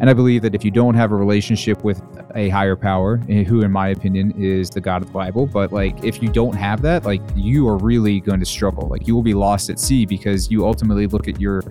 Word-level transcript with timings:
And 0.00 0.08
I 0.08 0.14
believe 0.14 0.40
that 0.42 0.54
if 0.54 0.64
you 0.64 0.70
don't 0.70 0.94
have 0.94 1.12
a 1.12 1.14
relationship 1.14 1.84
with 1.84 2.02
a 2.34 2.48
higher 2.48 2.74
power, 2.74 3.20
eh, 3.28 3.44
who 3.44 3.60
in 3.60 3.70
my 3.70 3.88
opinion 3.88 4.32
is 4.42 4.70
the 4.70 4.80
God 4.80 5.02
of 5.02 5.08
the 5.08 5.12
Bible, 5.12 5.46
but 5.46 5.72
like 5.72 6.02
if 6.02 6.22
you 6.22 6.30
don't 6.30 6.54
have 6.54 6.80
that, 6.82 7.04
like 7.04 7.20
you 7.36 7.68
are 7.68 7.76
really 7.76 8.18
going 8.18 8.40
to 8.40 8.46
struggle. 8.46 8.88
Like 8.88 9.06
you 9.06 9.14
will 9.14 9.22
be 9.22 9.34
lost 9.34 9.68
at 9.68 9.78
sea 9.78 10.06
because 10.06 10.50
you 10.50 10.66
ultimately 10.66 11.06
look 11.06 11.28
at 11.28 11.38
your 11.38 11.62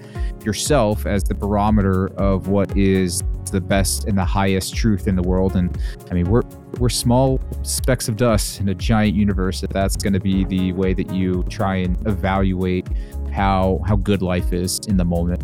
yourself 0.45 1.07
as 1.07 1.23
the 1.23 1.33
barometer 1.33 2.07
of 2.19 2.49
what 2.49 2.77
is 2.77 3.23
the 3.51 3.59
best 3.59 4.05
and 4.05 4.15
the 4.15 4.25
highest 4.25 4.75
truth 4.75 5.07
in 5.07 5.15
the 5.15 5.23
world. 5.23 5.55
And 5.55 5.75
I 6.11 6.13
mean, 6.13 6.29
we're 6.29 6.43
we're 6.77 6.89
small 6.89 7.41
specks 7.63 8.07
of 8.07 8.15
dust 8.15 8.59
in 8.59 8.69
a 8.69 8.75
giant 8.75 9.15
universe. 9.15 9.63
If 9.63 9.71
that's 9.71 9.95
going 9.95 10.13
to 10.13 10.19
be 10.19 10.45
the 10.45 10.71
way 10.73 10.93
that 10.93 11.11
you 11.11 11.43
try 11.49 11.77
and 11.77 11.97
evaluate 12.07 12.87
how 13.33 13.81
how 13.87 13.95
good 13.95 14.21
life 14.21 14.53
is 14.53 14.79
in 14.87 14.97
the 14.97 15.05
moment. 15.05 15.43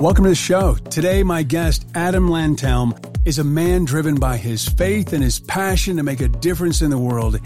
Welcome 0.00 0.24
to 0.24 0.30
the 0.30 0.34
show. 0.34 0.76
Today, 0.76 1.22
my 1.22 1.42
guest, 1.42 1.86
Adam 1.94 2.30
Lantelme, 2.30 2.96
is 3.26 3.38
a 3.38 3.44
man 3.44 3.84
driven 3.84 4.14
by 4.14 4.38
his 4.38 4.66
faith 4.66 5.12
and 5.12 5.22
his 5.22 5.40
passion 5.40 5.98
to 5.98 6.02
make 6.02 6.22
a 6.22 6.28
difference 6.28 6.80
in 6.80 6.88
the 6.88 6.96
world. 6.96 7.38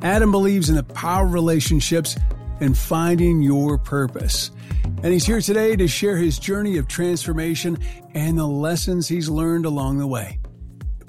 Adam 0.00 0.30
believes 0.30 0.70
in 0.70 0.76
the 0.76 0.84
power 0.84 1.26
of 1.26 1.32
relationships 1.32 2.16
and 2.60 2.78
finding 2.78 3.42
your 3.42 3.76
purpose. 3.76 4.52
And 4.84 5.06
he's 5.06 5.26
here 5.26 5.40
today 5.40 5.74
to 5.74 5.88
share 5.88 6.16
his 6.16 6.38
journey 6.38 6.76
of 6.76 6.86
transformation 6.86 7.76
and 8.14 8.38
the 8.38 8.46
lessons 8.46 9.08
he's 9.08 9.28
learned 9.28 9.66
along 9.66 9.98
the 9.98 10.06
way. 10.06 10.38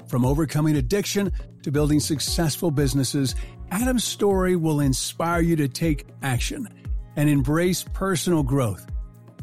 From 0.08 0.24
overcoming 0.24 0.74
addiction 0.74 1.30
to 1.62 1.70
building 1.70 2.00
successful 2.00 2.72
businesses, 2.72 3.36
Adam's 3.70 4.02
story 4.02 4.56
will 4.56 4.80
inspire 4.80 5.42
you 5.42 5.54
to 5.54 5.68
take 5.68 6.08
action 6.24 6.68
and 7.14 7.28
embrace 7.28 7.84
personal 7.84 8.42
growth 8.42 8.84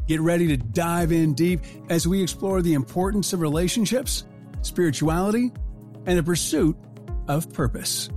Get 0.09 0.21
ready 0.21 0.47
to 0.47 0.57
dive 0.57 1.11
in 1.11 1.35
deep 1.35 1.61
as 1.87 2.07
we 2.07 2.23
explore 2.23 2.63
the 2.63 2.73
importance 2.73 3.31
of 3.31 3.41
relationships, 3.41 4.23
spirituality, 4.63 5.51
and 6.07 6.17
the 6.17 6.23
pursuit 6.23 6.75
of 7.27 7.53
purpose. 7.53 8.09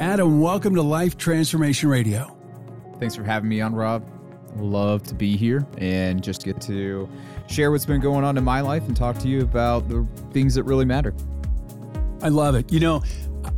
Adam, 0.00 0.40
welcome 0.40 0.74
to 0.76 0.80
Life 0.80 1.18
Transformation 1.18 1.90
Radio. 1.90 2.34
Thanks 2.98 3.14
for 3.14 3.22
having 3.22 3.50
me 3.50 3.60
on, 3.60 3.74
Rob. 3.74 4.08
Love 4.56 5.02
to 5.02 5.14
be 5.14 5.36
here 5.36 5.66
and 5.76 6.22
just 6.22 6.42
get 6.42 6.58
to 6.62 7.06
share 7.48 7.70
what's 7.70 7.84
been 7.84 8.00
going 8.00 8.24
on 8.24 8.38
in 8.38 8.44
my 8.44 8.62
life 8.62 8.86
and 8.86 8.96
talk 8.96 9.18
to 9.18 9.28
you 9.28 9.42
about 9.42 9.90
the 9.90 10.06
things 10.30 10.54
that 10.54 10.62
really 10.62 10.86
matter. 10.86 11.14
I 12.22 12.30
love 12.30 12.54
it. 12.54 12.72
You 12.72 12.80
know, 12.80 13.02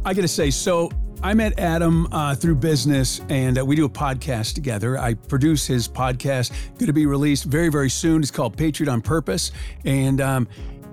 I 0.05 0.15
got 0.15 0.23
to 0.23 0.27
say, 0.27 0.51
so 0.51 0.91
I 1.23 1.33
met 1.33 1.59
Adam 1.59 2.07
uh, 2.13 2.35
through 2.35 2.57
business, 2.57 3.21
and 3.31 3.59
uh, 3.59 3.65
we 3.65 3.77
do 3.77 3.87
a 3.87 3.91
podcast 3.91 4.55
together. 4.55 4.99
I 4.99 5.15
produce 5.15 5.67
his 5.67 5.89
podcast, 5.89 6.51
going 6.75 6.87
to 6.87 6.93
be 6.93 7.07
released 7.07 7.45
very, 7.45 7.71
very 7.71 7.89
soon. 7.89 8.21
It's 8.21 8.31
called 8.31 8.57
Patriot 8.57 8.91
on 8.91 9.01
Purpose, 9.01 9.51
and 9.85 10.21
um, 10.21 10.49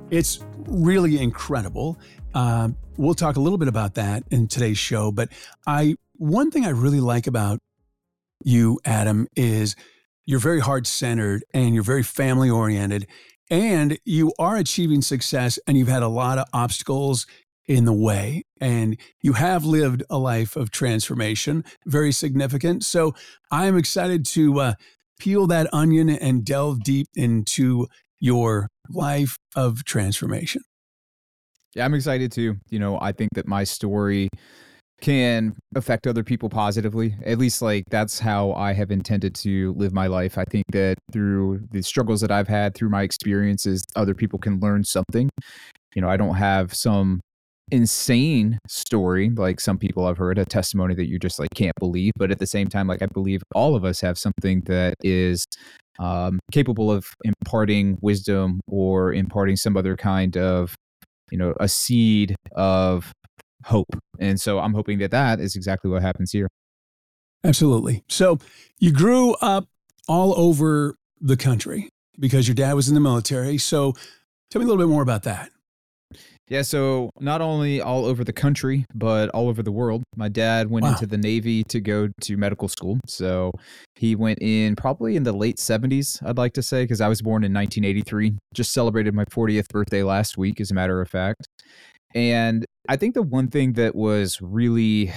it's 0.10 0.40
really 0.68 1.20
incredible. 1.22 2.00
Uh, 2.34 2.70
we'll 2.98 3.14
talk 3.14 3.36
a 3.36 3.42
little 3.42 3.58
bit 3.58 3.68
about 3.68 3.96
that 3.96 4.24
in 4.32 4.48
today's 4.48 4.78
show. 4.78 5.12
But 5.12 5.30
I, 5.68 5.96
one 6.14 6.50
thing 6.50 6.66
I 6.66 6.70
really 6.70 7.02
like 7.02 7.28
about 7.28 7.60
you, 8.44 8.80
Adam, 8.86 9.28
is 9.36 9.76
you're 10.26 10.40
very 10.40 10.62
heart 10.62 10.88
centered 10.88 11.44
and 11.54 11.74
you're 11.74 11.84
very 11.84 12.04
family 12.04 12.50
oriented, 12.50 13.06
and 13.50 13.98
you 14.06 14.32
are 14.40 14.56
achieving 14.56 15.02
success, 15.02 15.60
and 15.68 15.78
you've 15.78 15.90
had 15.90 16.04
a 16.04 16.08
lot 16.08 16.38
of 16.38 16.46
obstacles 16.54 17.28
in 17.68 17.86
the 17.86 17.94
way. 17.94 18.44
And 18.60 18.98
you 19.22 19.34
have 19.34 19.66
lived 19.66 20.04
a 20.10 20.18
life 20.18 20.56
of 20.56 20.72
transformation, 20.72 21.64
very 21.86 22.12
significant. 22.12 22.84
So 22.84 23.14
I'm 23.52 23.78
excited 23.78 24.26
to 24.28 24.60
uh, 24.60 24.74
peel 25.20 25.48
that 25.48 25.72
onion 25.74 26.10
and 26.10 26.44
delve 26.44 26.84
deep 26.84 27.08
into 27.16 27.88
your 28.20 28.68
life 28.90 29.38
of 29.56 29.84
transformation. 29.84 30.62
Yeah, 31.76 31.86
I'm 31.86 31.94
excited 31.94 32.32
too. 32.32 32.58
You 32.70 32.80
know, 32.80 33.00
I 33.00 33.12
think 33.12 33.30
that 33.36 33.48
my 33.48 33.64
story 33.64 34.28
can 35.00 35.56
affect 35.76 36.06
other 36.06 36.24
people 36.24 36.50
positively. 36.50 37.16
At 37.26 37.38
least, 37.40 37.62
like, 37.62 37.86
that's 37.90 38.20
how 38.20 38.52
I 38.54 38.74
have 38.74 38.92
intended 38.92 39.34
to 39.36 39.74
live 39.74 39.94
my 39.94 40.08
life. 40.08 40.38
I 40.38 40.44
think 40.44 40.66
that 40.74 40.98
through 41.12 41.62
the 41.72 41.82
struggles 41.82 42.22
that 42.22 42.32
I've 42.32 42.48
had, 42.48 42.76
through 42.76 42.90
my 42.90 43.02
experiences, 43.04 43.84
other 43.96 44.14
people 44.14 44.38
can 44.38 44.60
learn 44.60 44.84
something. 44.84 45.30
You 45.96 46.02
know, 46.02 46.10
I 46.10 46.18
don't 46.18 46.36
have 46.36 46.74
some 46.74 47.22
insane 47.72 48.60
story 48.68 49.30
like 49.30 49.60
some 49.60 49.78
people 49.78 50.06
have 50.06 50.18
heard 50.18 50.38
a 50.38 50.46
testimony 50.46 50.94
that 50.94 51.08
you 51.08 51.18
just 51.18 51.40
like 51.40 51.50
can't 51.56 51.76
believe 51.80 52.12
but 52.18 52.32
at 52.32 52.40
the 52.40 52.48
same 52.48 52.68
time 52.68 52.88
like 52.88 53.02
i 53.02 53.08
believe 53.08 53.42
all 53.56 53.76
of 53.76 53.86
us 53.86 54.02
have 54.02 54.18
something 54.18 54.62
that 54.66 54.94
is 55.04 55.46
um, 56.00 56.40
capable 56.52 56.92
of 56.92 57.06
imparting 57.24 57.98
wisdom 58.02 58.60
or 58.68 59.14
imparting 59.14 59.56
some 59.56 59.78
other 59.78 59.96
kind 59.96 60.38
of 60.38 60.76
you 61.32 61.38
know 61.38 61.54
a 61.60 61.68
seed 61.68 62.36
of 62.54 63.12
hope. 63.66 63.96
And 64.20 64.40
so 64.40 64.60
i'm 64.60 64.74
hoping 64.74 65.00
that 65.00 65.12
that 65.12 65.40
is 65.40 65.56
exactly 65.56 65.90
what 65.90 66.02
happens 66.02 66.32
here. 66.32 66.48
Absolutely. 67.44 68.04
So 68.08 68.40
you 68.80 68.92
grew 68.92 69.34
up 69.36 69.66
all 70.08 70.38
over 70.40 70.96
the 71.20 71.38
country 71.38 71.90
because 72.20 72.48
your 72.48 72.56
dad 72.56 72.74
was 72.74 72.88
in 72.88 72.94
the 72.94 73.02
military. 73.02 73.58
So 73.58 73.94
tell 74.50 74.60
me 74.60 74.66
a 74.66 74.68
little 74.68 74.84
bit 74.84 74.92
more 74.92 75.02
about 75.02 75.24
that 75.24 75.50
yeah, 76.52 76.64
so 76.64 77.12
not 77.22 77.40
only 77.40 77.80
all 77.80 78.04
over 78.04 78.26
the 78.26 78.34
country, 78.34 78.86
but 78.94 79.30
all 79.30 79.48
over 79.48 79.64
the 79.64 79.72
world. 79.72 80.04
My 80.18 80.28
dad 80.28 80.70
went 80.70 80.84
wow. 80.84 80.92
into 80.92 81.06
the 81.06 81.18
Navy 81.18 81.64
to 81.70 81.80
go 81.80 82.10
to 82.24 82.36
medical 82.36 82.68
school. 82.68 83.00
So 83.08 83.54
he 83.96 84.18
went 84.18 84.40
in 84.42 84.76
probably 84.76 85.16
in 85.16 85.24
the 85.24 85.32
late 85.32 85.60
70s, 85.60 86.22
I'd 86.28 86.38
like 86.38 86.52
to 86.56 86.62
say, 86.62 86.84
because 86.84 87.00
I 87.00 87.08
was 87.08 87.22
born 87.22 87.46
in 87.46 87.54
1983. 87.54 88.34
Just 88.54 88.74
celebrated 88.74 89.14
my 89.14 89.24
40th 89.24 89.70
birthday 89.70 90.04
last 90.04 90.38
week, 90.38 90.60
as 90.60 90.72
a 90.72 90.74
matter 90.74 91.00
of 91.00 91.08
fact. 91.08 91.48
And 92.14 92.66
I 92.90 92.98
think 92.98 93.14
the 93.14 93.24
one 93.24 93.48
thing 93.48 93.72
that 93.74 93.96
was 93.96 94.42
really 94.42 95.14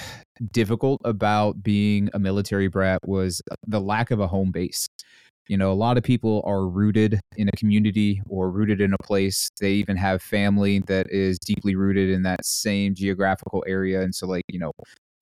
difficult 0.52 1.00
about 1.04 1.64
being 1.64 2.10
a 2.14 2.20
military 2.20 2.68
brat 2.68 3.00
was 3.04 3.42
the 3.66 3.80
lack 3.80 4.12
of 4.12 4.20
a 4.20 4.28
home 4.28 4.52
base. 4.52 4.86
You 5.49 5.59
know, 5.59 5.71
a 5.71 5.75
lot 5.75 5.99
of 5.99 6.03
people 6.03 6.43
are 6.47 6.66
rooted 6.66 7.21
in 7.37 7.49
a 7.49 7.53
community 7.53 8.22
or 8.28 8.50
rooted 8.50 8.81
in 8.81 8.94
a 8.94 8.99
place. 8.99 9.50
They 9.60 9.72
even 9.72 9.97
have 9.97 10.22
family 10.22 10.81
that 10.87 11.10
is 11.10 11.38
deeply 11.38 11.75
rooted 11.75 12.09
in 12.09 12.22
that 12.22 12.47
same 12.47 12.94
geographical 12.94 13.62
area. 13.66 14.03
And 14.03 14.15
so, 14.15 14.27
like, 14.27 14.44
you 14.49 14.59
know, 14.59 14.72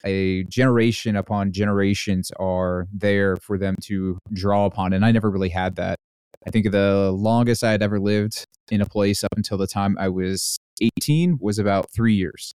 a 0.05 0.45
generation 0.45 1.17
upon 1.17 1.53
generations 1.53 2.31
are 2.39 2.87
there 2.93 3.37
for 3.37 3.59
them 3.59 3.75
to 3.83 4.19
draw 4.33 4.67
upon. 4.67 4.93
And 4.93 5.05
I 5.05 5.11
never 5.11 5.31
really 5.31 5.49
had 5.49 5.77
that. 5.77 5.99
I 6.47 6.51
think 6.51 6.71
the 6.71 7.13
longest 7.13 7.63
I 7.63 7.73
had 7.73 7.83
ever 7.83 8.01
lived 8.01 8.47
in 8.71 8.81
a 8.81 8.87
place 8.87 9.23
up 9.23 9.33
until 9.37 9.59
the 9.59 9.67
time 9.67 9.97
I 9.99 10.09
was 10.09 10.59
18 10.81 11.39
was 11.41 11.59
about 11.59 11.91
three 11.93 12.15
years. 12.15 12.53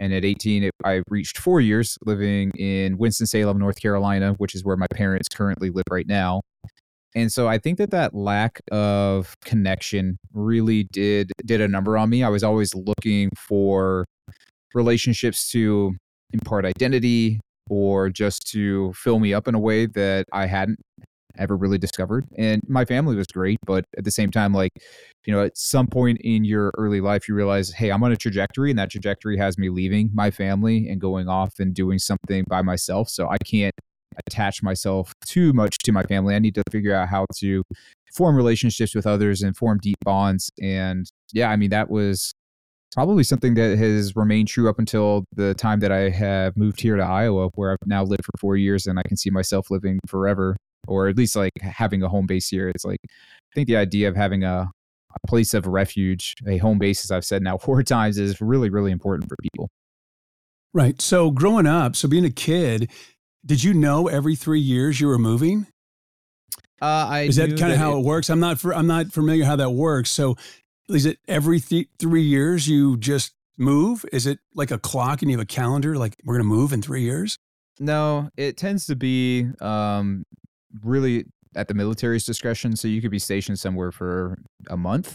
And 0.00 0.14
at 0.14 0.24
18, 0.24 0.64
it, 0.64 0.72
I 0.84 1.02
reached 1.08 1.38
four 1.38 1.60
years 1.60 1.98
living 2.06 2.50
in 2.52 2.96
Winston-Salem, 2.96 3.58
North 3.58 3.80
Carolina, 3.80 4.34
which 4.38 4.54
is 4.54 4.64
where 4.64 4.76
my 4.76 4.86
parents 4.94 5.28
currently 5.28 5.70
live 5.70 5.84
right 5.90 6.06
now. 6.06 6.40
And 7.14 7.32
so 7.32 7.48
I 7.48 7.58
think 7.58 7.78
that 7.78 7.90
that 7.90 8.14
lack 8.14 8.60
of 8.70 9.34
connection 9.44 10.18
really 10.32 10.84
did 10.84 11.32
did 11.44 11.60
a 11.60 11.68
number 11.68 11.96
on 11.98 12.08
me. 12.08 12.22
I 12.22 12.28
was 12.28 12.44
always 12.44 12.74
looking 12.74 13.30
for 13.36 14.06
relationships 14.74 15.50
to 15.50 15.94
impart 16.32 16.64
identity 16.64 17.40
or 17.68 18.10
just 18.10 18.46
to 18.52 18.92
fill 18.94 19.18
me 19.18 19.34
up 19.34 19.48
in 19.48 19.54
a 19.54 19.58
way 19.58 19.86
that 19.86 20.26
I 20.32 20.46
hadn't 20.46 20.78
ever 21.38 21.56
really 21.56 21.78
discovered. 21.78 22.26
And 22.36 22.62
my 22.68 22.84
family 22.84 23.16
was 23.16 23.26
great, 23.28 23.58
but 23.64 23.84
at 23.96 24.04
the 24.04 24.10
same 24.10 24.30
time 24.30 24.52
like, 24.52 24.72
you 25.26 25.32
know, 25.32 25.42
at 25.44 25.56
some 25.56 25.86
point 25.86 26.18
in 26.22 26.44
your 26.44 26.72
early 26.76 27.00
life 27.00 27.28
you 27.28 27.34
realize, 27.34 27.72
"Hey, 27.72 27.90
I'm 27.90 28.02
on 28.02 28.12
a 28.12 28.16
trajectory 28.16 28.70
and 28.70 28.78
that 28.78 28.90
trajectory 28.90 29.36
has 29.38 29.58
me 29.58 29.68
leaving 29.70 30.10
my 30.12 30.30
family 30.30 30.88
and 30.88 31.00
going 31.00 31.28
off 31.28 31.58
and 31.58 31.74
doing 31.74 31.98
something 31.98 32.44
by 32.48 32.62
myself. 32.62 33.08
So 33.08 33.28
I 33.28 33.38
can't 33.38 33.74
attach 34.26 34.62
myself 34.62 35.12
too 35.24 35.52
much 35.52 35.78
to 35.78 35.92
my 35.92 36.02
family. 36.04 36.34
I 36.34 36.38
need 36.38 36.54
to 36.56 36.62
figure 36.70 36.94
out 36.94 37.08
how 37.08 37.26
to 37.36 37.62
form 38.14 38.36
relationships 38.36 38.94
with 38.94 39.06
others 39.06 39.42
and 39.42 39.56
form 39.56 39.78
deep 39.80 39.98
bonds. 40.04 40.50
And 40.60 41.06
yeah, 41.32 41.50
I 41.50 41.56
mean, 41.56 41.70
that 41.70 41.90
was 41.90 42.32
probably 42.92 43.22
something 43.22 43.54
that 43.54 43.78
has 43.78 44.16
remained 44.16 44.48
true 44.48 44.68
up 44.68 44.78
until 44.78 45.24
the 45.34 45.54
time 45.54 45.80
that 45.80 45.92
I 45.92 46.10
have 46.10 46.56
moved 46.56 46.80
here 46.80 46.96
to 46.96 47.02
Iowa, 47.02 47.50
where 47.54 47.72
I've 47.72 47.86
now 47.86 48.02
lived 48.02 48.24
for 48.24 48.32
four 48.40 48.56
years 48.56 48.86
and 48.86 48.98
I 48.98 49.02
can 49.06 49.16
see 49.16 49.30
myself 49.30 49.70
living 49.70 50.00
forever, 50.06 50.56
or 50.88 51.08
at 51.08 51.16
least 51.16 51.36
like 51.36 51.52
having 51.60 52.02
a 52.02 52.08
home 52.08 52.26
base 52.26 52.48
here. 52.48 52.68
It's 52.68 52.84
like, 52.84 53.00
I 53.04 53.54
think 53.54 53.68
the 53.68 53.76
idea 53.76 54.08
of 54.08 54.16
having 54.16 54.42
a, 54.42 54.68
a 55.14 55.26
place 55.28 55.54
of 55.54 55.66
refuge, 55.66 56.34
a 56.46 56.58
home 56.58 56.78
base, 56.78 57.04
as 57.04 57.10
I've 57.10 57.24
said 57.24 57.42
now 57.42 57.58
four 57.58 57.82
times, 57.82 58.18
is 58.18 58.40
really, 58.40 58.70
really 58.70 58.90
important 58.90 59.28
for 59.28 59.36
people. 59.40 59.68
Right. 60.72 61.00
So 61.00 61.30
growing 61.30 61.66
up, 61.66 61.96
so 61.96 62.06
being 62.08 62.24
a 62.24 62.30
kid, 62.30 62.90
did 63.44 63.62
you 63.62 63.74
know 63.74 64.08
every 64.08 64.36
three 64.36 64.60
years 64.60 65.00
you 65.00 65.06
were 65.06 65.18
moving? 65.18 65.66
Uh, 66.82 67.06
I 67.08 67.20
is 67.22 67.36
that 67.36 67.58
kind 67.58 67.72
of 67.72 67.78
how 67.78 67.96
it, 67.96 68.00
it 68.00 68.04
works? 68.04 68.30
I'm 68.30 68.40
not 68.40 68.58
for, 68.58 68.74
I'm 68.74 68.86
not 68.86 69.12
familiar 69.12 69.44
how 69.44 69.56
that 69.56 69.70
works. 69.70 70.10
So 70.10 70.36
is 70.88 71.06
it 71.06 71.18
every 71.28 71.60
th- 71.60 71.88
three 71.98 72.22
years 72.22 72.68
you 72.68 72.96
just 72.96 73.34
move? 73.58 74.04
Is 74.12 74.26
it 74.26 74.38
like 74.54 74.70
a 74.70 74.78
clock 74.78 75.22
and 75.22 75.30
you 75.30 75.36
have 75.36 75.42
a 75.42 75.46
calendar? 75.46 75.96
Like 75.96 76.16
we're 76.24 76.34
going 76.34 76.48
to 76.48 76.54
move 76.54 76.72
in 76.72 76.80
three 76.80 77.02
years? 77.02 77.38
No, 77.78 78.30
it 78.36 78.56
tends 78.56 78.86
to 78.86 78.96
be 78.96 79.48
um, 79.60 80.24
really 80.82 81.26
at 81.54 81.68
the 81.68 81.74
military's 81.74 82.24
discretion. 82.24 82.76
So 82.76 82.88
you 82.88 83.00
could 83.02 83.10
be 83.10 83.18
stationed 83.18 83.58
somewhere 83.58 83.92
for 83.92 84.38
a 84.68 84.76
month. 84.76 85.14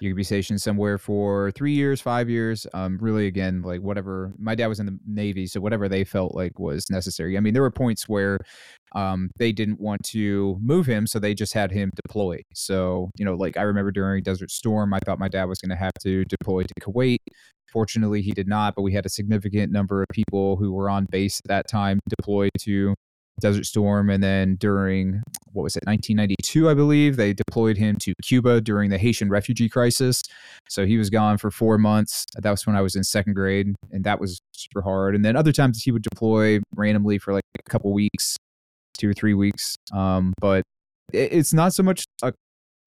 You 0.00 0.10
could 0.10 0.16
be 0.16 0.24
stationed 0.24 0.60
somewhere 0.60 0.96
for 0.96 1.50
three 1.52 1.72
years, 1.72 2.00
five 2.00 2.30
years. 2.30 2.66
Um, 2.72 2.98
really, 3.00 3.26
again, 3.26 3.62
like 3.62 3.80
whatever. 3.80 4.32
My 4.38 4.54
dad 4.54 4.68
was 4.68 4.78
in 4.78 4.86
the 4.86 4.98
Navy, 5.06 5.46
so 5.46 5.60
whatever 5.60 5.88
they 5.88 6.04
felt 6.04 6.34
like 6.34 6.58
was 6.58 6.88
necessary. 6.88 7.36
I 7.36 7.40
mean, 7.40 7.52
there 7.52 7.62
were 7.62 7.70
points 7.70 8.08
where 8.08 8.38
um, 8.94 9.30
they 9.38 9.50
didn't 9.50 9.80
want 9.80 10.04
to 10.04 10.56
move 10.60 10.86
him, 10.86 11.06
so 11.06 11.18
they 11.18 11.34
just 11.34 11.52
had 11.52 11.72
him 11.72 11.90
deploy. 12.06 12.40
So, 12.54 13.10
you 13.18 13.24
know, 13.24 13.34
like 13.34 13.56
I 13.56 13.62
remember 13.62 13.90
during 13.90 14.22
Desert 14.22 14.52
Storm, 14.52 14.94
I 14.94 15.00
thought 15.04 15.18
my 15.18 15.28
dad 15.28 15.46
was 15.46 15.58
going 15.58 15.70
to 15.70 15.76
have 15.76 15.94
to 16.02 16.24
deploy 16.26 16.62
to 16.62 16.74
Kuwait. 16.80 17.18
Fortunately, 17.72 18.22
he 18.22 18.30
did 18.30 18.46
not, 18.46 18.74
but 18.76 18.82
we 18.82 18.92
had 18.92 19.04
a 19.04 19.10
significant 19.10 19.72
number 19.72 20.02
of 20.02 20.08
people 20.12 20.56
who 20.56 20.72
were 20.72 20.88
on 20.88 21.06
base 21.10 21.40
at 21.44 21.48
that 21.48 21.68
time 21.68 21.98
deployed 22.08 22.50
to 22.60 22.94
Desert 23.40 23.66
Storm. 23.66 24.10
And 24.10 24.22
then 24.22 24.56
during, 24.56 25.22
what 25.52 25.62
was 25.62 25.76
it, 25.76 25.84
1992, 25.86 26.68
I 26.68 26.74
believe, 26.74 27.16
they 27.16 27.32
deployed 27.32 27.76
him 27.76 27.96
to 28.02 28.14
Cuba 28.22 28.60
during 28.60 28.90
the 28.90 28.98
Haitian 28.98 29.28
refugee 29.28 29.68
crisis. 29.68 30.22
So 30.68 30.86
he 30.86 30.98
was 30.98 31.10
gone 31.10 31.38
for 31.38 31.50
four 31.50 31.78
months. 31.78 32.26
That 32.36 32.50
was 32.50 32.66
when 32.66 32.76
I 32.76 32.82
was 32.82 32.94
in 32.96 33.04
second 33.04 33.34
grade, 33.34 33.74
and 33.90 34.04
that 34.04 34.20
was 34.20 34.40
super 34.52 34.82
hard. 34.82 35.14
And 35.14 35.24
then 35.24 35.36
other 35.36 35.52
times 35.52 35.82
he 35.82 35.90
would 35.90 36.02
deploy 36.02 36.60
randomly 36.74 37.18
for 37.18 37.32
like 37.32 37.44
a 37.58 37.70
couple 37.70 37.92
weeks, 37.92 38.36
two 38.96 39.10
or 39.10 39.14
three 39.14 39.34
weeks. 39.34 39.76
Um, 39.92 40.34
but 40.40 40.62
it's 41.12 41.52
not 41.52 41.72
so 41.72 41.82
much 41.82 42.04
a 42.22 42.32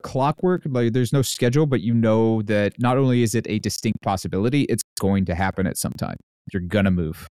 clockwork 0.03 0.63
like 0.65 0.93
there's 0.93 1.13
no 1.13 1.21
schedule 1.21 1.65
but 1.65 1.81
you 1.81 1.93
know 1.93 2.41
that 2.43 2.73
not 2.79 2.97
only 2.97 3.21
is 3.21 3.35
it 3.35 3.45
a 3.47 3.59
distinct 3.59 4.01
possibility 4.01 4.63
it's 4.63 4.83
going 4.99 5.25
to 5.25 5.35
happen 5.35 5.67
at 5.67 5.77
some 5.77 5.93
time 5.93 6.17
you're 6.51 6.61
gonna 6.61 6.91
move 6.91 7.27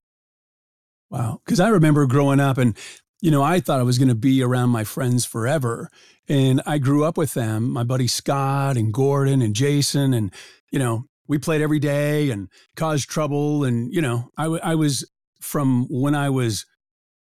wow 1.10 1.40
because 1.46 1.60
i 1.60 1.70
remember 1.70 2.06
growing 2.06 2.40
up 2.40 2.58
and 2.58 2.78
you 3.22 3.32
know 3.32 3.44
i 3.44 3.60
thought 3.60 3.80
i 3.80 3.84
was 3.84 3.98
going 3.98 4.08
to 4.08 4.16
be 4.16 4.42
around 4.42 4.70
my 4.70 4.84
friends 4.84 5.26
forever 5.26 5.90
and 6.28 6.62
i 6.66 6.78
grew 6.78 7.04
up 7.04 7.18
with 7.18 7.34
them 7.34 7.70
my 7.70 7.84
buddy 7.84 8.08
scott 8.08 8.78
and 8.78 8.94
gordon 8.94 9.42
and 9.42 9.56
jason 9.56 10.14
and 10.14 10.34
you 10.72 10.80
know 10.80 11.06
we 11.28 11.38
played 11.38 11.62
every 11.62 11.80
day 11.80 12.30
and 12.30 12.50
caused 12.76 13.10
trouble 13.10 13.64
and 13.64 13.94
you 13.94 14.02
know 14.02 14.30
I, 14.38 14.46
I 14.46 14.76
was 14.76 15.10
from 15.42 15.88
when 15.90 16.16
i 16.16 16.30
was 16.30 16.66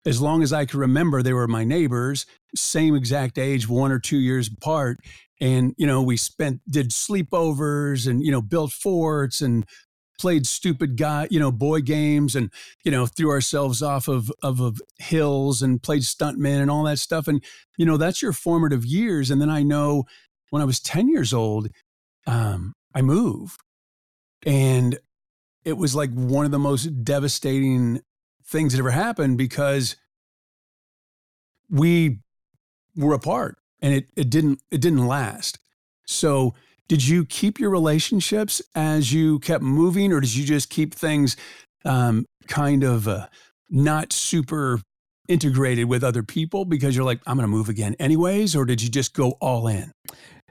as 0.06 0.22
long 0.22 0.44
as 0.44 0.52
i 0.52 0.66
could 0.66 0.80
remember 0.80 1.22
they 1.22 1.34
were 1.34 1.48
my 1.48 1.64
neighbors 1.64 2.26
same 2.56 2.96
exact 2.96 3.38
age 3.38 3.68
one 3.68 3.92
or 3.92 4.00
two 4.00 4.18
years 4.18 4.50
apart 4.50 4.98
and 5.40 5.74
you 5.78 5.88
know 5.88 6.02
we 6.02 6.18
spent 6.18 6.62
did 6.70 6.90
sleepovers 6.90 8.08
and 8.08 8.24
you 8.24 8.32
know 8.32 8.42
built 8.42 8.72
forts 8.72 9.42
and 9.42 9.66
played 10.24 10.48
stupid 10.48 10.96
guy 10.96 11.28
you 11.30 11.38
know 11.38 11.52
boy 11.52 11.82
games 11.82 12.34
and 12.34 12.50
you 12.86 12.90
know 12.90 13.06
threw 13.06 13.30
ourselves 13.30 13.82
off 13.82 14.08
of, 14.08 14.32
of 14.42 14.62
of 14.62 14.82
hills 14.98 15.62
and 15.62 15.84
played 15.84 16.02
stuntmen 16.02 16.62
and 16.62 16.72
all 16.72 16.84
that 16.84 16.98
stuff. 16.98 17.28
And 17.28 17.44
you 17.78 17.86
know 17.86 17.98
that's 17.98 18.22
your 18.22 18.32
formative 18.32 18.86
years. 18.86 19.30
And 19.30 19.42
then 19.42 19.50
i 19.50 19.64
know 19.64 20.06
when 20.50 20.62
i 20.62 20.66
was 20.66 20.80
10 20.80 21.10
years 21.10 21.34
old 21.34 21.68
um, 22.26 22.74
i 22.96 23.02
moved. 23.02 23.60
And 24.46 24.98
it 25.66 25.76
was 25.76 25.94
like 25.94 26.14
one 26.14 26.46
of 26.46 26.52
the 26.52 26.60
most 26.60 27.04
devastating 27.04 28.00
things 28.46 28.72
that 28.72 28.80
ever 28.80 28.92
happened 28.92 29.38
because 29.38 29.98
we 31.70 32.20
were 32.96 33.14
apart 33.14 33.58
and 33.82 33.94
it, 33.94 34.08
it 34.16 34.30
didn't 34.30 34.62
it 34.72 34.80
didn't 34.80 35.06
last. 35.06 35.60
So 36.08 36.54
did 36.88 37.06
you 37.06 37.26
keep 37.26 37.60
your 37.60 37.70
relationships 37.70 38.62
as 38.76 39.14
you 39.14 39.40
kept 39.40 39.64
moving, 39.64 40.12
or 40.12 40.20
did 40.20 40.36
you 40.36 40.46
just 40.46 40.70
keep 40.70 40.94
things 40.94 41.36
um, 41.86 42.26
kind 42.48 42.84
of 42.84 43.08
uh, 43.08 43.28
not 43.70 44.14
super 44.14 44.80
integrated 45.28 45.88
with 45.88 46.04
other 46.04 46.24
people 46.24 46.66
because 46.66 46.96
you're 46.96 47.06
like, 47.06 47.22
I'm 47.26 47.38
going 47.38 47.50
to 47.50 47.56
move 47.56 47.70
again 47.70 47.96
anyways, 48.00 48.56
or 48.56 48.66
did 48.66 48.82
you 48.82 48.90
just 48.90 49.14
go 49.14 49.32
all 49.40 49.68
in? 49.68 49.92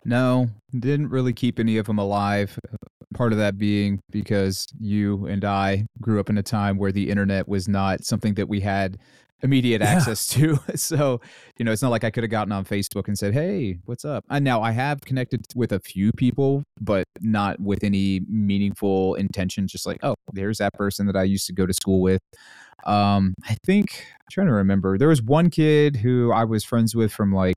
No, 0.04 0.48
didn't 0.76 1.08
really 1.08 1.32
keep 1.32 1.60
any 1.60 1.76
of 1.76 1.86
them 1.86 1.98
alive. 1.98 2.58
Part 3.14 3.32
of 3.32 3.38
that 3.38 3.58
being 3.58 4.00
because 4.10 4.66
you 4.80 5.26
and 5.26 5.44
I 5.44 5.86
grew 6.00 6.18
up 6.18 6.30
in 6.30 6.38
a 6.38 6.42
time 6.42 6.78
where 6.78 6.92
the 6.92 7.10
internet 7.10 7.46
was 7.46 7.68
not 7.68 8.04
something 8.04 8.34
that 8.34 8.48
we 8.48 8.60
had 8.60 8.98
immediate 9.42 9.80
yeah. 9.80 9.88
access 9.88 10.26
to. 10.28 10.58
So, 10.74 11.20
you 11.58 11.64
know, 11.64 11.72
it's 11.72 11.82
not 11.82 11.90
like 11.90 12.02
I 12.04 12.10
could 12.10 12.24
have 12.24 12.30
gotten 12.30 12.52
on 12.52 12.64
Facebook 12.64 13.06
and 13.06 13.16
said, 13.16 13.34
"Hey, 13.34 13.78
what's 13.84 14.04
up?" 14.04 14.24
And 14.30 14.44
now 14.44 14.62
I 14.62 14.72
have 14.72 15.00
connected 15.02 15.44
with 15.54 15.72
a 15.72 15.80
few 15.80 16.12
people, 16.12 16.64
but 16.80 17.04
not 17.20 17.60
with 17.60 17.84
any 17.84 18.20
meaningful 18.28 19.14
intention. 19.16 19.66
Just 19.68 19.86
like, 19.86 19.98
oh, 20.02 20.14
there's 20.32 20.58
that 20.58 20.72
person 20.74 21.06
that 21.06 21.16
I 21.16 21.24
used 21.24 21.46
to 21.48 21.52
go 21.52 21.66
to 21.66 21.72
school 21.72 22.00
with. 22.00 22.20
Um, 22.84 23.34
I 23.48 23.56
think 23.64 24.04
I'm 24.14 24.26
trying 24.30 24.46
to 24.48 24.54
remember. 24.54 24.98
There 24.98 25.08
was 25.08 25.22
one 25.22 25.50
kid 25.50 25.96
who 25.96 26.32
I 26.32 26.44
was 26.44 26.64
friends 26.64 26.94
with 26.94 27.12
from 27.12 27.32
like, 27.32 27.56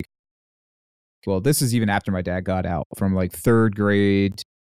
well, 1.25 1.41
this 1.41 1.61
is 1.61 1.73
even 1.73 1.89
after 1.89 2.11
my 2.11 2.21
dad 2.21 2.43
got 2.43 2.65
out 2.65 2.87
from 2.97 3.15
like 3.15 3.31
third 3.31 3.75
grade 3.75 4.41
uh, 4.41 4.54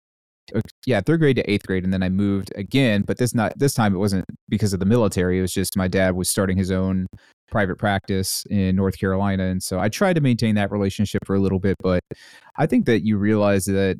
yeah, 0.86 1.00
third 1.00 1.20
grade 1.20 1.36
to 1.36 1.50
eighth 1.50 1.66
grade, 1.66 1.84
and 1.84 1.92
then 1.92 2.02
I 2.02 2.08
moved 2.08 2.52
again. 2.56 3.02
But 3.02 3.18
this 3.18 3.34
not 3.34 3.58
this 3.58 3.74
time 3.74 3.94
it 3.94 3.98
wasn't 3.98 4.24
because 4.48 4.72
of 4.72 4.80
the 4.80 4.86
military. 4.86 5.38
It 5.38 5.42
was 5.42 5.52
just 5.52 5.76
my 5.76 5.88
dad 5.88 6.14
was 6.14 6.28
starting 6.28 6.56
his 6.56 6.70
own 6.70 7.06
private 7.50 7.78
practice 7.78 8.44
in 8.50 8.76
North 8.76 8.98
Carolina, 8.98 9.44
and 9.44 9.62
so 9.62 9.78
I 9.78 9.88
tried 9.88 10.14
to 10.14 10.20
maintain 10.20 10.54
that 10.56 10.70
relationship 10.70 11.22
for 11.26 11.34
a 11.34 11.40
little 11.40 11.60
bit. 11.60 11.76
But 11.82 12.02
I 12.56 12.66
think 12.66 12.86
that 12.86 13.04
you 13.04 13.16
realize 13.18 13.64
that 13.66 13.96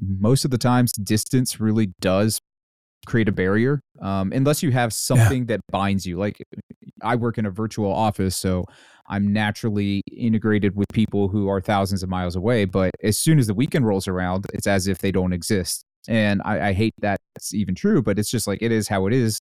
most 0.00 0.44
of 0.44 0.50
the 0.50 0.58
times 0.58 0.92
distance 0.92 1.60
really 1.60 1.92
does 2.00 2.40
create 3.06 3.28
a 3.28 3.32
barrier 3.32 3.80
um, 4.00 4.32
unless 4.32 4.62
you 4.62 4.70
have 4.70 4.92
something 4.92 5.42
yeah. 5.42 5.56
that 5.56 5.60
binds 5.70 6.04
you 6.04 6.18
like 6.18 6.36
i 7.02 7.16
work 7.16 7.38
in 7.38 7.46
a 7.46 7.50
virtual 7.50 7.92
office 7.92 8.36
so 8.36 8.64
I'm 9.08 9.32
naturally 9.32 10.02
integrated 10.10 10.76
with 10.76 10.88
people 10.92 11.28
who 11.28 11.48
are 11.48 11.60
thousands 11.60 12.02
of 12.02 12.08
miles 12.08 12.36
away. 12.36 12.64
But 12.64 12.90
as 13.02 13.18
soon 13.18 13.38
as 13.38 13.46
the 13.46 13.54
weekend 13.54 13.86
rolls 13.86 14.08
around, 14.08 14.46
it's 14.52 14.66
as 14.66 14.86
if 14.86 14.98
they 14.98 15.12
don't 15.12 15.32
exist. 15.32 15.84
And 16.08 16.40
I, 16.44 16.68
I 16.68 16.72
hate 16.72 16.94
that 17.00 17.18
it's 17.34 17.52
even 17.52 17.74
true, 17.74 18.02
but 18.02 18.18
it's 18.18 18.30
just 18.30 18.46
like 18.46 18.62
it 18.62 18.70
is 18.70 18.86
how 18.86 19.06
it 19.06 19.12
is 19.12 19.40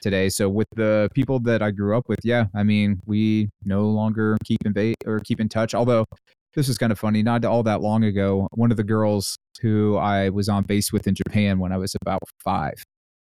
today. 0.00 0.28
So 0.28 0.48
with 0.48 0.68
the 0.74 1.08
people 1.14 1.40
that 1.40 1.62
I 1.62 1.70
grew 1.70 1.96
up 1.96 2.08
with, 2.08 2.20
yeah, 2.24 2.46
I 2.54 2.62
mean, 2.62 3.00
we 3.06 3.50
no 3.64 3.86
longer 3.86 4.38
keep 4.44 4.58
in 4.64 4.72
ba- 4.72 4.94
or 5.04 5.20
keep 5.20 5.40
in 5.40 5.48
touch. 5.48 5.74
Although 5.74 6.06
this 6.54 6.68
was 6.68 6.78
kind 6.78 6.90
of 6.90 6.98
funny, 6.98 7.22
not 7.22 7.44
all 7.44 7.62
that 7.64 7.82
long 7.82 8.04
ago, 8.04 8.48
one 8.52 8.70
of 8.70 8.78
the 8.78 8.84
girls 8.84 9.36
who 9.60 9.96
I 9.96 10.30
was 10.30 10.48
on 10.48 10.64
base 10.64 10.90
with 10.90 11.06
in 11.06 11.14
Japan 11.14 11.58
when 11.58 11.70
I 11.72 11.76
was 11.76 11.94
about 12.00 12.22
five 12.42 12.82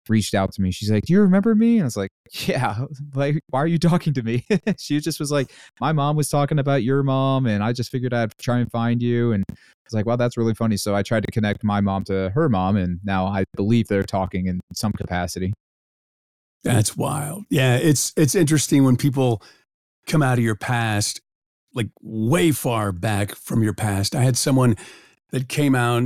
reached 0.09 0.35
out 0.35 0.53
to 0.53 0.63
me. 0.63 0.71
She's 0.71 0.91
like, 0.91 1.05
"Do 1.05 1.13
you 1.13 1.21
remember 1.21 1.55
me?" 1.55 1.75
And 1.77 1.83
I 1.83 1.85
was 1.85 1.97
like, 1.97 2.11
"Yeah." 2.47 2.87
Like, 3.15 3.41
why 3.49 3.61
are 3.63 3.67
you 3.67 3.79
talking 3.79 4.13
to 4.15 4.23
me? 4.23 4.45
she 4.79 5.01
just 5.01 5.21
was 5.21 5.31
like, 5.31 5.53
"My 5.81 5.93
mom 5.93 6.17
was 6.17 6.29
talking 6.29 6.59
about 6.59 6.83
your 6.83 7.03
mom, 7.03 7.47
and 7.47 7.63
I 7.63 7.73
just 7.73 7.91
figured 7.91 8.15
I'd 8.15 8.37
try 8.39 8.59
and 8.59 8.71
find 8.71 9.03
you." 9.03 9.33
And 9.33 9.45
I 9.49 9.55
was 9.87 9.95
like, 9.95 10.07
"Well, 10.07 10.17
that's 10.17 10.37
really 10.37 10.55
funny." 10.55 10.77
So 10.77 10.95
I 10.95 11.03
tried 11.03 11.25
to 11.25 11.33
connect 11.33 11.65
my 11.65 11.81
mom 11.81 12.05
to 12.05 12.31
her 12.31 12.49
mom, 12.49 12.77
and 12.77 13.01
now 13.05 13.27
I 13.27 13.45
believe 13.57 13.89
they're 13.89 14.03
talking 14.03 14.47
in 14.47 14.61
some 14.73 14.93
capacity. 14.93 15.53
That's 16.65 16.97
wild. 16.97 17.45
Yeah, 17.51 17.77
it's 17.77 18.13
it's 18.17 18.35
interesting 18.35 18.85
when 18.85 18.97
people 18.97 19.43
come 20.07 20.23
out 20.23 20.39
of 20.39 20.45
your 20.45 20.57
past, 20.57 21.21
like 21.75 21.89
way 22.03 22.53
far 22.53 22.91
back 22.93 23.35
from 23.35 23.63
your 23.63 23.75
past. 23.75 24.15
I 24.15 24.23
had 24.23 24.37
someone 24.37 24.77
that 25.31 25.49
came 25.49 25.75
out 25.75 26.03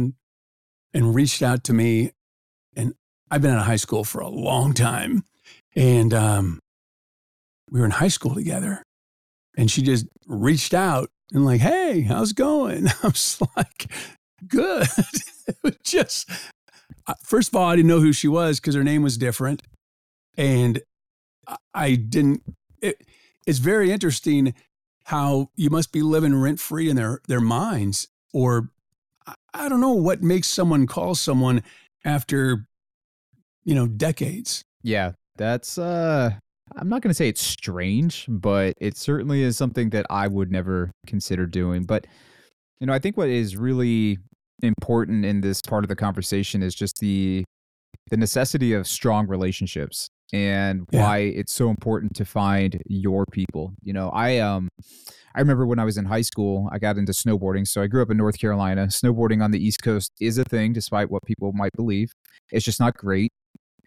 and 0.94 1.14
reached 1.14 1.42
out 1.42 1.64
to 1.64 1.72
me 1.72 2.12
I've 3.30 3.42
been 3.42 3.52
out 3.52 3.58
of 3.58 3.66
high 3.66 3.76
school 3.76 4.04
for 4.04 4.20
a 4.20 4.28
long 4.28 4.72
time. 4.72 5.24
And 5.76 6.12
um, 6.14 6.60
we 7.70 7.80
were 7.80 7.86
in 7.86 7.92
high 7.92 8.08
school 8.08 8.34
together. 8.34 8.82
And 9.56 9.70
she 9.70 9.82
just 9.82 10.06
reached 10.26 10.72
out 10.72 11.10
and, 11.32 11.44
like, 11.44 11.60
hey, 11.60 12.02
how's 12.02 12.30
it 12.30 12.36
going? 12.36 12.86
I 13.02 13.06
was 13.06 13.40
like, 13.56 13.92
good. 14.46 14.86
it 15.46 15.56
was 15.62 15.76
just, 15.82 16.30
uh, 17.06 17.14
first 17.22 17.48
of 17.48 17.56
all, 17.56 17.68
I 17.68 17.76
didn't 17.76 17.88
know 17.88 18.00
who 18.00 18.12
she 18.12 18.28
was 18.28 18.60
because 18.60 18.74
her 18.74 18.84
name 18.84 19.02
was 19.02 19.18
different. 19.18 19.62
And 20.36 20.80
I 21.74 21.96
didn't, 21.96 22.42
it, 22.80 23.02
it's 23.46 23.58
very 23.58 23.90
interesting 23.90 24.54
how 25.04 25.50
you 25.56 25.70
must 25.70 25.90
be 25.90 26.02
living 26.02 26.34
rent 26.34 26.60
free 26.60 26.88
in 26.88 26.96
their, 26.96 27.20
their 27.26 27.40
minds. 27.40 28.08
Or 28.32 28.68
I 29.52 29.68
don't 29.68 29.80
know 29.80 29.92
what 29.92 30.22
makes 30.22 30.46
someone 30.46 30.86
call 30.86 31.14
someone 31.14 31.62
after 32.04 32.67
you 33.64 33.74
know, 33.74 33.86
decades. 33.86 34.62
Yeah, 34.82 35.12
that's 35.36 35.78
uh 35.78 36.30
I'm 36.76 36.88
not 36.88 37.02
going 37.02 37.10
to 37.10 37.14
say 37.14 37.28
it's 37.28 37.40
strange, 37.40 38.26
but 38.28 38.74
it 38.78 38.96
certainly 38.96 39.42
is 39.42 39.56
something 39.56 39.90
that 39.90 40.06
I 40.10 40.28
would 40.28 40.52
never 40.52 40.90
consider 41.06 41.46
doing. 41.46 41.84
But 41.84 42.06
you 42.80 42.86
know, 42.86 42.92
I 42.92 42.98
think 42.98 43.16
what 43.16 43.28
is 43.28 43.56
really 43.56 44.18
important 44.62 45.24
in 45.24 45.40
this 45.40 45.60
part 45.62 45.84
of 45.84 45.88
the 45.88 45.96
conversation 45.96 46.62
is 46.62 46.74
just 46.74 46.98
the 47.00 47.44
the 48.10 48.16
necessity 48.16 48.72
of 48.72 48.86
strong 48.86 49.26
relationships 49.26 50.08
and 50.32 50.86
yeah. 50.90 51.02
why 51.02 51.18
it's 51.18 51.52
so 51.52 51.70
important 51.70 52.14
to 52.16 52.24
find 52.24 52.80
your 52.86 53.24
people. 53.30 53.72
You 53.82 53.92
know, 53.92 54.10
I 54.10 54.38
um 54.38 54.68
I 55.34 55.40
remember 55.40 55.66
when 55.66 55.78
I 55.78 55.84
was 55.84 55.96
in 55.96 56.04
high 56.04 56.22
school, 56.22 56.68
I 56.72 56.78
got 56.78 56.96
into 56.96 57.12
snowboarding. 57.12 57.66
So 57.66 57.82
I 57.82 57.86
grew 57.86 58.02
up 58.02 58.10
in 58.10 58.16
North 58.16 58.38
Carolina. 58.38 58.86
Snowboarding 58.86 59.42
on 59.42 59.50
the 59.50 59.64
East 59.64 59.82
Coast 59.82 60.12
is 60.20 60.38
a 60.38 60.44
thing 60.44 60.72
despite 60.72 61.10
what 61.10 61.22
people 61.24 61.52
might 61.52 61.72
believe. 61.76 62.12
It's 62.50 62.64
just 62.64 62.80
not 62.80 62.96
great. 62.96 63.30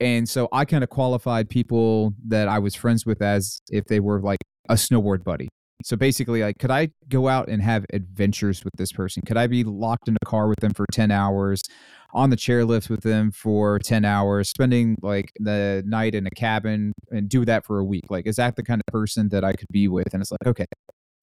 And 0.02 0.28
so 0.28 0.50
I 0.52 0.66
kind 0.66 0.84
of 0.84 0.90
qualified 0.90 1.48
people 1.48 2.14
that 2.28 2.48
I 2.48 2.60
was 2.60 2.74
friends 2.74 3.06
with 3.06 3.22
as 3.22 3.62
if 3.70 3.86
they 3.86 4.00
were 4.00 4.20
like 4.20 4.40
a 4.68 4.74
snowboard 4.74 5.24
buddy. 5.24 5.48
So 5.84 5.96
basically, 5.96 6.42
like, 6.42 6.58
could 6.60 6.72
I 6.72 6.90
go 7.08 7.28
out 7.28 7.50
and 7.50 7.62
have 7.62 7.86
adventures 7.94 8.64
with 8.64 8.74
this 8.78 8.92
person? 8.92 9.24
Could 9.26 9.38
I 9.38 9.48
be 9.48 9.64
locked 9.64 10.08
in 10.08 10.18
a 10.22 10.26
car 10.26 10.48
with 10.48 10.60
them 10.60 10.74
for 10.74 10.86
10 10.92 11.12
hours, 11.12 11.62
on 12.14 12.30
the 12.30 12.36
chairlift 12.36 12.90
with 12.90 13.02
them 13.02 13.32
for 13.32 13.80
10 13.80 14.04
hours, 14.04 14.50
spending 14.50 14.98
like 15.02 15.32
the 15.40 15.84
night 15.86 16.14
in 16.14 16.28
a 16.28 16.32
cabin 16.32 16.94
and 17.10 17.30
do 17.30 17.46
that 17.46 17.66
for 17.66 17.80
a 17.80 17.86
week? 17.86 18.06
Like, 18.10 18.28
is 18.28 18.36
that 18.36 18.56
the 18.56 18.64
kind 18.64 18.82
of 18.86 18.92
person 18.92 19.30
that 19.30 19.44
I 19.44 19.54
could 19.54 19.70
be 19.72 19.88
with? 19.88 20.14
And 20.14 20.22
it's 20.22 20.32
like, 20.32 20.46
okay, 20.46 20.66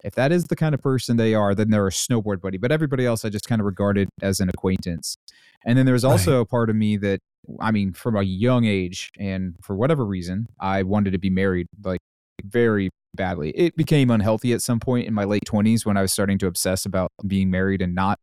if 0.04 0.14
that 0.14 0.32
is 0.32 0.44
the 0.44 0.56
kind 0.56 0.74
of 0.74 0.80
person 0.80 1.16
they 1.16 1.34
are, 1.34 1.54
then 1.54 1.70
they're 1.70 1.86
a 1.86 1.90
snowboard 1.90 2.40
buddy. 2.40 2.58
But 2.58 2.72
everybody 2.72 3.04
else 3.04 3.24
I 3.24 3.28
just 3.28 3.48
kind 3.48 3.60
of 3.60 3.66
regarded 3.66 4.08
as 4.22 4.40
an 4.40 4.48
acquaintance. 4.48 5.16
And 5.64 5.76
then 5.76 5.86
there's 5.86 6.04
also 6.04 6.36
right. 6.36 6.42
a 6.42 6.46
part 6.46 6.70
of 6.70 6.76
me 6.76 6.96
that, 6.98 7.20
I 7.60 7.70
mean, 7.70 7.92
from 7.92 8.16
a 8.16 8.22
young 8.22 8.64
age, 8.64 9.10
and 9.18 9.54
for 9.62 9.76
whatever 9.76 10.04
reason, 10.04 10.46
I 10.60 10.82
wanted 10.82 11.12
to 11.12 11.18
be 11.18 11.30
married 11.30 11.66
like 11.82 12.00
very 12.44 12.90
badly. 13.14 13.50
It 13.50 13.76
became 13.76 14.10
unhealthy 14.10 14.52
at 14.52 14.62
some 14.62 14.80
point 14.80 15.06
in 15.06 15.14
my 15.14 15.24
late 15.24 15.44
20s 15.46 15.84
when 15.84 15.96
I 15.96 16.02
was 16.02 16.12
starting 16.12 16.38
to 16.38 16.46
obsess 16.46 16.86
about 16.86 17.10
being 17.26 17.50
married 17.50 17.82
and 17.82 17.94
not. 17.94 18.18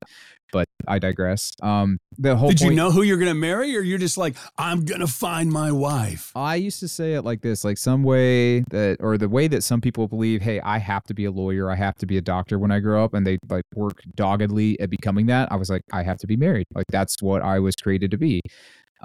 But 0.52 0.68
I 0.88 1.00
digress. 1.00 1.52
Um, 1.62 1.98
the 2.18 2.38
whole 2.38 2.50
Did 2.50 2.60
point, 2.60 2.72
you 2.72 2.78
know 2.78 2.90
who 2.90 3.02
you're 3.02 3.18
going 3.18 3.32
to 3.32 3.34
marry, 3.34 3.76
or 3.76 3.82
you're 3.82 3.98
just 3.98 4.18
like, 4.18 4.38
I'm 4.58 4.86
going 4.86 5.02
to 5.02 5.08
find 5.08 5.52
my 5.52 5.72
wife? 5.72 6.32
I 6.34 6.56
used 6.56 6.80
to 6.80 6.88
say 6.88 7.16
it 7.16 7.24
like 7.24 7.42
this, 7.42 7.66
like 7.66 7.78
some 7.78 8.04
way 8.04 8.62
that, 8.70 8.98
or 9.02 9.18
the 9.18 9.28
way 9.28 9.50
that 9.50 9.64
some 9.64 9.82
people 9.82 10.08
believe, 10.08 10.42
hey, 10.42 10.62
I 10.62 10.78
have 10.78 11.04
to 11.06 11.14
be 11.14 11.26
a 11.26 11.32
lawyer, 11.32 11.70
I 11.70 11.76
have 11.76 11.96
to 11.96 12.06
be 12.06 12.16
a 12.18 12.22
doctor 12.22 12.58
when 12.58 12.72
I 12.72 12.80
grow 12.80 13.04
up, 13.04 13.14
and 13.14 13.28
they 13.28 13.38
like 13.50 13.66
work 13.74 14.02
doggedly 14.16 14.80
at 14.80 14.90
becoming 14.90 15.26
that. 15.26 15.52
I 15.52 15.56
was 15.56 15.70
like, 15.70 15.82
I 15.92 16.04
have 16.04 16.20
to 16.20 16.28
be 16.28 16.38
married. 16.38 16.68
Like 16.74 16.86
that's 16.90 17.22
what 17.22 17.42
I 17.42 17.60
was 17.60 17.76
created 17.76 18.12
to 18.12 18.18
be 18.18 18.40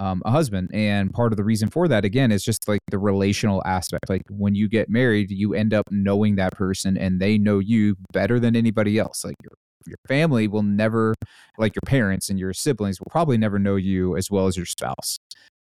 um, 0.01 0.23
a 0.25 0.31
husband. 0.31 0.71
And 0.73 1.13
part 1.13 1.31
of 1.31 1.37
the 1.37 1.43
reason 1.43 1.69
for 1.69 1.87
that, 1.87 2.03
again, 2.03 2.31
is 2.31 2.43
just 2.43 2.67
like 2.67 2.81
the 2.89 2.97
relational 2.97 3.61
aspect. 3.65 4.09
Like 4.09 4.23
when 4.29 4.55
you 4.55 4.67
get 4.67 4.89
married, 4.89 5.29
you 5.29 5.53
end 5.53 5.73
up 5.73 5.85
knowing 5.91 6.35
that 6.37 6.53
person 6.53 6.97
and 6.97 7.19
they 7.19 7.37
know 7.37 7.59
you 7.59 7.95
better 8.11 8.39
than 8.39 8.55
anybody 8.55 8.97
else. 8.97 9.23
Like 9.23 9.35
your 9.43 9.53
your 9.87 9.97
family 10.07 10.47
will 10.47 10.61
never, 10.61 11.15
like 11.57 11.73
your 11.75 11.81
parents 11.87 12.29
and 12.29 12.37
your 12.37 12.53
siblings 12.53 12.99
will 12.99 13.09
probably 13.09 13.37
never 13.37 13.57
know 13.57 13.75
you 13.75 14.15
as 14.15 14.29
well 14.29 14.45
as 14.45 14.55
your 14.55 14.65
spouse. 14.67 15.17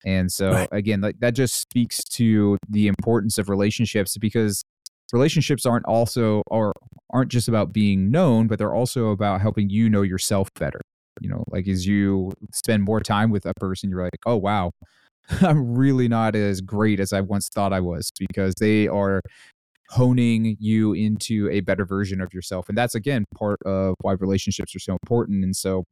And 0.05 0.33
so 0.33 0.53
right. 0.53 0.69
again, 0.73 1.03
like 1.03 1.21
that 1.21 1.35
just 1.35 1.61
speaks 1.61 2.03
to 2.13 2.57
the 2.71 2.89
importance 2.89 3.37
of 3.37 3.51
relationships 3.51 4.17
because 4.17 4.65
relationships 5.13 5.67
aren't 5.67 5.85
also 5.85 6.43
or 6.47 6.73
aren't 7.11 7.31
just 7.31 7.49
about 7.49 7.75
being 7.75 8.11
known, 8.11 8.47
but 8.47 8.59
they're 8.59 8.75
also 8.75 9.09
about 9.09 9.43
helping 9.43 9.69
you 9.69 9.91
know 9.91 10.03
yourself 10.03 10.49
better 10.55 10.81
you 11.21 11.29
know 11.29 11.45
like 11.51 11.69
as 11.69 11.87
you 11.87 12.33
spend 12.53 12.83
more 12.83 13.01
time 13.01 13.31
with 13.31 13.47
a 13.47 13.55
person 13.55 13.91
you're 13.91 14.03
like 14.03 14.19
oh 14.27 14.37
wow 14.37 14.71
i'm 15.43 15.75
really 15.75 16.09
not 16.09 16.35
as 16.35 16.61
great 16.61 17.01
as 17.01 17.13
i 17.13 17.21
once 17.21 17.49
thought 17.49 17.73
i 17.73 17.81
was 17.81 18.11
because 18.19 18.55
they 18.61 18.89
are 18.89 19.21
honing 19.91 20.57
you 20.61 20.93
into 20.93 21.49
a 21.51 21.61
better 21.61 21.87
version 21.87 22.21
of 22.21 22.33
yourself 22.35 22.69
and 22.69 22.77
that's 22.77 22.95
again 22.95 23.25
part 23.35 23.59
of 23.65 23.95
why 24.03 24.13
relationships 24.13 24.75
are 24.77 24.81
so 24.81 24.93
important 25.03 25.43
and 25.43 25.57
so 25.57 25.85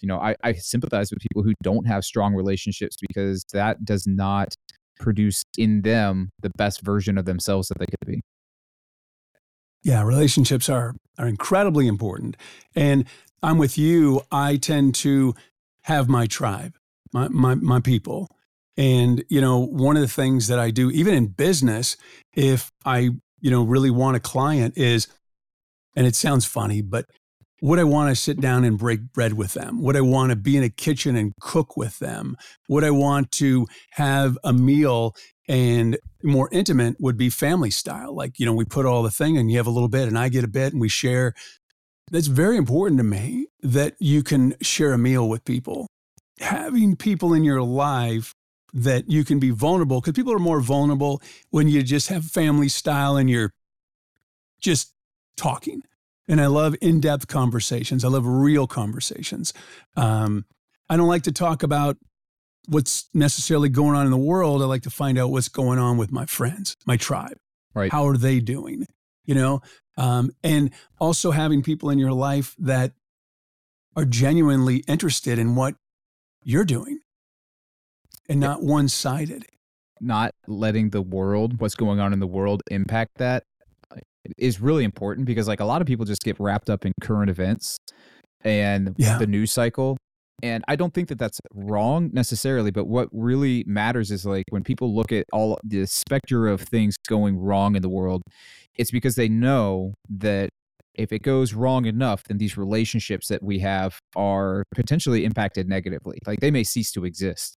you 0.00 0.08
know 0.08 0.18
i, 0.18 0.34
I 0.42 0.54
sympathize 0.54 1.10
with 1.10 1.20
people 1.20 1.42
who 1.42 1.52
don't 1.62 1.86
have 1.86 2.04
strong 2.04 2.34
relationships 2.34 2.96
because 3.06 3.44
that 3.52 3.84
does 3.84 4.06
not 4.06 4.54
produce 4.98 5.42
in 5.58 5.82
them 5.82 6.30
the 6.40 6.50
best 6.56 6.80
version 6.82 7.18
of 7.18 7.26
themselves 7.26 7.68
that 7.68 7.78
they 7.78 7.86
could 7.86 8.06
be 8.06 8.22
yeah 9.82 10.02
relationships 10.02 10.68
are 10.68 10.94
are 11.18 11.28
incredibly 11.28 11.86
important 11.86 12.36
and 12.74 13.06
I'm 13.42 13.58
with 13.58 13.76
you. 13.76 14.22
I 14.30 14.56
tend 14.56 14.94
to 14.96 15.34
have 15.82 16.08
my 16.08 16.26
tribe, 16.26 16.74
my, 17.12 17.28
my, 17.28 17.56
my 17.56 17.80
people. 17.80 18.28
And, 18.76 19.24
you 19.28 19.40
know, 19.40 19.58
one 19.58 19.96
of 19.96 20.02
the 20.02 20.08
things 20.08 20.46
that 20.46 20.58
I 20.58 20.70
do, 20.70 20.90
even 20.90 21.14
in 21.14 21.26
business, 21.26 21.96
if 22.34 22.70
I, 22.84 23.10
you 23.40 23.50
know, 23.50 23.64
really 23.64 23.90
want 23.90 24.16
a 24.16 24.20
client 24.20 24.78
is, 24.78 25.08
and 25.96 26.06
it 26.06 26.14
sounds 26.14 26.44
funny, 26.44 26.80
but 26.80 27.06
would 27.60 27.78
I 27.78 27.84
want 27.84 28.10
to 28.10 28.20
sit 28.20 28.40
down 28.40 28.64
and 28.64 28.78
break 28.78 29.12
bread 29.12 29.34
with 29.34 29.54
them? 29.54 29.82
Would 29.82 29.96
I 29.96 30.00
want 30.00 30.30
to 30.30 30.36
be 30.36 30.56
in 30.56 30.62
a 30.62 30.68
kitchen 30.68 31.16
and 31.16 31.32
cook 31.40 31.76
with 31.76 31.98
them? 31.98 32.36
Would 32.68 32.84
I 32.84 32.90
want 32.90 33.30
to 33.32 33.66
have 33.92 34.38
a 34.42 34.52
meal 34.52 35.14
and 35.48 35.98
more 36.22 36.48
intimate 36.52 36.96
would 37.00 37.16
be 37.16 37.30
family 37.30 37.70
style? 37.70 38.14
Like, 38.14 38.38
you 38.38 38.46
know, 38.46 38.52
we 38.52 38.64
put 38.64 38.86
all 38.86 39.02
the 39.02 39.10
thing 39.10 39.36
and 39.36 39.50
you 39.50 39.56
have 39.56 39.66
a 39.66 39.70
little 39.70 39.88
bit 39.88 40.08
and 40.08 40.18
I 40.18 40.28
get 40.28 40.44
a 40.44 40.48
bit 40.48 40.72
and 40.72 40.80
we 40.80 40.88
share 40.88 41.34
that's 42.10 42.26
very 42.26 42.56
important 42.56 42.98
to 42.98 43.04
me 43.04 43.46
that 43.62 43.94
you 43.98 44.22
can 44.22 44.54
share 44.60 44.92
a 44.92 44.98
meal 44.98 45.28
with 45.28 45.44
people. 45.44 45.88
Having 46.40 46.96
people 46.96 47.32
in 47.32 47.42
your 47.42 47.62
life 47.62 48.34
that 48.74 49.10
you 49.10 49.24
can 49.24 49.38
be 49.38 49.50
vulnerable 49.50 50.00
because 50.00 50.14
people 50.14 50.32
are 50.32 50.38
more 50.38 50.60
vulnerable 50.60 51.22
when 51.50 51.68
you 51.68 51.82
just 51.82 52.08
have 52.08 52.24
family 52.24 52.68
style 52.68 53.16
and 53.16 53.28
you're 53.30 53.52
just 54.60 54.94
talking. 55.36 55.82
And 56.28 56.40
I 56.40 56.46
love 56.46 56.74
in 56.80 57.00
depth 57.00 57.26
conversations. 57.28 58.04
I 58.04 58.08
love 58.08 58.26
real 58.26 58.66
conversations. 58.66 59.52
Um, 59.96 60.46
I 60.88 60.96
don't 60.96 61.08
like 61.08 61.24
to 61.24 61.32
talk 61.32 61.62
about 61.62 61.96
what's 62.68 63.08
necessarily 63.14 63.68
going 63.68 63.96
on 63.96 64.04
in 64.04 64.10
the 64.10 64.18
world. 64.18 64.62
I 64.62 64.66
like 64.66 64.82
to 64.82 64.90
find 64.90 65.18
out 65.18 65.30
what's 65.30 65.48
going 65.48 65.78
on 65.78 65.98
with 65.98 66.12
my 66.12 66.26
friends, 66.26 66.76
my 66.86 66.96
tribe. 66.96 67.36
Right. 67.74 67.90
How 67.90 68.06
are 68.06 68.16
they 68.16 68.40
doing? 68.40 68.86
You 69.24 69.34
know, 69.34 69.60
um, 69.96 70.30
and 70.42 70.70
also 70.98 71.30
having 71.30 71.62
people 71.62 71.90
in 71.90 71.98
your 71.98 72.12
life 72.12 72.54
that 72.58 72.92
are 73.96 74.04
genuinely 74.04 74.78
interested 74.88 75.38
in 75.38 75.54
what 75.54 75.74
you're 76.42 76.64
doing 76.64 76.98
and 78.28 78.40
not 78.40 78.62
one 78.62 78.88
sided. 78.88 79.46
Not 80.00 80.32
letting 80.48 80.90
the 80.90 81.02
world, 81.02 81.60
what's 81.60 81.76
going 81.76 82.00
on 82.00 82.12
in 82.12 82.18
the 82.18 82.26
world, 82.26 82.62
impact 82.70 83.18
that 83.18 83.44
is 84.38 84.60
really 84.60 84.84
important 84.84 85.26
because, 85.26 85.48
like, 85.48 85.60
a 85.60 85.64
lot 85.64 85.80
of 85.80 85.86
people 85.86 86.04
just 86.04 86.22
get 86.22 86.38
wrapped 86.38 86.70
up 86.70 86.84
in 86.84 86.92
current 87.00 87.30
events 87.30 87.76
and 88.44 88.94
yeah. 88.96 89.18
the 89.18 89.26
news 89.26 89.52
cycle. 89.52 89.96
And 90.42 90.64
I 90.66 90.74
don't 90.74 90.92
think 90.92 91.08
that 91.08 91.18
that's 91.18 91.40
wrong 91.54 92.10
necessarily, 92.12 92.72
but 92.72 92.86
what 92.86 93.08
really 93.12 93.62
matters 93.66 94.10
is 94.10 94.26
like 94.26 94.44
when 94.50 94.64
people 94.64 94.94
look 94.94 95.12
at 95.12 95.24
all 95.32 95.58
the 95.62 95.86
specter 95.86 96.48
of 96.48 96.60
things 96.62 96.96
going 97.06 97.38
wrong 97.38 97.76
in 97.76 97.82
the 97.82 97.88
world, 97.88 98.22
it's 98.76 98.90
because 98.90 99.14
they 99.14 99.28
know 99.28 99.94
that 100.08 100.50
if 100.94 101.12
it 101.12 101.22
goes 101.22 101.54
wrong 101.54 101.86
enough, 101.86 102.24
then 102.24 102.38
these 102.38 102.56
relationships 102.56 103.28
that 103.28 103.42
we 103.42 103.60
have 103.60 103.98
are 104.16 104.64
potentially 104.74 105.24
impacted 105.24 105.68
negatively. 105.68 106.18
Like 106.26 106.40
they 106.40 106.50
may 106.50 106.64
cease 106.64 106.90
to 106.92 107.04
exist. 107.04 107.56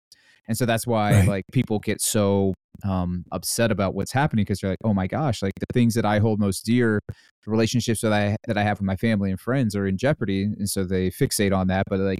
And 0.48 0.58
so 0.58 0.66
that's 0.66 0.86
why 0.86 1.12
right. 1.12 1.28
like 1.28 1.44
people 1.52 1.78
get 1.78 2.00
so 2.00 2.54
um, 2.84 3.24
upset 3.30 3.70
about 3.70 3.94
what's 3.94 4.12
happening 4.12 4.42
because 4.42 4.58
they're 4.60 4.70
like, 4.70 4.78
oh 4.84 4.92
my 4.92 5.06
gosh, 5.06 5.40
like 5.40 5.52
the 5.60 5.72
things 5.72 5.94
that 5.94 6.04
I 6.04 6.18
hold 6.18 6.40
most 6.40 6.64
dear, 6.64 7.00
the 7.08 7.50
relationships 7.50 8.00
that 8.00 8.12
I 8.12 8.36
that 8.48 8.58
I 8.58 8.64
have 8.64 8.80
with 8.80 8.86
my 8.86 8.96
family 8.96 9.30
and 9.30 9.38
friends 9.38 9.76
are 9.76 9.86
in 9.86 9.96
jeopardy, 9.96 10.42
and 10.42 10.68
so 10.68 10.84
they 10.84 11.10
fixate 11.10 11.56
on 11.56 11.68
that. 11.68 11.84
But 11.88 12.00
like 12.00 12.18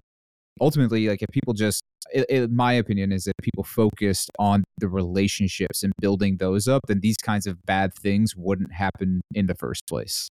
ultimately, 0.61 1.09
like 1.09 1.23
if 1.23 1.29
people 1.33 1.55
just, 1.55 1.83
it, 2.13 2.27
it, 2.29 2.51
my 2.51 2.73
opinion 2.73 3.13
is 3.13 3.27
if 3.27 3.35
people 3.43 3.65
focused 3.65 4.31
on 4.39 4.65
the 4.79 4.89
relationships 4.89 5.83
and 5.83 5.93
building 6.01 6.37
those 6.39 6.69
up, 6.69 6.83
then 6.89 7.01
these 7.01 7.17
kinds 7.17 7.47
of 7.47 7.65
bad 7.65 7.95
things 7.95 8.35
wouldn't 8.37 8.73
happen 8.73 9.23
in 9.35 9.47
the 9.47 9.55
first 9.55 9.87
place. 9.89 10.29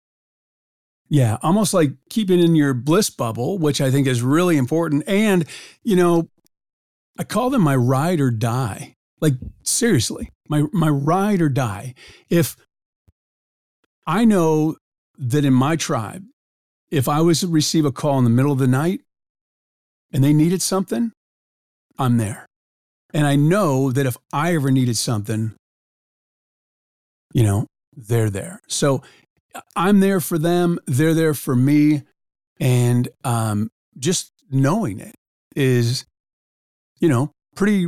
Yeah, 1.10 1.38
almost 1.44 1.74
like 1.74 1.92
keeping 2.10 2.40
in 2.40 2.56
your 2.56 2.74
bliss 2.74 3.10
bubble, 3.10 3.60
which 3.60 3.80
I 3.80 3.92
think 3.92 4.08
is 4.08 4.22
really 4.22 4.58
important. 4.58 5.04
And, 5.08 5.46
you 5.84 5.96
know, 5.96 6.30
I 7.18 7.24
call 7.24 7.50
them 7.50 7.62
my 7.62 7.76
ride 7.76 8.20
or 8.20 8.32
die. 8.32 8.96
Like 9.22 9.34
seriously, 9.64 10.30
my 10.50 10.64
my 10.74 10.90
ride 10.90 11.42
or 11.42 11.48
die. 11.48 11.94
If 12.30 12.58
I 14.06 14.26
know 14.26 14.76
that 15.18 15.46
in 15.46 15.54
my 15.54 15.78
tribe, 15.78 16.24
if 16.92 17.08
I 17.08 17.22
was 17.22 17.40
to 17.40 17.48
receive 17.48 17.86
a 17.86 17.92
call 17.92 18.18
in 18.18 18.26
the 18.26 18.30
middle 18.30 18.52
of 18.52 18.60
the 18.60 18.68
night, 18.68 19.02
and 20.16 20.24
they 20.24 20.32
needed 20.32 20.62
something, 20.62 21.12
I'm 22.00 22.16
there. 22.16 22.46
And 23.14 23.28
I 23.28 23.36
know 23.36 23.92
that 23.92 24.06
if 24.06 24.16
I 24.32 24.56
ever 24.56 24.72
needed 24.72 24.96
something, 24.96 25.54
you 27.34 27.44
know, 27.44 27.68
they're 27.94 28.30
there. 28.30 28.62
So 28.70 29.04
I'm 29.76 30.00
there 30.00 30.22
for 30.22 30.38
them, 30.38 30.80
they're 30.88 31.14
there 31.14 31.34
for 31.34 31.54
me. 31.54 32.04
And 32.62 33.10
um, 33.26 33.70
just 34.00 34.32
knowing 34.50 35.02
it 35.02 35.16
is, 35.54 36.06
you 37.02 37.10
know, 37.10 37.32
pretty 37.54 37.88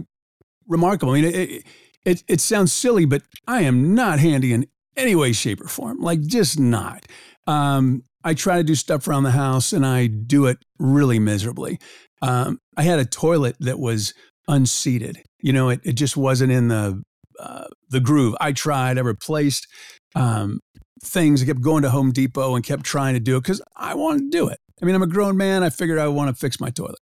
remarkable. 0.67 1.13
I 1.13 1.21
mean, 1.21 1.33
it, 1.33 1.63
it, 2.03 2.23
it 2.27 2.41
sounds 2.41 2.73
silly, 2.73 3.05
but 3.05 3.21
I 3.47 3.61
am 3.61 3.95
not 3.95 4.19
handy 4.19 4.51
in 4.51 4.67
any 4.97 5.15
way, 5.15 5.31
shape, 5.31 5.61
or 5.61 5.69
form. 5.69 6.01
Like, 6.01 6.19
just 6.23 6.59
not. 6.59 7.05
Um, 7.45 8.03
I 8.21 8.33
try 8.33 8.57
to 8.57 8.63
do 8.63 8.75
stuff 8.75 9.07
around 9.07 9.23
the 9.23 9.31
house 9.31 9.71
and 9.71 9.85
I 9.85 10.07
do 10.07 10.47
it 10.47 10.57
really 10.77 11.19
miserably. 11.19 11.79
Um, 12.21 12.59
I 12.75 12.83
had 12.83 12.99
a 12.99 13.05
toilet 13.05 13.55
that 13.59 13.79
was 13.79 14.13
unseated. 14.47 15.21
You 15.41 15.53
know, 15.53 15.69
it, 15.69 15.81
it 15.83 15.93
just 15.93 16.17
wasn't 16.17 16.51
in 16.51 16.67
the 16.67 17.03
uh, 17.39 17.65
the 17.89 17.99
groove. 17.99 18.35
I 18.41 18.51
tried. 18.51 18.97
I 18.97 19.01
replaced 19.01 19.67
um, 20.15 20.59
things. 21.03 21.41
I 21.41 21.45
kept 21.45 21.61
going 21.61 21.83
to 21.83 21.89
Home 21.89 22.11
Depot 22.11 22.55
and 22.55 22.65
kept 22.65 22.83
trying 22.83 23.13
to 23.13 23.19
do 23.19 23.37
it 23.37 23.43
because 23.43 23.61
I 23.75 23.93
wanted 23.93 24.19
to 24.19 24.29
do 24.29 24.47
it. 24.47 24.59
I 24.81 24.85
mean, 24.85 24.95
I'm 24.95 25.03
a 25.03 25.07
grown 25.07 25.37
man. 25.37 25.63
I 25.63 25.69
figured 25.69 25.99
I 25.99 26.07
want 26.07 26.29
to 26.29 26.35
fix 26.35 26.59
my 26.59 26.69
toilet. 26.69 26.99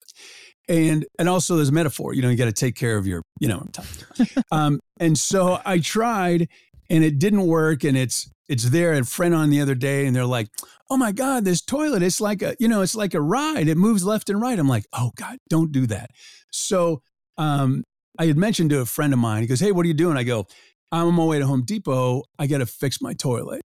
And 0.68 1.04
and 1.18 1.28
also 1.28 1.56
there's 1.56 1.70
a 1.70 1.72
metaphor. 1.72 2.14
You 2.14 2.22
know, 2.22 2.28
you 2.28 2.36
got 2.36 2.46
to 2.46 2.52
take 2.52 2.76
care 2.76 2.96
of 2.96 3.06
your. 3.06 3.22
You 3.40 3.48
know, 3.48 3.66
um, 4.52 4.80
and 4.98 5.18
so 5.18 5.60
I 5.64 5.78
tried, 5.78 6.48
and 6.88 7.04
it 7.04 7.18
didn't 7.18 7.46
work. 7.46 7.84
And 7.84 7.96
it's 7.96 8.30
it's 8.48 8.70
there. 8.70 8.92
A 8.92 9.04
friend 9.04 9.34
on 9.34 9.50
the 9.50 9.60
other 9.60 9.74
day, 9.74 10.06
and 10.06 10.14
they're 10.14 10.26
like, 10.26 10.48
"Oh 10.90 10.96
my 10.96 11.12
God, 11.12 11.44
this 11.44 11.60
toilet! 11.62 12.02
It's 12.02 12.20
like 12.20 12.42
a 12.42 12.56
you 12.58 12.68
know, 12.68 12.82
it's 12.82 12.94
like 12.94 13.14
a 13.14 13.20
ride. 13.20 13.68
It 13.68 13.76
moves 13.76 14.04
left 14.04 14.30
and 14.30 14.40
right." 14.40 14.58
I'm 14.58 14.68
like, 14.68 14.86
"Oh 14.92 15.12
God, 15.16 15.38
don't 15.48 15.72
do 15.72 15.86
that." 15.86 16.10
So 16.50 17.02
um, 17.38 17.84
I 18.18 18.26
had 18.26 18.36
mentioned 18.36 18.70
to 18.70 18.80
a 18.80 18.86
friend 18.86 19.12
of 19.12 19.18
mine. 19.18 19.42
He 19.42 19.48
goes, 19.48 19.60
"Hey, 19.60 19.72
what 19.72 19.84
are 19.84 19.88
you 19.88 19.94
doing?" 19.94 20.16
I 20.16 20.24
go, 20.24 20.46
"I'm 20.90 21.08
on 21.08 21.14
my 21.14 21.24
way 21.24 21.38
to 21.38 21.46
Home 21.46 21.64
Depot. 21.64 22.24
I 22.38 22.46
got 22.46 22.58
to 22.58 22.66
fix 22.66 23.00
my 23.00 23.14
toilet." 23.14 23.62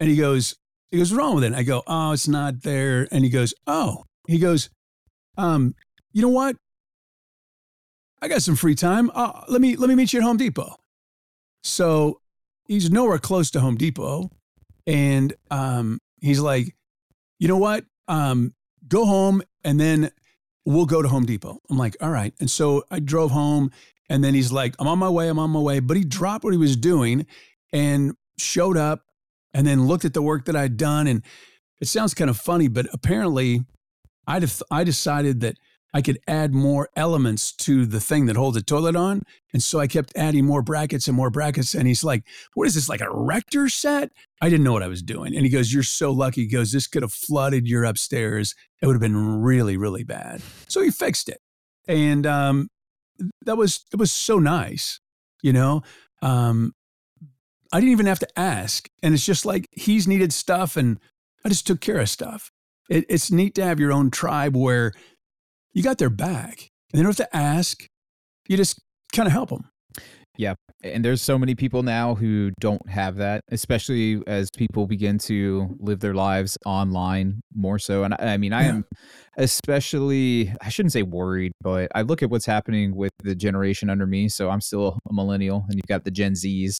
And 0.00 0.10
he 0.10 0.16
goes, 0.16 0.56
"He 0.90 0.98
goes, 0.98 1.12
wrong 1.12 1.34
with 1.36 1.44
it?" 1.44 1.52
I 1.54 1.62
go, 1.62 1.82
"Oh, 1.86 2.12
it's 2.12 2.28
not 2.28 2.62
there." 2.62 3.08
And 3.10 3.24
he 3.24 3.30
goes, 3.30 3.54
"Oh." 3.66 4.04
He 4.28 4.38
goes, 4.38 4.68
um, 5.38 5.74
"You 6.12 6.22
know 6.22 6.28
what? 6.28 6.56
I 8.22 8.28
got 8.28 8.42
some 8.42 8.56
free 8.56 8.74
time. 8.74 9.10
Uh, 9.14 9.44
let 9.48 9.60
me 9.60 9.76
let 9.76 9.88
me 9.88 9.94
meet 9.94 10.12
you 10.12 10.20
at 10.20 10.24
Home 10.24 10.36
Depot." 10.36 10.76
So 11.62 12.20
he's 12.70 12.90
nowhere 12.90 13.18
close 13.18 13.50
to 13.50 13.60
Home 13.60 13.76
Depot, 13.76 14.30
and 14.86 15.34
um, 15.50 15.98
he's 16.20 16.40
like, 16.40 16.74
"You 17.38 17.48
know 17.48 17.58
what? 17.58 17.84
Um, 18.08 18.54
go 18.88 19.06
home 19.06 19.42
and 19.64 19.80
then 19.80 20.10
we'll 20.66 20.86
go 20.86 21.02
to 21.02 21.08
Home 21.08 21.24
Depot. 21.24 21.58
I'm 21.70 21.78
like, 21.78 21.96
all 22.00 22.10
right. 22.10 22.34
And 22.40 22.50
so 22.50 22.84
I 22.90 23.00
drove 23.00 23.30
home 23.30 23.70
and 24.08 24.22
then 24.22 24.34
he's 24.34 24.52
like, 24.52 24.74
I'm 24.78 24.88
on 24.88 24.98
my 24.98 25.08
way, 25.08 25.28
I'm 25.28 25.38
on 25.38 25.50
my 25.50 25.60
way. 25.60 25.80
But 25.80 25.96
he 25.96 26.04
dropped 26.04 26.44
what 26.44 26.52
he 26.52 26.58
was 26.58 26.76
doing 26.76 27.26
and 27.72 28.14
showed 28.38 28.76
up 28.76 29.04
and 29.54 29.66
then 29.66 29.86
looked 29.86 30.04
at 30.04 30.14
the 30.14 30.22
work 30.22 30.46
that 30.46 30.56
I'd 30.56 30.76
done. 30.76 31.06
And 31.06 31.22
it 31.80 31.88
sounds 31.88 32.14
kind 32.14 32.28
of 32.28 32.36
funny, 32.36 32.68
but 32.68 32.86
apparently 32.92 33.64
i 34.26 34.40
I 34.70 34.84
decided 34.84 35.40
that 35.40 35.56
I 35.92 36.02
could 36.02 36.18
add 36.28 36.54
more 36.54 36.88
elements 36.94 37.52
to 37.52 37.84
the 37.84 38.00
thing 38.00 38.26
that 38.26 38.36
holds 38.36 38.56
the 38.56 38.62
toilet 38.62 38.94
on. 38.94 39.22
And 39.52 39.62
so 39.62 39.80
I 39.80 39.86
kept 39.86 40.12
adding 40.16 40.46
more 40.46 40.62
brackets 40.62 41.08
and 41.08 41.16
more 41.16 41.30
brackets. 41.30 41.74
And 41.74 41.88
he's 41.88 42.04
like, 42.04 42.24
What 42.54 42.66
is 42.66 42.74
this, 42.74 42.88
like 42.88 43.00
a 43.00 43.06
Erector 43.06 43.68
set? 43.68 44.10
I 44.40 44.48
didn't 44.48 44.64
know 44.64 44.72
what 44.72 44.82
I 44.82 44.88
was 44.88 45.02
doing. 45.02 45.34
And 45.34 45.44
he 45.44 45.50
goes, 45.50 45.72
You're 45.72 45.82
so 45.82 46.12
lucky. 46.12 46.42
He 46.42 46.48
goes, 46.48 46.72
This 46.72 46.86
could 46.86 47.02
have 47.02 47.12
flooded 47.12 47.66
your 47.66 47.84
upstairs. 47.84 48.54
It 48.80 48.86
would 48.86 48.94
have 48.94 49.00
been 49.00 49.40
really, 49.40 49.76
really 49.76 50.04
bad. 50.04 50.42
So 50.68 50.80
he 50.80 50.90
fixed 50.90 51.28
it. 51.28 51.40
And 51.88 52.26
um, 52.26 52.68
that 53.42 53.56
was, 53.56 53.84
it 53.92 53.98
was 53.98 54.12
so 54.12 54.38
nice, 54.38 55.00
you 55.42 55.52
know? 55.52 55.82
Um, 56.22 56.72
I 57.72 57.80
didn't 57.80 57.92
even 57.92 58.06
have 58.06 58.18
to 58.20 58.38
ask. 58.38 58.88
And 59.02 59.14
it's 59.14 59.26
just 59.26 59.44
like 59.44 59.68
he's 59.72 60.06
needed 60.06 60.32
stuff 60.32 60.76
and 60.76 60.98
I 61.44 61.48
just 61.48 61.66
took 61.66 61.80
care 61.80 61.98
of 61.98 62.08
stuff. 62.08 62.50
It, 62.88 63.06
it's 63.08 63.30
neat 63.30 63.54
to 63.54 63.64
have 63.64 63.80
your 63.80 63.92
own 63.92 64.10
tribe 64.10 64.56
where 64.56 64.92
you 65.72 65.82
got 65.82 65.98
their 65.98 66.10
back. 66.10 66.68
And 66.92 66.98
they 66.98 67.02
don't 67.02 67.16
have 67.16 67.28
to 67.28 67.36
ask. 67.36 67.86
You 68.48 68.56
just 68.56 68.80
kind 69.12 69.26
of 69.26 69.32
help 69.32 69.50
them. 69.50 69.68
Yeah. 70.36 70.54
And 70.82 71.04
there's 71.04 71.20
so 71.20 71.38
many 71.38 71.54
people 71.54 71.82
now 71.82 72.14
who 72.14 72.52
don't 72.60 72.88
have 72.88 73.16
that, 73.16 73.42
especially 73.50 74.22
as 74.26 74.48
people 74.56 74.86
begin 74.86 75.18
to 75.18 75.76
live 75.78 76.00
their 76.00 76.14
lives 76.14 76.56
online 76.64 77.42
more 77.54 77.78
so. 77.78 78.04
And 78.04 78.14
I, 78.14 78.34
I 78.34 78.36
mean, 78.38 78.54
I 78.54 78.62
yeah. 78.62 78.68
am 78.70 78.84
especially, 79.36 80.54
I 80.62 80.70
shouldn't 80.70 80.92
say 80.92 81.02
worried, 81.02 81.52
but 81.60 81.90
I 81.94 82.02
look 82.02 82.22
at 82.22 82.30
what's 82.30 82.46
happening 82.46 82.96
with 82.96 83.12
the 83.22 83.34
generation 83.34 83.90
under 83.90 84.06
me. 84.06 84.30
So 84.30 84.48
I'm 84.48 84.62
still 84.62 84.98
a 85.08 85.12
millennial, 85.12 85.66
and 85.68 85.74
you've 85.74 85.86
got 85.86 86.04
the 86.04 86.10
Gen 86.10 86.32
Zs 86.32 86.76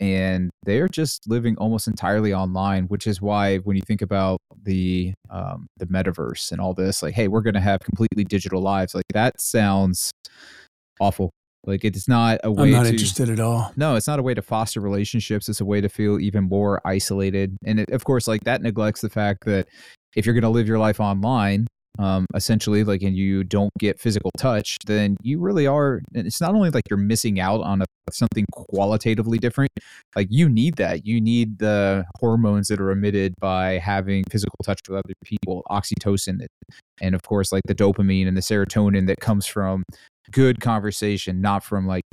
and 0.00 0.50
they're 0.64 0.88
just 0.88 1.28
living 1.28 1.56
almost 1.58 1.88
entirely 1.88 2.32
online 2.32 2.84
which 2.84 3.06
is 3.06 3.20
why 3.20 3.58
when 3.58 3.76
you 3.76 3.82
think 3.82 4.02
about 4.02 4.38
the 4.62 5.12
um, 5.30 5.66
the 5.76 5.86
metaverse 5.86 6.52
and 6.52 6.60
all 6.60 6.74
this 6.74 7.02
like 7.02 7.14
hey 7.14 7.28
we're 7.28 7.40
going 7.40 7.54
to 7.54 7.60
have 7.60 7.80
completely 7.80 8.24
digital 8.24 8.60
lives 8.60 8.94
like 8.94 9.04
that 9.12 9.40
sounds 9.40 10.10
awful 11.00 11.30
like 11.64 11.84
it's 11.84 12.08
not 12.08 12.40
a 12.44 12.50
way 12.50 12.68
I'm 12.68 12.72
not 12.72 12.82
to, 12.84 12.90
interested 12.90 13.28
at 13.28 13.40
all. 13.40 13.72
No, 13.76 13.96
it's 13.96 14.06
not 14.06 14.18
a 14.18 14.22
way 14.22 14.32
to 14.32 14.40
foster 14.40 14.80
relationships. 14.80 15.48
It's 15.48 15.60
a 15.60 15.64
way 15.64 15.80
to 15.80 15.88
feel 15.88 16.18
even 16.18 16.44
more 16.44 16.80
isolated. 16.86 17.58
And 17.64 17.80
it, 17.80 17.90
of 17.90 18.04
course, 18.04 18.28
like 18.28 18.44
that 18.44 18.62
neglects 18.62 19.00
the 19.00 19.10
fact 19.10 19.44
that 19.44 19.68
if 20.16 20.24
you're 20.24 20.34
going 20.34 20.42
to 20.42 20.48
live 20.48 20.68
your 20.68 20.78
life 20.78 21.00
online, 21.00 21.66
um, 21.98 22.26
essentially 22.34 22.84
like 22.84 23.02
and 23.02 23.16
you 23.16 23.42
don't 23.42 23.72
get 23.78 23.98
physical 23.98 24.30
touch 24.38 24.76
then 24.86 25.16
you 25.22 25.40
really 25.40 25.66
are 25.66 26.00
it's 26.14 26.40
not 26.40 26.54
only 26.54 26.70
like 26.70 26.84
you're 26.88 26.96
missing 26.96 27.40
out 27.40 27.60
on 27.62 27.82
a, 27.82 27.84
something 28.10 28.44
qualitatively 28.52 29.38
different 29.38 29.70
like 30.16 30.28
you 30.30 30.48
need 30.48 30.76
that. 30.76 31.06
You 31.06 31.20
need 31.20 31.58
the 31.58 32.04
hormones 32.18 32.68
that 32.68 32.80
are 32.80 32.90
emitted 32.90 33.34
by 33.40 33.78
having 33.78 34.24
physical 34.30 34.56
touch 34.64 34.80
with 34.88 34.98
other 34.98 35.14
people 35.24 35.62
oxytocin 35.70 36.44
and 37.00 37.14
of 37.14 37.22
course 37.22 37.52
like 37.52 37.62
the 37.66 37.74
dopamine 37.74 38.26
and 38.26 38.36
the 38.36 38.40
serotonin 38.40 39.06
that 39.06 39.20
comes 39.20 39.46
from 39.46 39.84
good 40.32 40.60
conversation 40.60 41.40
not 41.40 41.62
from 41.62 41.86
like 41.86 42.04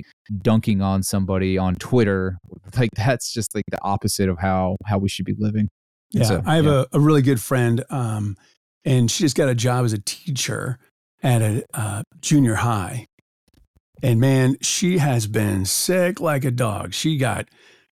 dunking 0.42 0.80
on 0.82 1.02
somebody 1.02 1.58
on 1.58 1.74
twitter. 1.74 2.38
Like 2.76 2.90
that's 2.96 3.32
just 3.32 3.54
like 3.54 3.64
the 3.70 3.82
opposite 3.82 4.28
of 4.28 4.38
how 4.38 4.76
how 4.84 4.98
we 4.98 5.08
should 5.08 5.26
be 5.26 5.34
living. 5.36 5.68
Yeah 6.12 6.22
so, 6.22 6.42
i 6.46 6.54
have 6.54 6.66
yeah. 6.66 6.84
a, 6.92 6.98
a 6.98 7.00
really 7.00 7.22
good 7.22 7.40
friend 7.40 7.82
um 7.90 8.36
and 8.86 9.10
she 9.10 9.24
just 9.24 9.36
got 9.36 9.48
a 9.48 9.54
job 9.54 9.84
as 9.84 9.92
a 9.92 9.98
teacher 9.98 10.78
at 11.22 11.42
a 11.42 11.64
uh, 11.74 12.02
junior 12.20 12.54
high. 12.54 13.08
And 14.02 14.20
man, 14.20 14.56
she 14.62 14.98
has 14.98 15.26
been 15.26 15.64
sick 15.64 16.20
like 16.20 16.44
a 16.44 16.50
dog. 16.52 16.94
She 16.94 17.16
got 17.16 17.48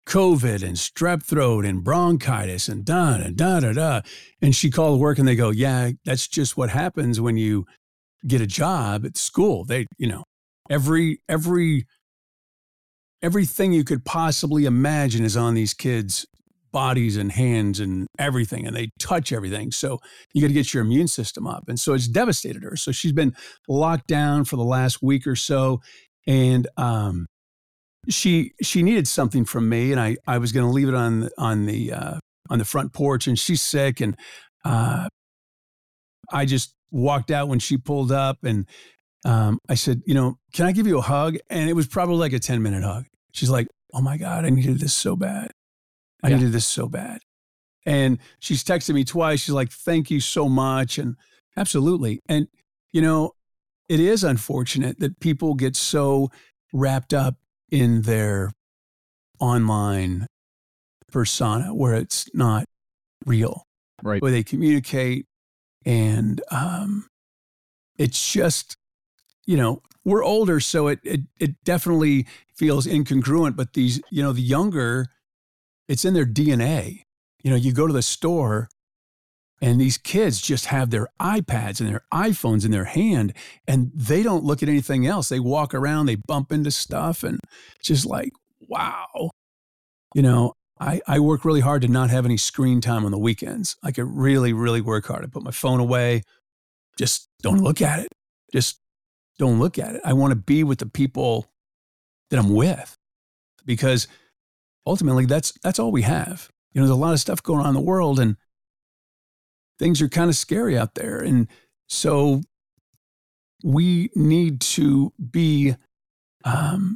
COVID 0.07 0.63
and 0.63 0.75
strep 0.75 1.23
throat 1.23 1.63
and 1.63 1.83
bronchitis 1.83 2.67
and 2.67 2.83
da 2.83 3.19
da 3.19 3.29
da 3.29 3.59
da 3.61 3.73
da. 3.73 4.01
And 4.41 4.53
she 4.53 4.69
called 4.69 4.99
work 4.99 5.17
and 5.17 5.27
they 5.27 5.35
go, 5.35 5.51
Yeah, 5.51 5.91
that's 6.03 6.27
just 6.27 6.57
what 6.57 6.69
happens 6.69 7.21
when 7.21 7.37
you 7.37 7.65
get 8.27 8.41
a 8.41 8.47
job 8.47 9.05
at 9.05 9.15
school. 9.15 9.63
They, 9.63 9.87
you 9.97 10.07
know, 10.07 10.23
every 10.69 11.21
every 11.29 11.85
everything 13.21 13.71
you 13.71 13.85
could 13.85 14.03
possibly 14.03 14.65
imagine 14.65 15.23
is 15.23 15.37
on 15.37 15.53
these 15.53 15.73
kids' 15.73 16.25
bodies 16.71 17.17
and 17.17 17.31
hands 17.31 17.79
and 17.79 18.07
everything, 18.17 18.65
and 18.65 18.75
they 18.75 18.89
touch 18.99 19.31
everything. 19.31 19.71
So 19.71 19.99
you 20.33 20.41
got 20.41 20.47
to 20.47 20.53
get 20.53 20.73
your 20.73 20.83
immune 20.83 21.07
system 21.07 21.47
up. 21.47 21.65
And 21.67 21.79
so 21.79 21.93
it's 21.93 22.07
devastated 22.07 22.63
her. 22.63 22.75
So 22.75 22.91
she's 22.91 23.13
been 23.13 23.33
locked 23.67 24.07
down 24.07 24.45
for 24.45 24.55
the 24.55 24.63
last 24.63 25.01
week 25.01 25.27
or 25.27 25.35
so. 25.35 25.81
And 26.27 26.67
um, 26.77 27.25
she 28.09 28.53
she 28.61 28.83
needed 28.83 29.07
something 29.07 29.45
from 29.45 29.69
me, 29.69 29.91
and 29.91 29.99
I 29.99 30.17
I 30.27 30.37
was 30.37 30.51
going 30.51 30.65
to 30.65 30.71
leave 30.71 30.87
it 30.87 30.95
on 30.95 31.29
on 31.37 31.65
the 31.65 31.93
uh, 31.93 32.19
on 32.49 32.59
the 32.59 32.65
front 32.65 32.93
porch, 32.93 33.27
and 33.27 33.37
she's 33.37 33.61
sick, 33.61 34.01
and 34.01 34.15
uh, 34.65 35.07
I 36.31 36.45
just 36.45 36.73
walked 36.91 37.31
out 37.31 37.47
when 37.47 37.59
she 37.59 37.77
pulled 37.77 38.11
up, 38.11 38.37
and 38.43 38.67
um, 39.25 39.59
I 39.69 39.75
said, 39.75 40.01
you 40.05 40.13
know, 40.13 40.35
can 40.53 40.65
I 40.65 40.71
give 40.71 40.87
you 40.87 40.97
a 40.97 41.01
hug? 41.01 41.37
And 41.49 41.69
it 41.69 41.73
was 41.73 41.87
probably 41.87 42.17
like 42.17 42.33
a 42.33 42.39
ten 42.39 42.61
minute 42.61 42.83
hug. 42.83 43.05
She's 43.33 43.49
like, 43.49 43.67
oh 43.93 44.01
my 44.01 44.17
god, 44.17 44.45
I 44.45 44.49
needed 44.49 44.79
this 44.79 44.93
so 44.93 45.15
bad. 45.15 45.51
I 46.23 46.29
yeah. 46.29 46.37
needed 46.37 46.51
this 46.51 46.67
so 46.67 46.87
bad. 46.87 47.21
And 47.85 48.19
she's 48.39 48.63
texted 48.63 48.93
me 48.93 49.03
twice. 49.03 49.41
She's 49.41 49.53
like, 49.55 49.71
thank 49.71 50.11
you 50.11 50.19
so 50.19 50.47
much. 50.47 50.97
And 50.97 51.15
absolutely. 51.57 52.19
And, 52.27 52.47
you 52.91 53.01
know, 53.01 53.31
it 53.89 53.99
is 53.99 54.23
unfortunate 54.23 54.99
that 54.99 55.19
people 55.19 55.55
get 55.55 55.75
so 55.75 56.29
wrapped 56.71 57.13
up 57.13 57.35
in 57.69 58.03
their 58.03 58.51
online 59.39 60.27
persona 61.11 61.73
where 61.73 61.95
it's 61.95 62.27
not 62.33 62.65
real. 63.25 63.63
Right. 64.03 64.21
Where 64.21 64.31
they 64.31 64.43
communicate. 64.43 65.25
And 65.85 66.41
um, 66.51 67.07
it's 67.97 68.31
just, 68.31 68.75
you 69.45 69.57
know, 69.57 69.81
we're 70.03 70.23
older, 70.23 70.59
so 70.59 70.87
it, 70.87 70.99
it 71.03 71.21
it 71.39 71.63
definitely 71.63 72.25
feels 72.55 72.87
incongruent. 72.87 73.55
But 73.55 73.73
these, 73.73 74.01
you 74.09 74.23
know, 74.23 74.33
the 74.33 74.41
younger 74.41 75.07
it's 75.91 76.05
in 76.05 76.13
their 76.13 76.25
DNA. 76.25 77.01
You 77.43 77.51
know, 77.51 77.57
you 77.57 77.73
go 77.73 77.85
to 77.85 77.91
the 77.91 78.01
store 78.01 78.69
and 79.61 79.79
these 79.79 79.97
kids 79.97 80.39
just 80.39 80.67
have 80.67 80.89
their 80.89 81.09
iPads 81.19 81.81
and 81.81 81.89
their 81.89 82.05
iPhones 82.13 82.63
in 82.63 82.71
their 82.71 82.85
hand 82.85 83.33
and 83.67 83.91
they 83.93 84.23
don't 84.23 84.45
look 84.45 84.63
at 84.63 84.69
anything 84.69 85.05
else. 85.05 85.27
They 85.27 85.39
walk 85.39 85.73
around, 85.73 86.05
they 86.05 86.15
bump 86.15 86.53
into 86.53 86.71
stuff 86.71 87.25
and 87.25 87.41
just 87.83 88.05
like, 88.05 88.31
wow. 88.61 89.31
You 90.15 90.21
know, 90.21 90.53
I, 90.79 91.01
I 91.07 91.19
work 91.19 91.43
really 91.43 91.59
hard 91.59 91.81
to 91.81 91.89
not 91.89 92.09
have 92.09 92.23
any 92.23 92.37
screen 92.37 92.79
time 92.79 93.03
on 93.03 93.11
the 93.11 93.19
weekends. 93.19 93.75
I 93.83 93.91
could 93.91 94.07
really, 94.07 94.53
really 94.53 94.81
work 94.81 95.07
hard. 95.07 95.25
I 95.25 95.27
put 95.27 95.43
my 95.43 95.51
phone 95.51 95.81
away, 95.81 96.21
just 96.97 97.27
don't 97.41 97.61
look 97.61 97.81
at 97.81 97.99
it. 97.99 98.07
Just 98.53 98.79
don't 99.37 99.59
look 99.59 99.77
at 99.77 99.95
it. 99.95 100.01
I 100.05 100.13
want 100.13 100.31
to 100.31 100.37
be 100.37 100.63
with 100.63 100.79
the 100.79 100.85
people 100.89 101.51
that 102.29 102.39
I'm 102.39 102.55
with 102.55 102.95
because 103.65 104.07
ultimately 104.85 105.25
that's 105.25 105.53
that's 105.63 105.79
all 105.79 105.91
we 105.91 106.01
have. 106.03 106.49
You 106.73 106.81
know, 106.81 106.87
there's 106.87 106.97
a 106.97 106.99
lot 106.99 107.13
of 107.13 107.19
stuff 107.19 107.43
going 107.43 107.61
on 107.61 107.69
in 107.69 107.73
the 107.73 107.81
world 107.81 108.19
and 108.19 108.37
things 109.79 110.01
are 110.01 110.09
kind 110.09 110.29
of 110.29 110.35
scary 110.35 110.77
out 110.77 110.95
there. 110.95 111.19
And 111.19 111.47
so 111.89 112.41
we 113.63 114.09
need 114.15 114.61
to 114.61 115.11
be 115.31 115.75
um, 116.45 116.95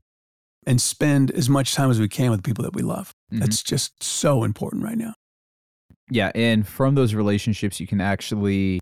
and 0.66 0.82
spend 0.82 1.32
as 1.32 1.50
much 1.50 1.74
time 1.74 1.92
as 1.92 2.00
we 2.00 2.08
can 2.08 2.32
with 2.32 2.44
people 2.44 2.64
that 2.64 2.74
we 2.74 2.82
love. 2.82 3.12
Mm-hmm. 3.32 3.40
That's 3.40 3.62
just 3.62 4.02
so 4.02 4.44
important 4.44 4.84
right 4.84 4.98
now. 4.98 5.14
Yeah. 6.10 6.32
And 6.36 6.68
from 6.68 6.96
those 6.96 7.14
relationships, 7.14 7.80
you 7.80 7.88
can 7.88 8.00
actually 8.00 8.80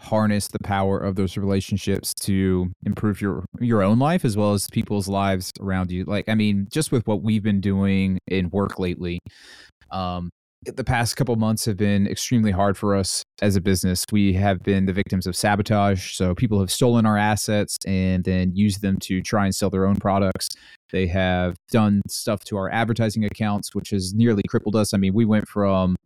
harness 0.00 0.48
the 0.48 0.58
power 0.60 0.98
of 0.98 1.14
those 1.14 1.36
relationships 1.36 2.14
to 2.14 2.70
improve 2.84 3.20
your 3.20 3.44
your 3.60 3.82
own 3.82 3.98
life 3.98 4.24
as 4.24 4.36
well 4.36 4.54
as 4.54 4.66
people's 4.70 5.08
lives 5.08 5.52
around 5.60 5.90
you 5.90 6.04
like 6.04 6.28
i 6.28 6.34
mean 6.34 6.66
just 6.70 6.90
with 6.90 7.06
what 7.06 7.22
we've 7.22 7.42
been 7.42 7.60
doing 7.60 8.18
in 8.26 8.48
work 8.50 8.78
lately 8.78 9.18
um 9.90 10.30
the 10.64 10.84
past 10.84 11.16
couple 11.16 11.34
months 11.36 11.64
have 11.64 11.76
been 11.76 12.06
extremely 12.06 12.50
hard 12.50 12.76
for 12.76 12.94
us 12.94 13.22
as 13.40 13.56
a 13.56 13.60
business. 13.60 14.04
We 14.12 14.34
have 14.34 14.62
been 14.62 14.84
the 14.84 14.92
victims 14.92 15.26
of 15.26 15.34
sabotage. 15.34 16.14
So 16.14 16.34
people 16.34 16.60
have 16.60 16.70
stolen 16.70 17.06
our 17.06 17.16
assets 17.16 17.78
and 17.86 18.24
then 18.24 18.54
used 18.54 18.82
them 18.82 18.98
to 19.00 19.22
try 19.22 19.46
and 19.46 19.54
sell 19.54 19.70
their 19.70 19.86
own 19.86 19.96
products. 19.96 20.50
They 20.92 21.06
have 21.06 21.56
done 21.70 22.02
stuff 22.08 22.44
to 22.44 22.58
our 22.58 22.70
advertising 22.70 23.24
accounts, 23.24 23.74
which 23.74 23.90
has 23.90 24.12
nearly 24.12 24.42
crippled 24.48 24.76
us. 24.76 24.92
I 24.92 24.98
mean, 24.98 25.14
we 25.14 25.24
went 25.24 25.48
from 25.48 25.96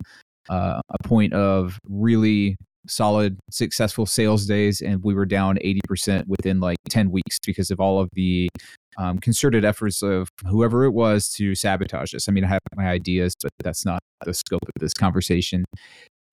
uh, 0.49 0.81
a 0.89 1.03
point 1.03 1.33
of 1.33 1.81
really 1.89 2.57
solid, 2.87 3.39
successful 3.51 4.07
sales 4.07 4.47
days, 4.47 4.81
and 4.81 5.03
we 5.03 5.15
were 5.15 5.27
down 5.27 5.59
80% 5.65 6.27
within 6.27 6.61
like 6.61 6.79
10 6.89 7.11
weeks 7.11 7.39
because 7.45 7.71
of 7.71 7.81
all 7.81 8.01
of 8.01 8.09
the 8.15 8.49
um, 8.97 9.19
concerted 9.19 9.65
efforts 9.65 10.03
of 10.03 10.29
whoever 10.47 10.85
it 10.85 10.93
was 10.93 11.29
to 11.31 11.55
sabotage 11.55 12.15
us. 12.15 12.29
I 12.29 12.33
mean, 12.33 12.45
I 12.45 12.49
have 12.49 12.61
my 12.77 12.87
ideas, 12.87 13.35
but 13.43 13.53
that's 13.63 13.85
not 13.85 14.01
the 14.25 14.35
scope 14.35 14.63
of 14.63 14.81
this 14.81 14.95
conversation. 14.95 15.65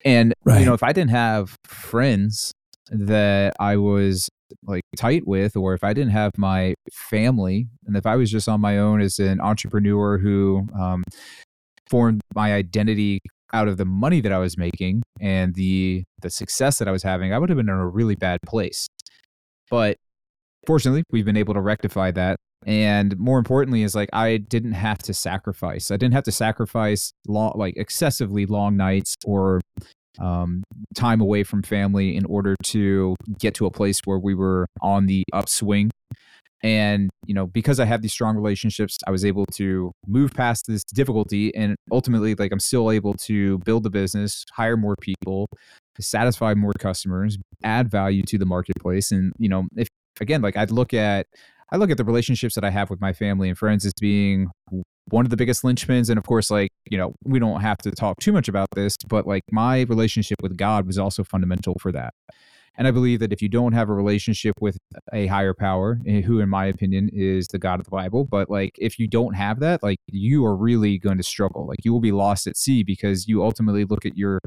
And, 0.03 0.33
right. 0.45 0.59
you 0.59 0.65
know, 0.65 0.73
if 0.73 0.83
I 0.83 0.93
didn't 0.93 1.11
have 1.11 1.55
friends 1.65 2.51
that 2.89 3.53
I 3.59 3.77
was 3.77 4.29
like 4.65 4.83
tight 4.97 5.25
with, 5.25 5.55
or 5.55 5.73
if 5.73 5.83
I 5.83 5.93
didn't 5.93 6.11
have 6.11 6.31
my 6.37 6.73
family, 6.91 7.67
and 7.85 7.95
if 7.95 8.05
I 8.05 8.15
was 8.15 8.29
just 8.29 8.49
on 8.49 8.61
my 8.61 8.77
own 8.77 9.01
as 9.01 9.19
an 9.19 9.39
entrepreneur 9.39 10.17
who 10.17 10.67
um, 10.77 11.03
formed 11.89 12.21
my 12.35 12.53
identity 12.53 13.19
out 13.53 13.67
of 13.67 13.77
the 13.77 13.85
money 13.85 14.21
that 14.21 14.31
I 14.31 14.37
was 14.37 14.57
making 14.57 15.03
and 15.19 15.53
the 15.55 16.03
the 16.21 16.29
success 16.29 16.77
that 16.79 16.87
I 16.87 16.91
was 16.91 17.03
having, 17.03 17.33
I 17.33 17.39
would 17.39 17.49
have 17.49 17.57
been 17.57 17.69
in 17.69 17.75
a 17.75 17.87
really 17.87 18.15
bad 18.15 18.39
place. 18.45 18.87
But 19.69 19.97
fortunately, 20.67 21.03
we've 21.11 21.25
been 21.25 21.37
able 21.37 21.53
to 21.53 21.61
rectify 21.61 22.11
that. 22.11 22.37
And 22.65 23.17
more 23.17 23.39
importantly, 23.39 23.81
is 23.81 23.95
like 23.95 24.09
I 24.13 24.37
didn't 24.37 24.73
have 24.73 24.99
to 24.99 25.13
sacrifice. 25.13 25.89
I 25.89 25.97
didn't 25.97 26.13
have 26.13 26.25
to 26.25 26.31
sacrifice 26.31 27.11
long, 27.27 27.53
like 27.55 27.75
excessively 27.75 28.45
long 28.45 28.77
nights 28.77 29.15
or 29.25 29.61
um, 30.19 30.63
time 30.93 31.21
away 31.21 31.43
from 31.43 31.63
family 31.63 32.15
in 32.15 32.25
order 32.25 32.55
to 32.65 33.15
get 33.39 33.55
to 33.55 33.65
a 33.65 33.71
place 33.71 34.01
where 34.05 34.19
we 34.19 34.35
were 34.35 34.67
on 34.81 35.07
the 35.07 35.23
upswing 35.33 35.89
and, 36.63 37.09
you 37.25 37.33
know, 37.33 37.47
because 37.47 37.79
I 37.79 37.85
have 37.85 38.01
these 38.01 38.13
strong 38.13 38.35
relationships, 38.35 38.99
I 39.07 39.11
was 39.11 39.25
able 39.25 39.45
to 39.47 39.91
move 40.07 40.33
past 40.33 40.65
this 40.67 40.83
difficulty 40.83 41.53
and 41.55 41.75
ultimately, 41.91 42.35
like, 42.35 42.51
I'm 42.51 42.59
still 42.59 42.91
able 42.91 43.13
to 43.15 43.57
build 43.59 43.83
the 43.83 43.89
business, 43.89 44.45
hire 44.53 44.77
more 44.77 44.95
people, 45.01 45.49
satisfy 45.99 46.53
more 46.53 46.73
customers, 46.77 47.37
add 47.63 47.89
value 47.89 48.23
to 48.23 48.37
the 48.37 48.45
marketplace. 48.45 49.11
And, 49.11 49.33
you 49.37 49.49
know, 49.49 49.67
if 49.75 49.87
again, 50.19 50.41
like, 50.41 50.57
I'd 50.57 50.71
look 50.71 50.93
at, 50.93 51.27
I 51.71 51.77
look 51.77 51.89
at 51.89 51.97
the 51.97 52.03
relationships 52.03 52.55
that 52.55 52.63
I 52.63 52.69
have 52.69 52.89
with 52.89 53.01
my 53.01 53.13
family 53.13 53.49
and 53.49 53.57
friends 53.57 53.85
as 53.85 53.93
being 53.99 54.49
one 55.09 55.25
of 55.25 55.29
the 55.29 55.37
biggest 55.37 55.63
linchpins. 55.63 56.09
And 56.09 56.17
of 56.17 56.25
course, 56.25 56.51
like, 56.51 56.69
you 56.89 56.97
know, 56.97 57.15
we 57.23 57.39
don't 57.39 57.61
have 57.61 57.77
to 57.79 57.91
talk 57.91 58.19
too 58.19 58.33
much 58.33 58.47
about 58.47 58.67
this, 58.75 58.97
but 59.07 59.25
like 59.25 59.43
my 59.51 59.81
relationship 59.81 60.41
with 60.41 60.57
God 60.57 60.85
was 60.85 60.97
also 60.97 61.23
fundamental 61.23 61.75
for 61.79 61.91
that. 61.91 62.13
And 62.77 62.87
I 62.87 62.91
believe 62.91 63.19
that 63.19 63.33
if 63.33 63.41
you 63.41 63.49
don't 63.49 63.73
have 63.73 63.89
a 63.89 63.93
relationship 63.93 64.55
with 64.61 64.77
a 65.11 65.27
higher 65.27 65.53
power, 65.53 65.99
eh, 66.07 66.21
who 66.21 66.39
in 66.39 66.49
my 66.49 66.65
opinion 66.65 67.09
is 67.13 67.47
the 67.47 67.59
God 67.59 67.79
of 67.79 67.85
the 67.85 67.91
Bible, 67.91 68.23
but 68.23 68.49
like 68.49 68.75
if 68.79 68.97
you 68.97 69.07
don't 69.07 69.33
have 69.33 69.59
that, 69.59 69.83
like 69.83 69.99
you 70.07 70.45
are 70.45 70.55
really 70.55 70.97
going 70.97 71.17
to 71.17 71.23
struggle. 71.23 71.67
Like 71.67 71.83
you 71.83 71.91
will 71.91 71.99
be 71.99 72.13
lost 72.13 72.47
at 72.47 72.57
sea 72.57 72.83
because 72.83 73.27
you 73.27 73.43
ultimately 73.43 73.83
look 73.85 74.05
at 74.05 74.17
your 74.17 74.39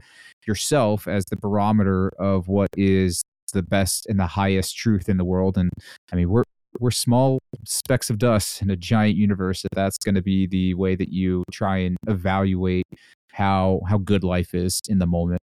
yourself 0.47 1.07
as 1.07 1.25
the 1.27 1.37
barometer 1.37 2.13
of 2.19 2.49
what 2.49 2.71
is 2.77 3.23
the 3.53 3.63
best 3.63 4.07
and 4.07 4.19
the 4.19 4.27
highest 4.27 4.77
truth 4.77 5.09
in 5.09 5.19
the 5.19 5.25
world. 5.25 5.59
And 5.59 5.71
I 6.13 6.17
mean, 6.17 6.31
we're 6.31 6.45
we're 6.81 6.91
small 6.91 7.39
specks 7.65 8.11
of 8.11 8.19
dust 8.19 8.61
in 8.63 8.71
a 8.71 8.77
giant 8.77 9.17
universe. 9.17 9.65
If 9.65 9.71
that's 9.75 9.99
going 9.99 10.17
to 10.17 10.23
be 10.23 10.47
the 10.47 10.75
way 10.75 10.97
that 10.97 11.11
you 11.11 11.45
try 11.53 11.79
and 11.79 11.97
evaluate 12.07 12.85
how 13.33 13.81
how 13.89 13.99
good 13.99 14.25
life 14.25 14.55
is 14.55 14.81
in 14.89 14.99
the 14.99 15.07
moment. 15.07 15.41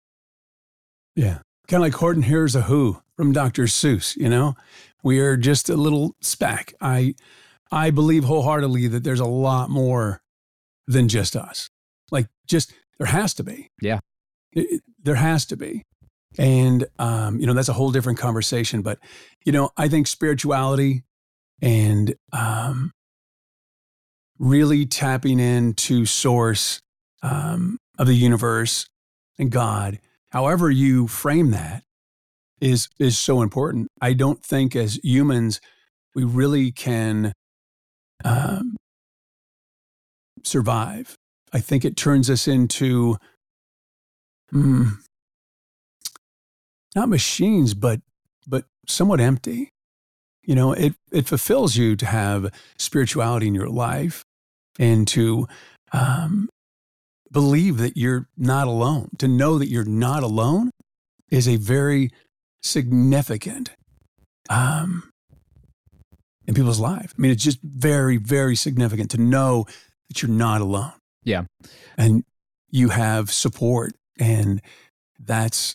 Yeah, 1.15 1.39
kind 1.69 1.83
of 1.83 1.87
like 1.87 1.95
Horton 1.95 2.23
Hears 2.23 2.55
a 2.55 2.63
Who 2.63 3.03
from 3.17 3.33
Dr. 3.33 3.65
Seuss, 3.65 4.17
you 4.17 4.29
know? 4.29 4.55
We 5.03 5.21
are 5.21 5.37
just 5.37 5.69
a 5.69 5.77
little 5.77 6.17
speck. 6.21 6.75
I 6.81 7.15
I 7.71 7.91
believe 7.91 8.25
wholeheartedly 8.25 8.89
that 8.89 9.05
there's 9.05 9.21
a 9.21 9.25
lot 9.25 9.71
more 9.71 10.21
than 10.87 11.09
just 11.09 11.37
us. 11.37 11.69
Like 12.11 12.27
just 12.47 12.73
there 12.99 13.07
has 13.07 13.35
to 13.35 13.45
be. 13.45 13.71
Yeah. 13.81 14.01
It, 14.53 14.83
there 15.03 15.17
has 15.17 15.47
to 15.47 15.57
be. 15.57 15.85
And 16.39 16.87
um, 16.99 17.39
you 17.39 17.47
know, 17.47 17.55
that's 17.55 17.69
a 17.69 17.73
whole 17.73 17.93
different 17.93 18.19
conversation, 18.19 18.83
but 18.83 18.99
you 19.45 19.53
know, 19.53 19.71
I 19.77 19.89
think 19.89 20.07
spirituality 20.07 21.05
and 21.63 22.15
um 22.33 22.93
really 24.39 24.87
tapping 24.87 25.41
into 25.41 26.05
source 26.05 26.81
um, 27.23 27.79
of 27.99 28.07
the 28.07 28.15
universe 28.15 28.87
and 29.39 29.51
God 29.51 29.99
however 30.33 30.71
you 30.71 31.07
frame 31.09 31.51
that 31.51 31.83
is 32.61 32.89
is 32.99 33.19
so 33.19 33.43
important. 33.43 33.89
I 34.01 34.13
don't 34.13 34.43
think 34.43 34.75
as 34.75 34.99
humans 35.03 35.61
we 36.15 36.25
really 36.25 36.73
can 36.73 37.33
um, 38.25 38.77
survive. 40.43 41.15
I 41.53 41.61
think 41.61 41.85
it 41.85 41.97
turns 41.97 42.31
us 42.31 42.49
into 42.49 43.17
mm, 44.53 44.93
not 46.95 47.09
machines, 47.09 47.75
but 47.75 48.01
but 48.47 48.65
somewhat 48.89 49.21
empty. 49.21 49.71
You 50.43 50.55
know, 50.55 50.73
it 50.73 50.95
it 51.13 51.27
fulfills 51.27 51.77
you 51.77 51.97
to 51.97 52.07
have 52.07 52.53
spirituality 52.79 53.49
in 53.49 53.55
your 53.55 53.69
life 53.69 54.25
and 54.79 55.07
to 55.09 55.47
um, 55.93 56.49
believe 57.37 57.77
that 57.77 57.99
you're 57.99 58.27
not 58.39 58.67
alone. 58.67 59.11
To 59.19 59.29
know 59.29 59.59
that 59.59 59.69
you're 59.69 59.85
not 59.85 60.23
alone 60.23 60.71
is 61.31 61.47
a 61.47 61.57
very 61.57 62.11
significant 62.63 63.73
um, 64.49 65.11
in 66.47 66.55
people's 66.55 66.81
life. 66.81 67.13
I 67.17 67.21
mean, 67.21 67.31
it's 67.31 67.45
just 67.45 67.59
very, 67.63 68.17
very 68.17 68.57
significant 68.57 69.11
to 69.11 69.21
know 69.21 69.67
that 70.09 70.23
you're 70.23 70.31
not 70.31 70.63
alone. 70.63 70.95
Yeah. 71.25 71.43
And 71.99 72.25
you 72.71 72.89
have 72.89 73.31
support. 73.31 73.93
And 74.19 74.63
that's 75.21 75.75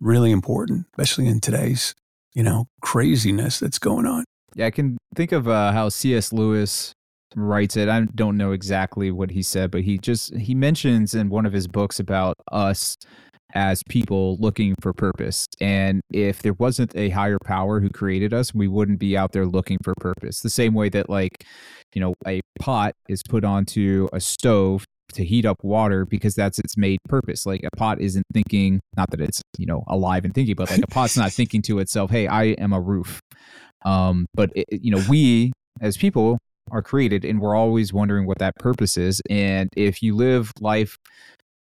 really 0.00 0.30
important, 0.30 0.86
especially 0.92 1.26
in 1.26 1.40
today's, 1.40 1.92
you 2.34 2.44
know, 2.44 2.68
craziness 2.80 3.58
that's 3.58 3.80
going 3.80 4.06
on. 4.06 4.24
Yeah, 4.54 4.66
I 4.66 4.70
can 4.70 4.96
think 5.12 5.32
of 5.32 5.48
uh, 5.48 5.72
how 5.72 5.88
C.S. 5.88 6.32
Lewis 6.32 6.94
writes 7.36 7.76
it. 7.76 7.88
I 7.88 8.06
don't 8.14 8.36
know 8.36 8.52
exactly 8.52 9.10
what 9.10 9.30
he 9.30 9.42
said, 9.42 9.70
but 9.70 9.82
he 9.82 9.98
just 9.98 10.34
he 10.34 10.54
mentions 10.54 11.14
in 11.14 11.28
one 11.28 11.46
of 11.46 11.52
his 11.52 11.66
books 11.66 12.00
about 12.00 12.36
us 12.50 12.96
as 13.54 13.82
people 13.88 14.36
looking 14.38 14.74
for 14.80 14.92
purpose. 14.92 15.46
And 15.60 16.02
if 16.10 16.42
there 16.42 16.52
wasn't 16.54 16.94
a 16.94 17.08
higher 17.10 17.38
power 17.42 17.80
who 17.80 17.88
created 17.88 18.34
us, 18.34 18.54
we 18.54 18.68
wouldn't 18.68 18.98
be 18.98 19.16
out 19.16 19.32
there 19.32 19.46
looking 19.46 19.78
for 19.82 19.94
purpose. 20.00 20.40
The 20.40 20.50
same 20.50 20.74
way 20.74 20.88
that 20.90 21.08
like, 21.08 21.44
you 21.94 22.00
know, 22.00 22.14
a 22.26 22.40
pot 22.60 22.94
is 23.08 23.22
put 23.22 23.44
onto 23.44 24.08
a 24.12 24.20
stove 24.20 24.84
to 25.14 25.24
heat 25.24 25.46
up 25.46 25.56
water 25.64 26.04
because 26.04 26.34
that's 26.34 26.58
its 26.58 26.76
made 26.76 26.98
purpose. 27.08 27.46
Like 27.46 27.62
a 27.64 27.74
pot 27.76 28.00
isn't 28.00 28.26
thinking, 28.32 28.80
not 28.96 29.10
that 29.10 29.20
it's, 29.20 29.42
you 29.56 29.66
know, 29.66 29.82
alive 29.88 30.24
and 30.24 30.34
thinking, 30.34 30.54
but 30.54 30.70
like 30.70 30.82
a 30.82 30.86
pot's 30.86 31.16
not 31.16 31.32
thinking 31.38 31.62
to 31.62 31.78
itself, 31.78 32.10
"Hey, 32.10 32.26
I 32.26 32.44
am 32.44 32.74
a 32.74 32.80
roof." 32.80 33.20
Um, 33.84 34.26
but 34.34 34.50
it, 34.54 34.66
you 34.70 34.90
know, 34.90 35.02
we 35.08 35.52
as 35.80 35.96
people 35.96 36.38
are 36.70 36.82
created 36.82 37.24
and 37.24 37.40
we're 37.40 37.54
always 37.54 37.92
wondering 37.92 38.26
what 38.26 38.38
that 38.38 38.54
purpose 38.56 38.96
is 38.96 39.22
and 39.30 39.68
if 39.76 40.02
you 40.02 40.14
live 40.14 40.52
life 40.60 40.98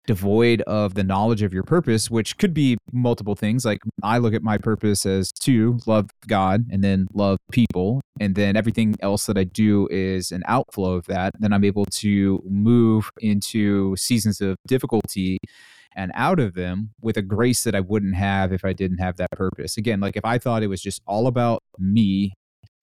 devoid 0.07 0.61
of 0.63 0.95
the 0.95 1.03
knowledge 1.03 1.43
of 1.43 1.53
your 1.53 1.63
purpose 1.63 2.09
which 2.09 2.37
could 2.37 2.53
be 2.53 2.75
multiple 2.91 3.35
things 3.35 3.63
like 3.63 3.79
i 4.01 4.17
look 4.17 4.33
at 4.33 4.41
my 4.41 4.57
purpose 4.57 5.05
as 5.05 5.31
to 5.31 5.77
love 5.85 6.09
god 6.27 6.65
and 6.71 6.83
then 6.83 7.07
love 7.13 7.37
people 7.51 8.01
and 8.19 8.33
then 8.35 8.57
everything 8.57 8.95
else 9.01 9.27
that 9.27 9.37
i 9.37 9.43
do 9.43 9.87
is 9.91 10.31
an 10.31 10.43
outflow 10.47 10.93
of 10.93 11.05
that 11.05 11.33
then 11.39 11.53
i'm 11.53 11.63
able 11.63 11.85
to 11.85 12.41
move 12.45 13.11
into 13.19 13.95
seasons 13.95 14.41
of 14.41 14.55
difficulty 14.67 15.37
and 15.95 16.11
out 16.15 16.39
of 16.39 16.53
them 16.53 16.91
with 17.01 17.17
a 17.17 17.21
grace 17.21 17.63
that 17.63 17.75
I 17.75 17.81
wouldn't 17.81 18.15
have 18.15 18.53
if 18.53 18.63
I 18.63 18.73
didn't 18.73 18.99
have 18.99 19.17
that 19.17 19.31
purpose. 19.31 19.77
Again, 19.77 19.99
like 19.99 20.15
if 20.15 20.25
I 20.25 20.37
thought 20.37 20.63
it 20.63 20.67
was 20.67 20.81
just 20.81 21.01
all 21.05 21.27
about 21.27 21.63
me 21.77 22.33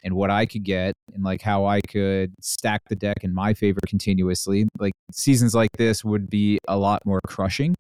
and 0.05 0.15
what 0.15 0.31
I 0.31 0.47
could 0.47 0.63
get 0.63 0.95
and 1.13 1.25
like 1.25 1.43
how 1.43 1.67
I 1.67 1.81
could 1.81 2.33
stack 2.41 2.83
the 2.89 2.97
deck 2.97 3.19
in 3.23 3.35
my 3.35 3.55
favor 3.55 3.81
continuously, 3.87 4.69
like 4.79 4.93
seasons 5.13 5.55
like 5.55 5.73
this 5.77 6.05
would 6.05 6.31
be 6.31 6.59
a 6.69 6.77
lot 6.77 7.05
more 7.05 7.21
crushing. 7.27 7.75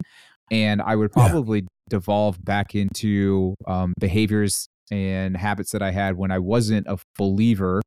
And 0.50 0.80
I 0.80 0.96
would 0.96 1.12
probably 1.12 1.60
yeah. 1.60 1.66
devolve 1.88 2.42
back 2.44 2.74
into 2.74 3.54
um, 3.66 3.94
behaviors 4.00 4.68
and 4.90 5.36
habits 5.36 5.72
that 5.72 5.82
I 5.82 5.90
had 5.90 6.16
when 6.16 6.30
I 6.30 6.38
wasn't 6.38 6.86
a 6.86 6.98
believer 7.18 7.82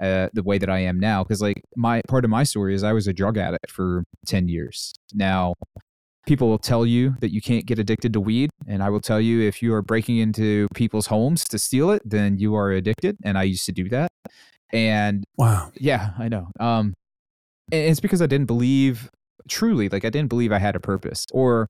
uh, 0.00 0.28
the 0.32 0.42
way 0.42 0.58
that 0.58 0.70
I 0.70 0.78
am 0.78 0.98
now. 0.98 1.22
Because 1.22 1.42
like 1.42 1.62
my 1.76 2.02
part 2.08 2.24
of 2.24 2.30
my 2.30 2.42
story 2.42 2.74
is 2.74 2.82
I 2.82 2.92
was 2.92 3.06
a 3.06 3.12
drug 3.12 3.36
addict 3.36 3.70
for 3.70 4.04
ten 4.26 4.48
years. 4.48 4.94
Now, 5.12 5.54
people 6.26 6.48
will 6.48 6.58
tell 6.58 6.84
you 6.84 7.14
that 7.20 7.32
you 7.32 7.40
can't 7.40 7.66
get 7.66 7.78
addicted 7.78 8.12
to 8.12 8.20
weed, 8.20 8.50
and 8.66 8.82
I 8.82 8.90
will 8.90 9.00
tell 9.00 9.20
you 9.20 9.40
if 9.42 9.62
you 9.62 9.72
are 9.74 9.82
breaking 9.82 10.18
into 10.18 10.68
people's 10.74 11.06
homes 11.06 11.44
to 11.44 11.58
steal 11.58 11.90
it, 11.90 12.02
then 12.04 12.38
you 12.38 12.54
are 12.54 12.72
addicted. 12.72 13.16
And 13.24 13.38
I 13.38 13.44
used 13.44 13.66
to 13.66 13.72
do 13.72 13.88
that. 13.90 14.10
And 14.72 15.24
wow, 15.36 15.70
yeah, 15.76 16.10
I 16.18 16.28
know. 16.28 16.48
Um, 16.58 16.94
it's 17.70 18.00
because 18.00 18.20
I 18.20 18.26
didn't 18.26 18.46
believe 18.46 19.10
truly, 19.48 19.88
like 19.88 20.04
I 20.04 20.10
didn't 20.10 20.28
believe 20.28 20.52
I 20.52 20.58
had 20.58 20.76
a 20.76 20.80
purpose 20.80 21.24
or 21.32 21.68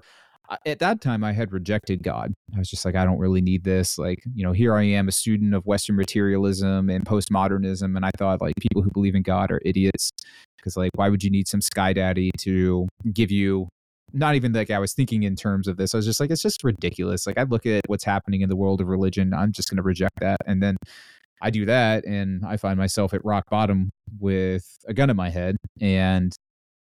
at 0.64 0.79
that 0.79 1.01
time 1.01 1.25
I 1.25 1.33
had 1.33 1.53
rejected 1.53 2.03
God. 2.03 2.33
I 2.55 2.59
was 2.59 2.69
just 2.69 2.85
like, 2.85 2.95
I 2.95 3.05
don't 3.05 3.19
really 3.19 3.40
need 3.40 3.64
this. 3.64 3.99
Like, 3.99 4.23
you 4.35 4.45
know, 4.45 4.53
here 4.53 4.77
I 4.77 4.85
am, 4.85 5.09
a 5.09 5.12
student 5.12 5.55
of 5.55 5.66
Western 5.66 5.97
materialism 5.97 6.88
and 6.88 7.05
postmodernism, 7.05 7.97
and 7.97 8.05
I 8.05 8.11
thought 8.16 8.40
like 8.40 8.55
people 8.61 8.83
who 8.83 8.90
believe 8.90 9.14
in 9.14 9.23
God 9.23 9.51
are 9.51 9.61
idiots 9.64 10.11
because 10.57 10.77
like, 10.77 10.92
why 10.95 11.09
would 11.09 11.25
you 11.25 11.31
need 11.31 11.49
some 11.49 11.61
sky 11.61 11.92
daddy 11.92 12.31
to 12.38 12.88
give 13.12 13.31
you? 13.31 13.69
Not 14.12 14.35
even 14.35 14.53
like 14.53 14.71
I 14.71 14.79
was 14.79 14.95
thinking 14.95 15.25
in 15.25 15.37
terms 15.37 15.69
of 15.69 15.77
this. 15.77 15.95
I 15.95 15.99
was 15.99 16.07
just 16.07 16.21
like, 16.21 16.31
it's 16.31 16.42
just 16.42 16.64
ridiculous. 16.64 17.27
Like 17.27 17.38
I 17.38 17.42
look 17.42 17.66
at 17.66 17.83
what's 17.87 18.05
happening 18.05 18.40
in 18.40 18.49
the 18.49 18.57
world 18.57 18.81
of 18.81 18.88
religion, 18.88 19.35
I'm 19.35 19.53
just 19.53 19.69
going 19.69 19.79
to 19.79 19.83
reject 19.83 20.21
that, 20.21 20.38
and 20.47 20.62
then. 20.62 20.77
I 21.42 21.51
do 21.51 21.66
that 21.66 22.07
and 22.07 22.42
I 22.47 22.57
find 22.57 22.79
myself 22.79 23.12
at 23.12 23.23
rock 23.23 23.45
bottom 23.51 23.90
with 24.19 24.64
a 24.88 24.95
gun 24.95 25.11
in 25.11 25.16
my 25.16 25.29
head 25.29 25.59
and 25.83 26.35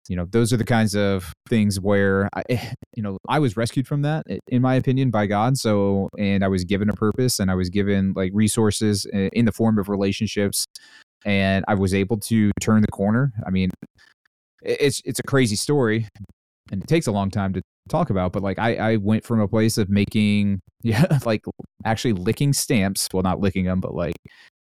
you 0.07 0.15
know 0.15 0.25
those 0.25 0.51
are 0.51 0.57
the 0.57 0.65
kinds 0.65 0.95
of 0.95 1.33
things 1.47 1.79
where 1.79 2.27
I, 2.33 2.43
eh, 2.49 2.73
you 2.95 3.03
know 3.03 3.17
i 3.29 3.39
was 3.39 3.55
rescued 3.55 3.87
from 3.87 4.01
that 4.01 4.25
in 4.47 4.61
my 4.61 4.75
opinion 4.75 5.11
by 5.11 5.27
god 5.27 5.57
so 5.57 6.09
and 6.17 6.43
i 6.43 6.47
was 6.47 6.63
given 6.63 6.89
a 6.89 6.93
purpose 6.93 7.39
and 7.39 7.51
i 7.51 7.55
was 7.55 7.69
given 7.69 8.13
like 8.15 8.31
resources 8.33 9.05
eh, 9.13 9.29
in 9.33 9.45
the 9.45 9.51
form 9.51 9.77
of 9.77 9.89
relationships 9.89 10.65
and 11.23 11.63
i 11.67 11.75
was 11.75 11.93
able 11.93 12.17
to 12.17 12.51
turn 12.59 12.81
the 12.81 12.91
corner 12.91 13.31
i 13.45 13.49
mean 13.49 13.69
it's 14.63 15.01
it's 15.05 15.19
a 15.19 15.23
crazy 15.23 15.55
story 15.55 16.07
and 16.71 16.81
it 16.81 16.87
takes 16.87 17.07
a 17.07 17.11
long 17.11 17.29
time 17.29 17.53
to 17.53 17.61
talk 17.89 18.09
about 18.09 18.31
but 18.31 18.41
like 18.41 18.57
i 18.57 18.75
i 18.75 18.95
went 18.97 19.23
from 19.23 19.39
a 19.39 19.47
place 19.47 19.77
of 19.77 19.89
making 19.89 20.61
yeah 20.83 21.19
like 21.25 21.43
actually 21.85 22.13
licking 22.13 22.53
stamps 22.53 23.07
well 23.13 23.23
not 23.23 23.39
licking 23.39 23.65
them 23.65 23.79
but 23.79 23.93
like 23.93 24.15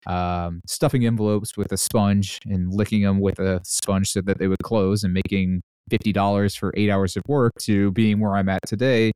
um, 0.06 0.62
stuffing 0.68 1.06
envelopes 1.06 1.56
with 1.56 1.72
a 1.72 1.78
sponge 1.78 2.40
and 2.46 2.74
licking 2.74 3.04
them 3.04 3.22
with 3.22 3.40
a 3.40 3.62
sponge 3.64 4.12
so 4.12 4.20
that 4.20 4.38
they 4.38 4.48
would 4.48 4.62
close 4.62 5.02
and 5.04 5.14
making 5.14 5.62
$50 5.92 6.58
for 6.58 6.74
eight 6.76 6.90
hours 6.90 7.18
of 7.18 7.24
work 7.28 7.54
to 7.60 7.92
being 7.92 8.20
where 8.20 8.36
I'm 8.36 8.50
at 8.50 8.62
today 8.66 9.12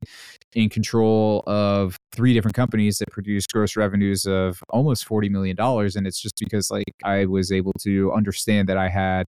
in 0.54 0.68
control 0.68 1.42
of 1.46 1.96
three 2.12 2.34
different 2.34 2.54
companies 2.54 2.98
that 2.98 3.10
produce 3.10 3.46
gross 3.46 3.76
revenues 3.76 4.26
of 4.26 4.62
almost 4.70 5.08
$40 5.08 5.30
million. 5.30 5.56
And 5.58 6.06
it's 6.06 6.20
just 6.20 6.38
because 6.38 6.70
like 6.70 6.92
I 7.04 7.24
was 7.26 7.52
able 7.52 7.72
to 7.80 8.12
understand 8.12 8.68
that 8.68 8.76
I 8.76 8.88
had 8.88 9.26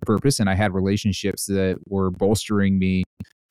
a 0.00 0.06
purpose 0.06 0.40
and 0.40 0.48
I 0.48 0.54
had 0.54 0.74
relationships 0.74 1.46
that 1.46 1.78
were 1.88 2.10
bolstering 2.10 2.78
me 2.78 3.04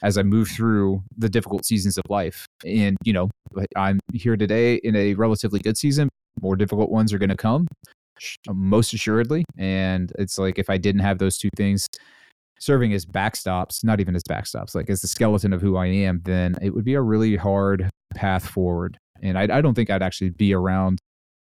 as 0.03 0.17
I 0.17 0.23
move 0.23 0.49
through 0.49 1.01
the 1.17 1.29
difficult 1.29 1.65
seasons 1.65 1.97
of 1.97 2.03
life. 2.09 2.45
And, 2.65 2.97
you 3.03 3.13
know, 3.13 3.29
I'm 3.75 3.99
here 4.13 4.35
today 4.35 4.75
in 4.75 4.95
a 4.95 5.13
relatively 5.13 5.59
good 5.59 5.77
season, 5.77 6.09
more 6.41 6.55
difficult 6.55 6.91
ones 6.91 7.13
are 7.13 7.17
going 7.17 7.29
to 7.29 7.37
come 7.37 7.67
most 8.49 8.93
assuredly. 8.93 9.43
And 9.57 10.11
it's 10.17 10.37
like 10.37 10.57
if 10.57 10.69
i 10.69 10.77
didn't 10.77 11.01
have 11.01 11.17
those 11.17 11.37
two 11.37 11.49
things 11.55 11.87
serving 12.59 12.93
as 12.93 13.05
backstops 13.05 13.83
not 13.83 13.99
even 13.99 14.15
as 14.15 14.23
backstops 14.23 14.75
like 14.75 14.89
as 14.89 15.01
the 15.01 15.07
skeleton 15.09 15.51
of 15.51 15.61
who 15.61 15.75
i 15.75 15.85
am 15.85 16.21
then 16.23 16.55
it 16.61 16.69
would 16.69 16.85
be 16.85 16.93
a 16.93 17.01
really 17.01 17.35
hard 17.35 17.89
path 18.15 18.47
forward. 18.47 18.97
And 19.21 19.37
i, 19.37 19.43
I 19.43 19.61
don't 19.61 19.73
think 19.73 19.89
i'd 19.89 20.03
actually 20.03 20.29
be 20.29 20.53
around 20.53 20.99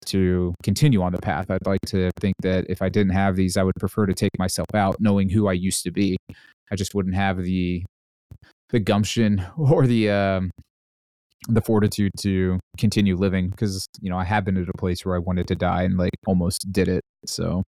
to 0.04 0.54
continue 0.62 1.02
on 1.02 1.12
the 1.12 1.18
path 1.18 1.50
i'd 1.50 1.66
like 1.66 1.80
to 1.86 2.10
think 2.20 2.34
that 2.42 2.64
if 2.68 2.82
i 2.82 2.88
didn't 2.88 3.12
have 3.12 3.34
these 3.34 3.56
i 3.56 3.62
would 3.62 3.74
prefer 3.78 4.06
to 4.06 4.14
take 4.14 4.30
myself 4.38 4.68
out 4.74 4.96
knowing 5.00 5.28
who 5.28 5.48
i 5.48 5.52
used 5.52 5.82
to 5.82 5.90
be 5.90 6.16
i 6.70 6.76
just 6.76 6.94
wouldn't 6.94 7.14
have 7.14 7.42
the 7.42 7.82
the 8.70 8.80
gumption 8.80 9.44
or 9.56 9.86
the 9.86 10.10
um 10.10 10.50
the 11.48 11.60
fortitude 11.60 12.12
to 12.18 12.58
continue 12.76 13.16
living 13.16 13.50
because 13.50 13.86
you 14.00 14.10
know 14.10 14.18
I 14.18 14.24
have 14.24 14.44
been 14.44 14.56
at 14.56 14.68
a 14.68 14.78
place 14.78 15.04
where 15.04 15.14
I 15.14 15.18
wanted 15.18 15.46
to 15.48 15.54
die 15.54 15.82
and 15.82 15.96
like 15.96 16.10
almost 16.26 16.72
did 16.72 16.88
it. 16.88 17.02
So, 17.24 17.62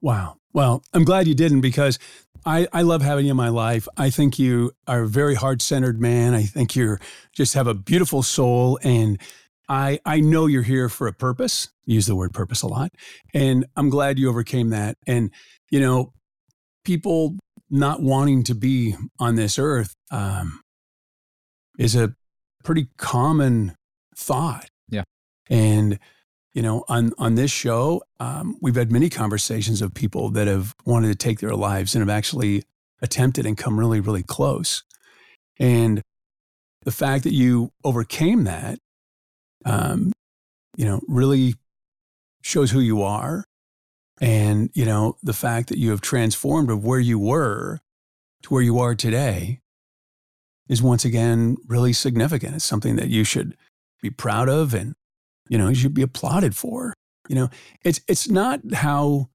wow. 0.00 0.36
Well, 0.52 0.82
I'm 0.94 1.04
glad 1.04 1.26
you 1.26 1.34
didn't 1.34 1.60
because 1.60 1.98
I 2.44 2.66
I 2.72 2.82
love 2.82 3.02
having 3.02 3.26
you 3.26 3.32
in 3.32 3.36
my 3.36 3.50
life. 3.50 3.86
I 3.96 4.10
think 4.10 4.38
you 4.38 4.72
are 4.86 5.02
a 5.02 5.08
very 5.08 5.34
heart 5.34 5.60
centered 5.60 6.00
man. 6.00 6.32
I 6.32 6.44
think 6.44 6.74
you're 6.74 7.00
just 7.32 7.54
have 7.54 7.66
a 7.66 7.74
beautiful 7.74 8.22
soul 8.22 8.78
and. 8.82 9.20
I, 9.68 10.00
I 10.04 10.20
know 10.20 10.46
you're 10.46 10.62
here 10.62 10.88
for 10.88 11.06
a 11.06 11.12
purpose. 11.12 11.70
Use 11.84 12.06
the 12.06 12.14
word 12.14 12.32
purpose 12.32 12.62
a 12.62 12.68
lot. 12.68 12.92
And 13.34 13.66
I'm 13.76 13.90
glad 13.90 14.18
you 14.18 14.28
overcame 14.28 14.70
that. 14.70 14.96
And, 15.06 15.30
you 15.70 15.80
know, 15.80 16.12
people 16.84 17.36
not 17.68 18.00
wanting 18.00 18.44
to 18.44 18.54
be 18.54 18.94
on 19.18 19.34
this 19.34 19.58
earth, 19.58 19.94
um, 20.10 20.60
is 21.78 21.96
a 21.96 22.14
pretty 22.64 22.88
common 22.96 23.74
thought. 24.16 24.68
Yeah. 24.88 25.02
And, 25.50 25.98
you 26.54 26.62
know, 26.62 26.84
on, 26.88 27.12
on 27.18 27.34
this 27.34 27.50
show, 27.50 28.02
um, 28.18 28.56
we've 28.62 28.76
had 28.76 28.90
many 28.90 29.10
conversations 29.10 29.82
of 29.82 29.92
people 29.94 30.30
that 30.30 30.46
have 30.46 30.74
wanted 30.84 31.08
to 31.08 31.14
take 31.16 31.40
their 31.40 31.54
lives 31.54 31.94
and 31.94 32.00
have 32.00 32.16
actually 32.16 32.62
attempted 33.02 33.46
and 33.46 33.58
come 33.58 33.78
really, 33.78 34.00
really 34.00 34.22
close. 34.22 34.82
And 35.58 36.00
the 36.84 36.92
fact 36.92 37.24
that 37.24 37.34
you 37.34 37.72
overcame 37.84 38.44
that, 38.44 38.78
um, 39.66 40.12
you 40.76 40.84
know, 40.84 41.00
really 41.06 41.54
shows 42.42 42.70
who 42.70 42.80
you 42.80 43.02
are. 43.02 43.44
And, 44.20 44.70
you 44.72 44.86
know, 44.86 45.18
the 45.22 45.34
fact 45.34 45.68
that 45.68 45.78
you 45.78 45.90
have 45.90 46.00
transformed 46.00 46.70
of 46.70 46.84
where 46.84 47.00
you 47.00 47.18
were 47.18 47.80
to 48.42 48.54
where 48.54 48.62
you 48.62 48.78
are 48.78 48.94
today 48.94 49.60
is 50.68 50.82
once 50.82 51.04
again 51.04 51.56
really 51.66 51.92
significant. 51.92 52.54
It's 52.54 52.64
something 52.64 52.96
that 52.96 53.08
you 53.08 53.24
should 53.24 53.56
be 54.00 54.10
proud 54.10 54.48
of 54.48 54.72
and, 54.72 54.94
you 55.48 55.58
know, 55.58 55.68
you 55.68 55.74
should 55.74 55.94
be 55.94 56.02
applauded 56.02 56.56
for. 56.56 56.94
You 57.28 57.34
know, 57.34 57.50
it's, 57.82 58.00
it's 58.08 58.30
not 58.30 58.60
how, 58.72 59.28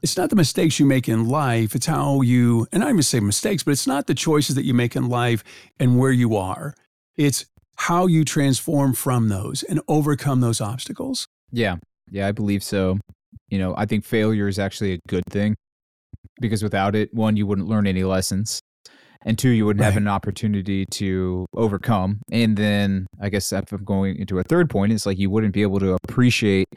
it's 0.00 0.16
not 0.16 0.30
the 0.30 0.36
mistakes 0.36 0.78
you 0.78 0.86
make 0.86 1.08
in 1.08 1.28
life. 1.28 1.74
It's 1.74 1.86
how 1.86 2.20
you, 2.20 2.68
and 2.70 2.84
i'm 2.84 2.90
even 2.90 3.02
say 3.02 3.20
mistakes, 3.20 3.64
but 3.64 3.72
it's 3.72 3.86
not 3.86 4.06
the 4.06 4.14
choices 4.14 4.54
that 4.54 4.64
you 4.64 4.72
make 4.72 4.94
in 4.94 5.08
life 5.08 5.42
and 5.80 5.98
where 5.98 6.12
you 6.12 6.36
are. 6.36 6.74
It's 7.16 7.46
how 7.78 8.06
you 8.06 8.24
transform 8.24 8.92
from 8.92 9.28
those 9.28 9.62
and 9.62 9.80
overcome 9.88 10.40
those 10.40 10.60
obstacles. 10.60 11.26
Yeah. 11.52 11.76
Yeah, 12.10 12.26
I 12.26 12.32
believe 12.32 12.62
so. 12.62 12.98
You 13.48 13.58
know, 13.58 13.74
I 13.76 13.86
think 13.86 14.04
failure 14.04 14.48
is 14.48 14.58
actually 14.58 14.94
a 14.94 14.98
good 15.08 15.24
thing 15.30 15.54
because 16.40 16.62
without 16.62 16.94
it, 16.94 17.12
one, 17.14 17.36
you 17.36 17.46
wouldn't 17.46 17.68
learn 17.68 17.86
any 17.86 18.04
lessons 18.04 18.60
and 19.22 19.38
two 19.38 19.50
you 19.50 19.66
wouldn't 19.66 19.80
right. 19.80 19.92
have 19.92 19.96
an 19.96 20.08
opportunity 20.08 20.86
to 20.86 21.46
overcome 21.54 22.20
and 22.30 22.56
then 22.56 23.06
i 23.20 23.28
guess 23.28 23.52
if 23.52 23.72
i'm 23.72 23.84
going 23.84 24.16
into 24.16 24.38
a 24.38 24.44
third 24.44 24.70
point 24.70 24.92
it's 24.92 25.06
like 25.06 25.18
you 25.18 25.28
wouldn't 25.30 25.52
be 25.52 25.62
able 25.62 25.80
to 25.80 25.96
appreciate 26.04 26.68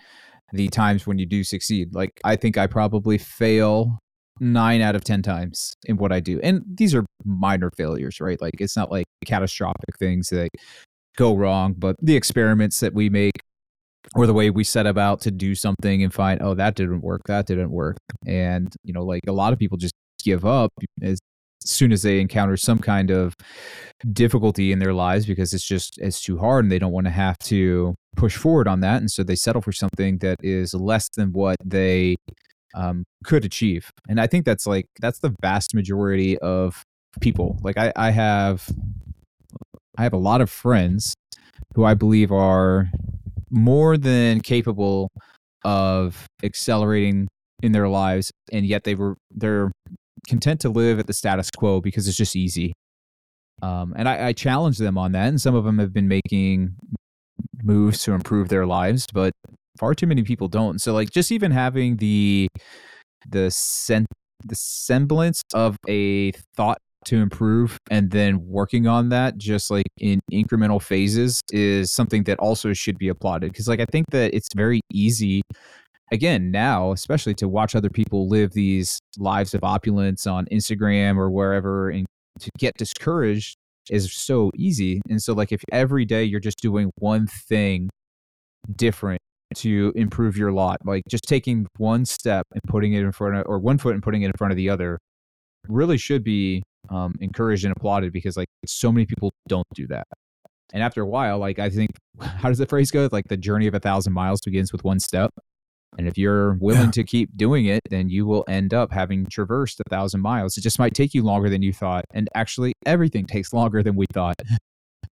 the 0.53 0.67
times 0.69 1.05
when 1.05 1.19
you 1.19 1.25
do 1.25 1.43
succeed 1.43 1.93
like 1.93 2.19
i 2.23 2.35
think 2.35 2.57
i 2.57 2.65
probably 2.65 3.17
fail 3.17 3.99
nine 4.39 4.81
out 4.81 4.95
of 4.95 5.03
ten 5.03 5.21
times 5.21 5.75
in 5.85 5.97
what 5.97 6.11
i 6.11 6.19
do 6.19 6.39
and 6.41 6.63
these 6.65 6.95
are 6.95 7.05
minor 7.25 7.69
failures 7.77 8.19
right 8.19 8.41
like 8.41 8.55
it's 8.59 8.75
not 8.75 8.89
like 8.89 9.05
catastrophic 9.23 9.95
things 9.99 10.29
that 10.29 10.49
go 11.17 11.35
wrong 11.35 11.73
but 11.77 11.95
the 12.01 12.15
experiments 12.15 12.79
that 12.79 12.93
we 12.93 13.09
make 13.09 13.39
or 14.15 14.25
the 14.25 14.33
way 14.33 14.49
we 14.49 14.63
set 14.63 14.85
about 14.85 15.21
to 15.21 15.31
do 15.31 15.55
something 15.55 16.03
and 16.03 16.13
find 16.13 16.41
oh 16.41 16.53
that 16.53 16.75
didn't 16.75 17.01
work 17.01 17.21
that 17.25 17.45
didn't 17.45 17.71
work 17.71 17.97
and 18.25 18.73
you 18.83 18.93
know 18.93 19.03
like 19.03 19.21
a 19.27 19.31
lot 19.31 19.53
of 19.53 19.59
people 19.59 19.77
just 19.77 19.93
give 20.23 20.45
up 20.45 20.71
as 21.01 21.19
soon 21.63 21.91
as 21.91 22.01
they 22.01 22.19
encounter 22.19 22.57
some 22.57 22.79
kind 22.79 23.11
of 23.11 23.35
difficulty 24.13 24.71
in 24.71 24.79
their 24.79 24.93
lives 24.93 25.25
because 25.25 25.53
it's 25.53 25.65
just 25.65 25.99
it's 25.99 26.21
too 26.21 26.37
hard 26.37 26.65
and 26.65 26.71
they 26.71 26.79
don't 26.79 26.91
want 26.91 27.05
to 27.05 27.11
have 27.11 27.37
to 27.37 27.93
push 28.15 28.35
forward 28.35 28.67
on 28.67 28.79
that 28.79 28.99
and 28.99 29.11
so 29.11 29.23
they 29.23 29.35
settle 29.35 29.61
for 29.61 29.71
something 29.71 30.17
that 30.19 30.37
is 30.41 30.73
less 30.73 31.07
than 31.09 31.31
what 31.31 31.57
they 31.63 32.15
um, 32.73 33.03
could 33.23 33.45
achieve 33.45 33.91
and 34.09 34.19
i 34.19 34.25
think 34.25 34.43
that's 34.43 34.65
like 34.65 34.87
that's 34.99 35.19
the 35.19 35.35
vast 35.41 35.75
majority 35.75 36.37
of 36.39 36.83
people. 37.19 37.59
Like 37.61 37.77
i 37.77 37.91
i 37.95 38.11
have 38.11 38.69
i 40.01 40.03
have 40.03 40.13
a 40.13 40.17
lot 40.17 40.41
of 40.41 40.49
friends 40.49 41.13
who 41.75 41.85
i 41.85 41.93
believe 41.93 42.31
are 42.31 42.89
more 43.49 43.97
than 43.97 44.41
capable 44.41 45.09
of 45.63 46.25
accelerating 46.43 47.27
in 47.61 47.71
their 47.71 47.87
lives 47.87 48.31
and 48.51 48.65
yet 48.65 48.83
they 48.83 48.95
were 48.95 49.15
they're 49.29 49.71
content 50.27 50.61
to 50.61 50.69
live 50.69 50.99
at 50.99 51.07
the 51.07 51.13
status 51.13 51.49
quo 51.51 51.81
because 51.81 52.07
it's 52.07 52.17
just 52.17 52.35
easy. 52.35 52.73
Um, 53.61 53.93
and 53.95 54.09
I, 54.09 54.27
I 54.27 54.33
challenge 54.33 54.77
them 54.77 54.97
on 54.97 55.11
that, 55.11 55.27
and 55.27 55.39
some 55.39 55.55
of 55.55 55.63
them 55.63 55.77
have 55.79 55.93
been 55.93 56.07
making 56.07 56.75
moves 57.63 58.03
to 58.03 58.13
improve 58.13 58.49
their 58.49 58.65
lives, 58.65 59.05
but 59.13 59.33
far 59.77 59.93
too 59.93 60.07
many 60.07 60.23
people 60.23 60.47
don't. 60.47 60.81
So 60.81 60.93
like 60.93 61.11
just 61.11 61.31
even 61.31 61.51
having 61.51 61.97
the 61.97 62.47
the 63.29 63.51
sen- 63.51 64.07
the 64.43 64.55
semblance 64.55 65.43
of 65.53 65.77
a 65.87 66.31
thought 66.55 66.79
to 67.05 67.17
improve 67.17 67.77
and 67.89 68.11
then 68.11 68.45
working 68.45 68.87
on 68.87 69.09
that 69.09 69.37
just 69.37 69.71
like 69.71 69.87
in 69.99 70.19
incremental 70.31 70.81
phases 70.81 71.41
is 71.51 71.91
something 71.91 72.23
that 72.23 72.37
also 72.39 72.73
should 72.73 72.97
be 72.97 73.07
applauded 73.07 73.51
because 73.51 73.67
like 73.67 73.79
i 73.79 73.85
think 73.91 74.05
that 74.11 74.33
it's 74.33 74.49
very 74.55 74.81
easy 74.93 75.41
again 76.11 76.51
now 76.51 76.91
especially 76.91 77.33
to 77.33 77.47
watch 77.47 77.75
other 77.75 77.89
people 77.89 78.27
live 78.27 78.51
these 78.53 78.99
lives 79.17 79.53
of 79.53 79.63
opulence 79.63 80.27
on 80.27 80.45
instagram 80.51 81.17
or 81.17 81.31
wherever 81.31 81.89
and 81.89 82.05
to 82.39 82.51
get 82.59 82.77
discouraged 82.77 83.55
is 83.89 84.13
so 84.13 84.51
easy 84.55 85.01
and 85.09 85.21
so 85.21 85.33
like 85.33 85.51
if 85.51 85.63
every 85.71 86.05
day 86.05 86.23
you're 86.23 86.39
just 86.39 86.59
doing 86.61 86.91
one 86.97 87.25
thing 87.25 87.89
different 88.75 89.19
to 89.55 89.91
improve 89.95 90.37
your 90.37 90.51
lot 90.51 90.77
like 90.85 91.03
just 91.09 91.23
taking 91.23 91.65
one 91.77 92.05
step 92.05 92.45
and 92.53 92.61
putting 92.67 92.93
it 92.93 93.01
in 93.01 93.11
front 93.11 93.35
of 93.35 93.43
or 93.47 93.59
one 93.59 93.77
foot 93.77 93.93
and 93.93 94.03
putting 94.03 94.21
it 94.21 94.27
in 94.27 94.33
front 94.37 94.51
of 94.51 94.57
the 94.57 94.69
other 94.69 94.99
really 95.67 95.97
should 95.97 96.23
be 96.23 96.63
um, 96.91 97.15
encouraged 97.19 97.65
and 97.65 97.73
applauded 97.75 98.13
because 98.13 98.37
like 98.37 98.49
so 98.65 98.91
many 98.91 99.05
people 99.05 99.31
don't 99.47 99.67
do 99.73 99.87
that. 99.87 100.05
And 100.73 100.83
after 100.83 101.01
a 101.01 101.07
while, 101.07 101.39
like 101.39 101.59
I 101.59 101.69
think, 101.69 101.91
how 102.21 102.49
does 102.49 102.57
the 102.57 102.67
phrase 102.67 102.91
go? 102.91 103.09
Like 103.11 103.27
the 103.27 103.37
journey 103.37 103.67
of 103.67 103.73
a 103.73 103.79
thousand 103.79 104.13
miles 104.13 104.41
begins 104.41 104.71
with 104.71 104.83
one 104.83 104.99
step. 104.99 105.31
And 105.97 106.07
if 106.07 106.17
you're 106.17 106.53
willing 106.53 106.85
yeah. 106.85 106.91
to 106.91 107.03
keep 107.03 107.35
doing 107.35 107.65
it, 107.65 107.81
then 107.89 108.07
you 108.07 108.25
will 108.25 108.45
end 108.47 108.73
up 108.73 108.93
having 108.93 109.25
traversed 109.25 109.81
a 109.81 109.89
thousand 109.89 110.21
miles. 110.21 110.57
It 110.57 110.61
just 110.61 110.79
might 110.79 110.93
take 110.93 111.13
you 111.13 111.21
longer 111.21 111.49
than 111.49 111.61
you 111.61 111.73
thought. 111.73 112.05
And 112.13 112.29
actually, 112.33 112.73
everything 112.85 113.25
takes 113.25 113.51
longer 113.51 113.83
than 113.83 113.95
we 113.95 114.05
thought. 114.13 114.35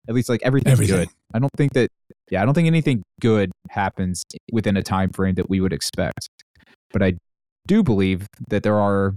At 0.07 0.13
least, 0.13 0.29
like 0.29 0.41
everything's 0.43 0.73
everything. 0.73 0.97
good. 0.97 1.09
I 1.33 1.39
don't 1.39 1.51
think 1.57 1.73
that, 1.73 1.89
yeah, 2.29 2.43
I 2.43 2.45
don't 2.45 2.53
think 2.53 2.67
anything 2.67 3.01
good 3.19 3.51
happens 3.71 4.23
within 4.51 4.77
a 4.77 4.83
time 4.83 5.09
frame 5.09 5.33
that 5.35 5.49
we 5.49 5.59
would 5.59 5.73
expect. 5.73 6.29
But 6.91 7.01
I 7.01 7.13
do 7.65 7.81
believe 7.81 8.27
that 8.49 8.61
there 8.61 8.79
are 8.79 9.15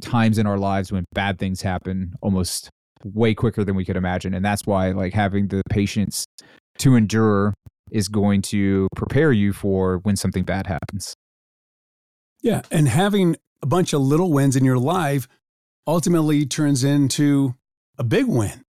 times 0.00 0.38
in 0.38 0.46
our 0.46 0.58
lives 0.58 0.92
when 0.92 1.04
bad 1.12 1.38
things 1.38 1.62
happen 1.62 2.14
almost 2.22 2.70
way 3.04 3.34
quicker 3.34 3.64
than 3.64 3.76
we 3.76 3.84
could 3.84 3.96
imagine. 3.96 4.34
And 4.34 4.44
that's 4.44 4.62
why 4.66 4.90
like 4.90 5.12
having 5.12 5.48
the 5.48 5.62
patience 5.70 6.24
to 6.78 6.94
endure 6.96 7.54
is 7.90 8.08
going 8.08 8.42
to 8.42 8.88
prepare 8.94 9.32
you 9.32 9.52
for 9.52 9.98
when 10.02 10.16
something 10.16 10.44
bad 10.44 10.66
happens. 10.66 11.14
Yeah 12.42 12.62
and 12.70 12.88
having 12.88 13.36
a 13.62 13.66
bunch 13.66 13.92
of 13.92 14.00
little 14.00 14.32
wins 14.32 14.56
in 14.56 14.64
your 14.64 14.78
life 14.78 15.26
ultimately 15.86 16.46
turns 16.46 16.84
into 16.84 17.54
a 17.98 18.04
big 18.04 18.26
win 18.26 18.64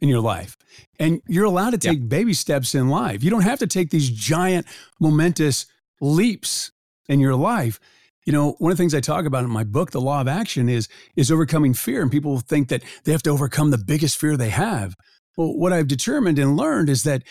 in 0.00 0.08
your 0.08 0.20
life. 0.20 0.56
And 0.98 1.22
you're 1.26 1.44
allowed 1.44 1.70
to 1.70 1.78
take 1.78 1.98
yeah. 1.98 2.04
baby 2.06 2.34
steps 2.34 2.74
in 2.74 2.88
life. 2.88 3.22
You 3.22 3.30
don't 3.30 3.42
have 3.42 3.58
to 3.60 3.66
take 3.66 3.90
these 3.90 4.10
giant 4.10 4.66
momentous 5.00 5.66
leaps 6.00 6.72
in 7.08 7.20
your 7.20 7.34
life 7.34 7.80
you 8.28 8.32
know, 8.32 8.56
one 8.58 8.70
of 8.70 8.76
the 8.76 8.82
things 8.82 8.94
I 8.94 9.00
talk 9.00 9.24
about 9.24 9.44
in 9.44 9.50
my 9.50 9.64
book, 9.64 9.90
The 9.90 10.02
Law 10.02 10.20
of 10.20 10.28
Action, 10.28 10.68
is 10.68 10.86
is 11.16 11.30
overcoming 11.30 11.72
fear. 11.72 12.02
And 12.02 12.12
people 12.12 12.40
think 12.40 12.68
that 12.68 12.82
they 13.04 13.12
have 13.12 13.22
to 13.22 13.30
overcome 13.30 13.70
the 13.70 13.78
biggest 13.78 14.18
fear 14.18 14.36
they 14.36 14.50
have. 14.50 14.94
Well, 15.38 15.56
what 15.56 15.72
I've 15.72 15.88
determined 15.88 16.38
and 16.38 16.54
learned 16.54 16.90
is 16.90 17.04
that 17.04 17.22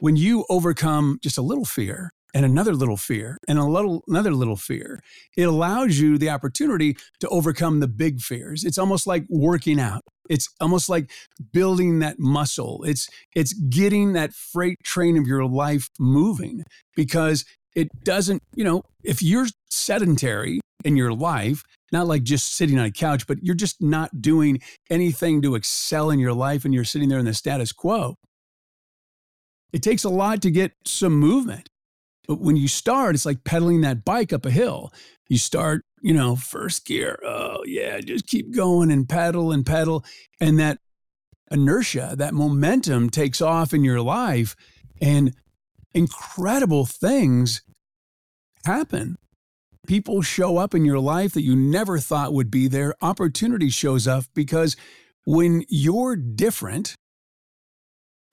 when 0.00 0.16
you 0.16 0.44
overcome 0.50 1.18
just 1.22 1.38
a 1.38 1.42
little 1.42 1.64
fear 1.64 2.10
and 2.34 2.44
another 2.44 2.74
little 2.74 2.98
fear 2.98 3.38
and 3.48 3.58
a 3.58 3.64
little 3.64 4.02
another 4.06 4.32
little 4.32 4.56
fear, 4.56 5.00
it 5.38 5.44
allows 5.44 5.98
you 5.98 6.18
the 6.18 6.28
opportunity 6.28 6.98
to 7.20 7.28
overcome 7.30 7.80
the 7.80 7.88
big 7.88 8.20
fears. 8.20 8.62
It's 8.62 8.76
almost 8.76 9.06
like 9.06 9.24
working 9.30 9.80
out. 9.80 10.02
It's 10.28 10.50
almost 10.60 10.90
like 10.90 11.10
building 11.50 12.00
that 12.00 12.18
muscle. 12.18 12.84
It's 12.84 13.08
it's 13.34 13.54
getting 13.54 14.12
that 14.12 14.34
freight 14.34 14.84
train 14.84 15.16
of 15.16 15.26
your 15.26 15.46
life 15.46 15.88
moving 15.98 16.64
because 16.94 17.46
it 17.74 18.04
doesn't, 18.04 18.42
you 18.54 18.64
know, 18.64 18.82
if 19.02 19.22
you're 19.22 19.46
sedentary 19.70 20.60
in 20.84 20.96
your 20.96 21.12
life, 21.12 21.62
not 21.92 22.06
like 22.06 22.22
just 22.22 22.56
sitting 22.56 22.78
on 22.78 22.84
a 22.84 22.90
couch, 22.90 23.26
but 23.26 23.42
you're 23.42 23.54
just 23.54 23.82
not 23.82 24.20
doing 24.20 24.60
anything 24.90 25.42
to 25.42 25.54
excel 25.54 26.10
in 26.10 26.18
your 26.18 26.32
life 26.32 26.64
and 26.64 26.72
you're 26.74 26.84
sitting 26.84 27.08
there 27.08 27.18
in 27.18 27.24
the 27.24 27.34
status 27.34 27.72
quo, 27.72 28.16
it 29.72 29.82
takes 29.82 30.04
a 30.04 30.10
lot 30.10 30.42
to 30.42 30.50
get 30.50 30.72
some 30.84 31.14
movement. 31.14 31.68
But 32.28 32.40
when 32.40 32.56
you 32.56 32.68
start, 32.68 33.14
it's 33.14 33.26
like 33.26 33.44
pedaling 33.44 33.80
that 33.82 34.04
bike 34.04 34.32
up 34.32 34.46
a 34.46 34.50
hill. 34.50 34.92
You 35.28 35.38
start, 35.38 35.82
you 36.02 36.14
know, 36.14 36.36
first 36.36 36.86
gear. 36.86 37.18
Oh, 37.24 37.62
yeah, 37.66 38.00
just 38.00 38.26
keep 38.26 38.54
going 38.54 38.90
and 38.90 39.08
pedal 39.08 39.50
and 39.50 39.66
pedal. 39.66 40.04
And 40.40 40.58
that 40.58 40.78
inertia, 41.50 42.14
that 42.18 42.34
momentum 42.34 43.10
takes 43.10 43.40
off 43.40 43.74
in 43.74 43.82
your 43.82 44.00
life. 44.00 44.54
And 45.00 45.34
incredible 45.94 46.86
things 46.86 47.62
happen. 48.64 49.16
People 49.86 50.22
show 50.22 50.58
up 50.58 50.74
in 50.74 50.84
your 50.84 51.00
life 51.00 51.32
that 51.32 51.42
you 51.42 51.56
never 51.56 51.98
thought 51.98 52.32
would 52.32 52.50
be 52.50 52.68
there. 52.68 52.94
Opportunity 53.02 53.68
shows 53.68 54.06
up 54.06 54.24
because 54.34 54.76
when 55.24 55.64
you're 55.68 56.14
different, 56.16 56.94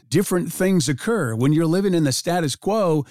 different 0.07 0.51
things 0.51 0.87
occur. 0.87 1.35
When 1.35 1.53
you're 1.53 1.65
living 1.65 1.93
in 1.93 2.03
the 2.03 2.11
status 2.11 2.55
quo, 2.55 3.05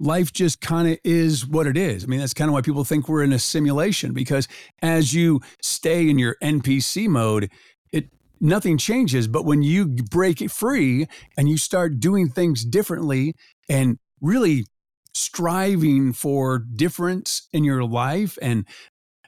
life 0.00 0.32
just 0.32 0.60
kind 0.60 0.88
of 0.88 0.98
is 1.04 1.46
what 1.46 1.66
it 1.66 1.76
is. 1.76 2.04
I 2.04 2.06
mean, 2.06 2.20
that's 2.20 2.34
kind 2.34 2.48
of 2.48 2.54
why 2.54 2.62
people 2.62 2.84
think 2.84 3.08
we're 3.08 3.22
in 3.22 3.32
a 3.32 3.38
simulation 3.38 4.12
because 4.12 4.48
as 4.80 5.14
you 5.14 5.40
stay 5.62 6.08
in 6.08 6.18
your 6.18 6.36
NPC 6.42 7.08
mode, 7.08 7.50
it 7.92 8.08
nothing 8.40 8.78
changes. 8.78 9.28
But 9.28 9.44
when 9.44 9.62
you 9.62 9.86
break 9.86 10.40
it 10.40 10.50
free 10.50 11.06
and 11.36 11.48
you 11.48 11.56
start 11.56 12.00
doing 12.00 12.28
things 12.28 12.64
differently 12.64 13.34
and 13.68 13.98
really 14.20 14.66
striving 15.14 16.12
for 16.12 16.58
difference 16.58 17.48
in 17.52 17.64
your 17.64 17.84
life 17.84 18.38
and 18.40 18.66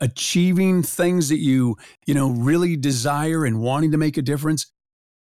achieving 0.00 0.82
things 0.82 1.28
that 1.28 1.38
you, 1.38 1.76
you 2.06 2.14
know, 2.14 2.30
really 2.30 2.76
desire 2.76 3.44
and 3.44 3.60
wanting 3.60 3.90
to 3.90 3.98
make 3.98 4.16
a 4.16 4.22
difference, 4.22 4.72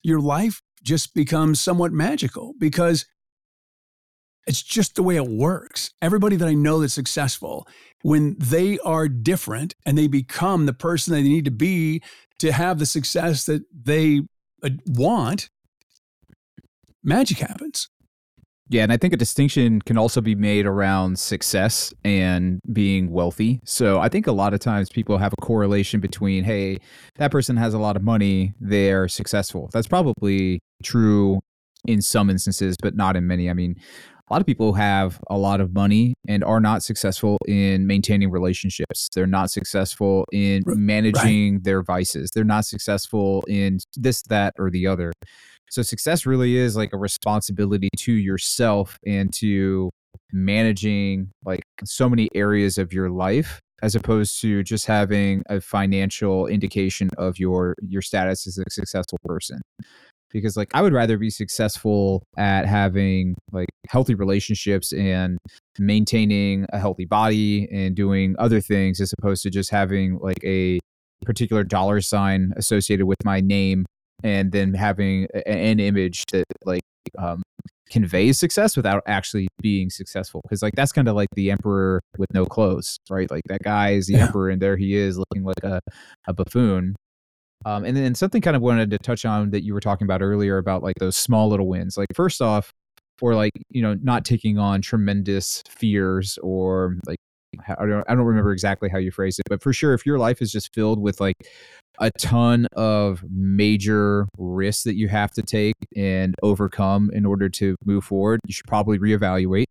your 0.02 0.20
life 0.20 0.60
just 0.82 1.14
becomes 1.14 1.60
somewhat 1.60 1.92
magical 1.92 2.54
because 2.58 3.06
it's 4.46 4.62
just 4.62 4.94
the 4.94 5.02
way 5.02 5.16
it 5.16 5.28
works. 5.28 5.90
Everybody 6.00 6.36
that 6.36 6.48
I 6.48 6.54
know 6.54 6.80
that's 6.80 6.94
successful, 6.94 7.66
when 8.02 8.36
they 8.38 8.78
are 8.78 9.08
different 9.08 9.74
and 9.84 9.98
they 9.98 10.06
become 10.06 10.66
the 10.66 10.72
person 10.72 11.12
they 11.12 11.22
need 11.22 11.44
to 11.44 11.50
be 11.50 12.02
to 12.38 12.52
have 12.52 12.78
the 12.78 12.86
success 12.86 13.44
that 13.46 13.62
they 13.72 14.22
uh, 14.62 14.70
want, 14.86 15.50
magic 17.02 17.38
happens. 17.38 17.88
Yeah, 18.70 18.82
and 18.82 18.92
I 18.92 18.98
think 18.98 19.14
a 19.14 19.16
distinction 19.16 19.80
can 19.80 19.96
also 19.96 20.20
be 20.20 20.34
made 20.34 20.66
around 20.66 21.18
success 21.18 21.94
and 22.04 22.60
being 22.70 23.10
wealthy. 23.10 23.60
So 23.64 23.98
I 23.98 24.10
think 24.10 24.26
a 24.26 24.32
lot 24.32 24.52
of 24.52 24.60
times 24.60 24.90
people 24.90 25.16
have 25.16 25.32
a 25.32 25.40
correlation 25.40 26.00
between, 26.00 26.44
hey, 26.44 26.78
that 27.16 27.30
person 27.30 27.56
has 27.56 27.72
a 27.72 27.78
lot 27.78 27.96
of 27.96 28.02
money, 28.02 28.52
they're 28.60 29.08
successful. 29.08 29.70
That's 29.72 29.86
probably 29.86 30.60
true 30.82 31.40
in 31.86 32.02
some 32.02 32.28
instances, 32.28 32.76
but 32.82 32.94
not 32.94 33.16
in 33.16 33.26
many. 33.26 33.48
I 33.48 33.54
mean, 33.54 33.76
a 34.28 34.34
lot 34.34 34.40
of 34.40 34.46
people 34.46 34.74
have 34.74 35.20
a 35.30 35.38
lot 35.38 35.60
of 35.60 35.72
money 35.72 36.14
and 36.26 36.44
are 36.44 36.60
not 36.60 36.82
successful 36.82 37.38
in 37.46 37.86
maintaining 37.86 38.30
relationships. 38.30 39.08
They're 39.14 39.26
not 39.26 39.50
successful 39.50 40.26
in 40.32 40.62
managing 40.66 41.54
right. 41.54 41.64
their 41.64 41.82
vices. 41.82 42.30
They're 42.34 42.44
not 42.44 42.66
successful 42.66 43.42
in 43.48 43.78
this, 43.96 44.22
that, 44.24 44.54
or 44.58 44.70
the 44.70 44.86
other. 44.86 45.12
So 45.70 45.82
success 45.82 46.26
really 46.26 46.56
is 46.56 46.76
like 46.76 46.92
a 46.92 46.98
responsibility 46.98 47.88
to 47.98 48.12
yourself 48.12 48.98
and 49.06 49.32
to 49.34 49.90
managing 50.32 51.30
like 51.44 51.62
so 51.84 52.08
many 52.08 52.28
areas 52.34 52.76
of 52.76 52.92
your 52.92 53.10
life 53.10 53.60
as 53.80 53.94
opposed 53.94 54.40
to 54.40 54.62
just 54.62 54.86
having 54.86 55.42
a 55.48 55.60
financial 55.60 56.46
indication 56.46 57.08
of 57.16 57.38
your 57.38 57.74
your 57.80 58.02
status 58.02 58.46
as 58.46 58.58
a 58.58 58.64
successful 58.70 59.18
person 59.24 59.60
because 60.30 60.56
like 60.56 60.68
i 60.74 60.82
would 60.82 60.92
rather 60.92 61.18
be 61.18 61.30
successful 61.30 62.22
at 62.36 62.66
having 62.66 63.34
like 63.52 63.68
healthy 63.88 64.14
relationships 64.14 64.92
and 64.92 65.38
maintaining 65.78 66.66
a 66.72 66.78
healthy 66.78 67.04
body 67.04 67.68
and 67.72 67.94
doing 67.94 68.34
other 68.38 68.60
things 68.60 69.00
as 69.00 69.12
opposed 69.18 69.42
to 69.42 69.50
just 69.50 69.70
having 69.70 70.18
like 70.18 70.42
a 70.44 70.78
particular 71.24 71.64
dollar 71.64 72.00
sign 72.00 72.52
associated 72.56 73.06
with 73.06 73.18
my 73.24 73.40
name 73.40 73.84
and 74.22 74.52
then 74.52 74.74
having 74.74 75.26
an 75.46 75.78
image 75.80 76.24
that 76.32 76.44
like 76.64 76.82
um, 77.18 77.42
conveys 77.90 78.38
success 78.38 78.76
without 78.76 79.02
actually 79.06 79.48
being 79.60 79.88
successful 79.90 80.40
because 80.42 80.62
like 80.62 80.74
that's 80.74 80.92
kind 80.92 81.08
of 81.08 81.14
like 81.14 81.28
the 81.34 81.50
emperor 81.50 82.00
with 82.18 82.28
no 82.34 82.44
clothes 82.44 82.98
right 83.08 83.30
like 83.30 83.42
that 83.46 83.62
guy 83.62 83.90
is 83.90 84.06
the 84.06 84.14
yeah. 84.14 84.26
emperor 84.26 84.50
and 84.50 84.60
there 84.60 84.76
he 84.76 84.94
is 84.94 85.18
looking 85.18 85.44
like 85.44 85.62
a, 85.62 85.80
a 86.26 86.34
buffoon 86.34 86.94
um, 87.64 87.84
and 87.84 87.96
then 87.96 88.14
something 88.14 88.40
kind 88.40 88.56
of 88.56 88.62
wanted 88.62 88.90
to 88.90 88.98
touch 88.98 89.24
on 89.24 89.50
that 89.50 89.64
you 89.64 89.74
were 89.74 89.80
talking 89.80 90.04
about 90.04 90.22
earlier 90.22 90.58
about 90.58 90.82
like 90.82 90.96
those 90.98 91.16
small 91.16 91.48
little 91.48 91.68
wins. 91.68 91.96
Like 91.96 92.08
first 92.14 92.40
off 92.40 92.72
or 93.20 93.34
like 93.34 93.52
you 93.70 93.82
know 93.82 93.96
not 94.02 94.24
taking 94.24 94.58
on 94.58 94.80
tremendous 94.80 95.62
fears 95.68 96.38
or 96.42 96.96
like 97.06 97.18
I 97.66 97.86
don't 97.86 98.04
I 98.08 98.14
don't 98.14 98.26
remember 98.26 98.52
exactly 98.52 98.88
how 98.88 98.98
you 98.98 99.10
phrased 99.10 99.40
it, 99.40 99.48
but 99.48 99.62
for 99.62 99.72
sure, 99.72 99.94
if 99.94 100.06
your 100.06 100.18
life 100.18 100.40
is 100.40 100.52
just 100.52 100.72
filled 100.74 101.00
with 101.00 101.20
like 101.20 101.36
a 101.98 102.10
ton 102.12 102.68
of 102.76 103.24
major 103.28 104.28
risks 104.38 104.84
that 104.84 104.94
you 104.94 105.08
have 105.08 105.32
to 105.32 105.42
take 105.42 105.74
and 105.96 106.36
overcome 106.42 107.10
in 107.12 107.26
order 107.26 107.48
to 107.48 107.74
move 107.84 108.04
forward, 108.04 108.40
you 108.46 108.52
should 108.52 108.66
probably 108.66 108.98
reevaluate 108.98 109.66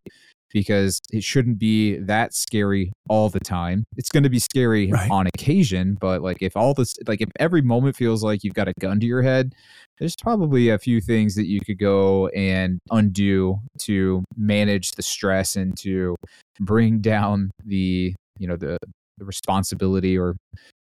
because 0.51 0.99
it 1.11 1.23
shouldn't 1.23 1.59
be 1.59 1.97
that 1.97 2.33
scary 2.33 2.91
all 3.09 3.29
the 3.29 3.39
time. 3.39 3.83
It's 3.97 4.09
going 4.09 4.23
to 4.23 4.29
be 4.29 4.39
scary 4.39 4.91
right. 4.91 5.09
on 5.11 5.27
occasion, 5.27 5.97
but 5.99 6.21
like 6.21 6.37
if 6.41 6.55
all 6.55 6.73
this, 6.73 6.95
like 7.07 7.21
if 7.21 7.29
every 7.39 7.61
moment 7.61 7.95
feels 7.95 8.23
like 8.23 8.43
you've 8.43 8.53
got 8.53 8.67
a 8.67 8.73
gun 8.79 8.99
to 8.99 9.05
your 9.05 9.21
head, 9.21 9.53
there's 9.99 10.15
probably 10.15 10.69
a 10.69 10.77
few 10.77 11.01
things 11.01 11.35
that 11.35 11.47
you 11.47 11.59
could 11.59 11.79
go 11.79 12.27
and 12.29 12.79
undo 12.91 13.59
to 13.79 14.23
manage 14.35 14.91
the 14.91 15.03
stress 15.03 15.55
and 15.55 15.77
to 15.79 16.15
bring 16.59 16.99
down 16.99 17.51
the, 17.65 18.13
you 18.39 18.47
know, 18.47 18.55
the, 18.55 18.77
the 19.17 19.25
responsibility 19.25 20.17
or 20.17 20.35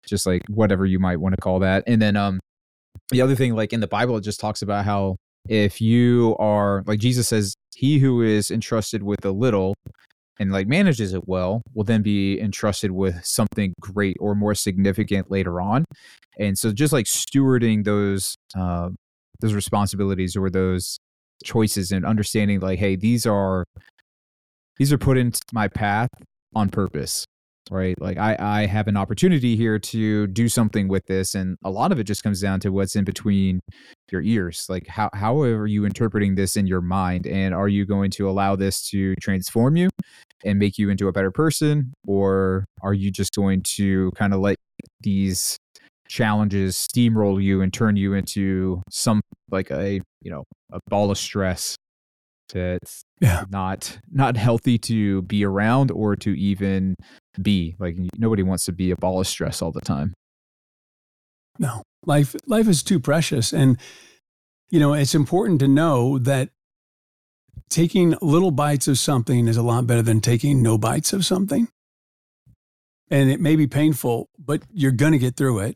just 0.07 0.25
like 0.25 0.43
whatever 0.47 0.85
you 0.85 0.99
might 0.99 1.19
want 1.19 1.35
to 1.35 1.41
call 1.41 1.59
that. 1.59 1.83
And 1.87 2.01
then, 2.01 2.15
um, 2.15 2.39
the 3.11 3.21
other 3.21 3.35
thing, 3.35 3.55
like 3.55 3.73
in 3.73 3.79
the 3.79 3.87
Bible, 3.87 4.17
it 4.17 4.21
just 4.21 4.39
talks 4.39 4.61
about 4.61 4.85
how 4.85 5.15
if 5.49 5.81
you 5.81 6.35
are 6.39 6.83
like 6.85 6.99
Jesus 6.99 7.27
says, 7.27 7.55
he 7.75 7.97
who 7.97 8.21
is 8.21 8.51
entrusted 8.51 9.03
with 9.03 9.25
a 9.25 9.31
little 9.31 9.73
and 10.39 10.51
like 10.51 10.67
manages 10.67 11.13
it 11.13 11.27
well 11.27 11.61
will 11.73 11.83
then 11.83 12.01
be 12.01 12.39
entrusted 12.39 12.91
with 12.91 13.25
something 13.25 13.73
great 13.81 14.15
or 14.19 14.35
more 14.35 14.55
significant 14.55 15.29
later 15.29 15.59
on. 15.59 15.85
And 16.37 16.57
so 16.57 16.71
just 16.71 16.93
like 16.93 17.05
stewarding 17.05 17.83
those 17.83 18.35
uh, 18.55 18.89
those 19.41 19.53
responsibilities 19.53 20.37
or 20.37 20.49
those 20.49 20.99
choices 21.43 21.91
and 21.91 22.05
understanding 22.05 22.59
like, 22.59 22.79
hey, 22.79 22.95
these 22.95 23.25
are 23.25 23.65
these 24.77 24.93
are 24.93 24.97
put 24.97 25.17
into 25.17 25.41
my 25.51 25.67
path 25.67 26.09
on 26.55 26.69
purpose 26.69 27.25
right? 27.71 27.99
Like 27.99 28.17
I, 28.17 28.35
I 28.39 28.65
have 28.65 28.87
an 28.87 28.97
opportunity 28.97 29.55
here 29.55 29.79
to 29.79 30.27
do 30.27 30.49
something 30.49 30.87
with 30.87 31.05
this. 31.05 31.35
And 31.35 31.57
a 31.63 31.69
lot 31.69 31.91
of 31.91 31.99
it 31.99 32.05
just 32.05 32.23
comes 32.23 32.41
down 32.41 32.59
to 32.61 32.69
what's 32.69 32.95
in 32.95 33.03
between 33.03 33.59
your 34.11 34.21
ears. 34.21 34.65
Like 34.69 34.87
how, 34.87 35.09
how 35.13 35.39
are 35.41 35.67
you 35.67 35.85
interpreting 35.85 36.35
this 36.35 36.57
in 36.57 36.67
your 36.67 36.81
mind? 36.81 37.27
And 37.27 37.53
are 37.53 37.67
you 37.67 37.85
going 37.85 38.11
to 38.11 38.29
allow 38.29 38.55
this 38.55 38.87
to 38.89 39.15
transform 39.15 39.75
you 39.75 39.89
and 40.43 40.57
make 40.57 40.77
you 40.77 40.89
into 40.89 41.07
a 41.07 41.11
better 41.11 41.31
person? 41.31 41.93
Or 42.07 42.65
are 42.81 42.93
you 42.93 43.11
just 43.11 43.33
going 43.35 43.61
to 43.63 44.11
kind 44.15 44.33
of 44.33 44.39
let 44.39 44.57
these 45.01 45.57
challenges 46.07 46.75
steamroll 46.75 47.41
you 47.41 47.61
and 47.61 47.71
turn 47.71 47.95
you 47.95 48.13
into 48.13 48.81
some 48.89 49.21
like 49.51 49.69
a, 49.69 50.01
you 50.21 50.31
know, 50.31 50.43
a 50.71 50.79
ball 50.89 51.11
of 51.11 51.17
stress 51.17 51.75
it's 52.55 53.03
yeah. 53.21 53.43
not 53.49 53.99
not 54.11 54.37
healthy 54.37 54.77
to 54.77 55.21
be 55.23 55.45
around 55.45 55.91
or 55.91 56.15
to 56.15 56.37
even 56.39 56.95
be. 57.41 57.75
Like 57.79 57.97
nobody 58.17 58.43
wants 58.43 58.65
to 58.65 58.71
be 58.71 58.91
a 58.91 58.95
ball 58.95 59.19
of 59.19 59.27
stress 59.27 59.61
all 59.61 59.71
the 59.71 59.81
time. 59.81 60.13
No. 61.57 61.83
Life 62.05 62.35
life 62.45 62.67
is 62.67 62.83
too 62.83 62.99
precious 62.99 63.51
and 63.53 63.77
you 64.69 64.79
know, 64.79 64.93
it's 64.93 65.15
important 65.15 65.59
to 65.61 65.67
know 65.67 66.19
that 66.19 66.49
taking 67.69 68.15
little 68.21 68.51
bites 68.51 68.87
of 68.87 68.97
something 68.97 69.47
is 69.47 69.57
a 69.57 69.63
lot 69.63 69.87
better 69.87 70.01
than 70.01 70.21
taking 70.21 70.61
no 70.61 70.77
bites 70.77 71.13
of 71.13 71.25
something. 71.25 71.67
And 73.09 73.31
it 73.31 73.41
may 73.41 73.55
be 73.55 73.67
painful, 73.67 74.27
but 74.37 74.61
you're 74.71 74.91
going 74.91 75.13
to 75.13 75.17
get 75.17 75.35
through 75.35 75.59
it. 75.59 75.75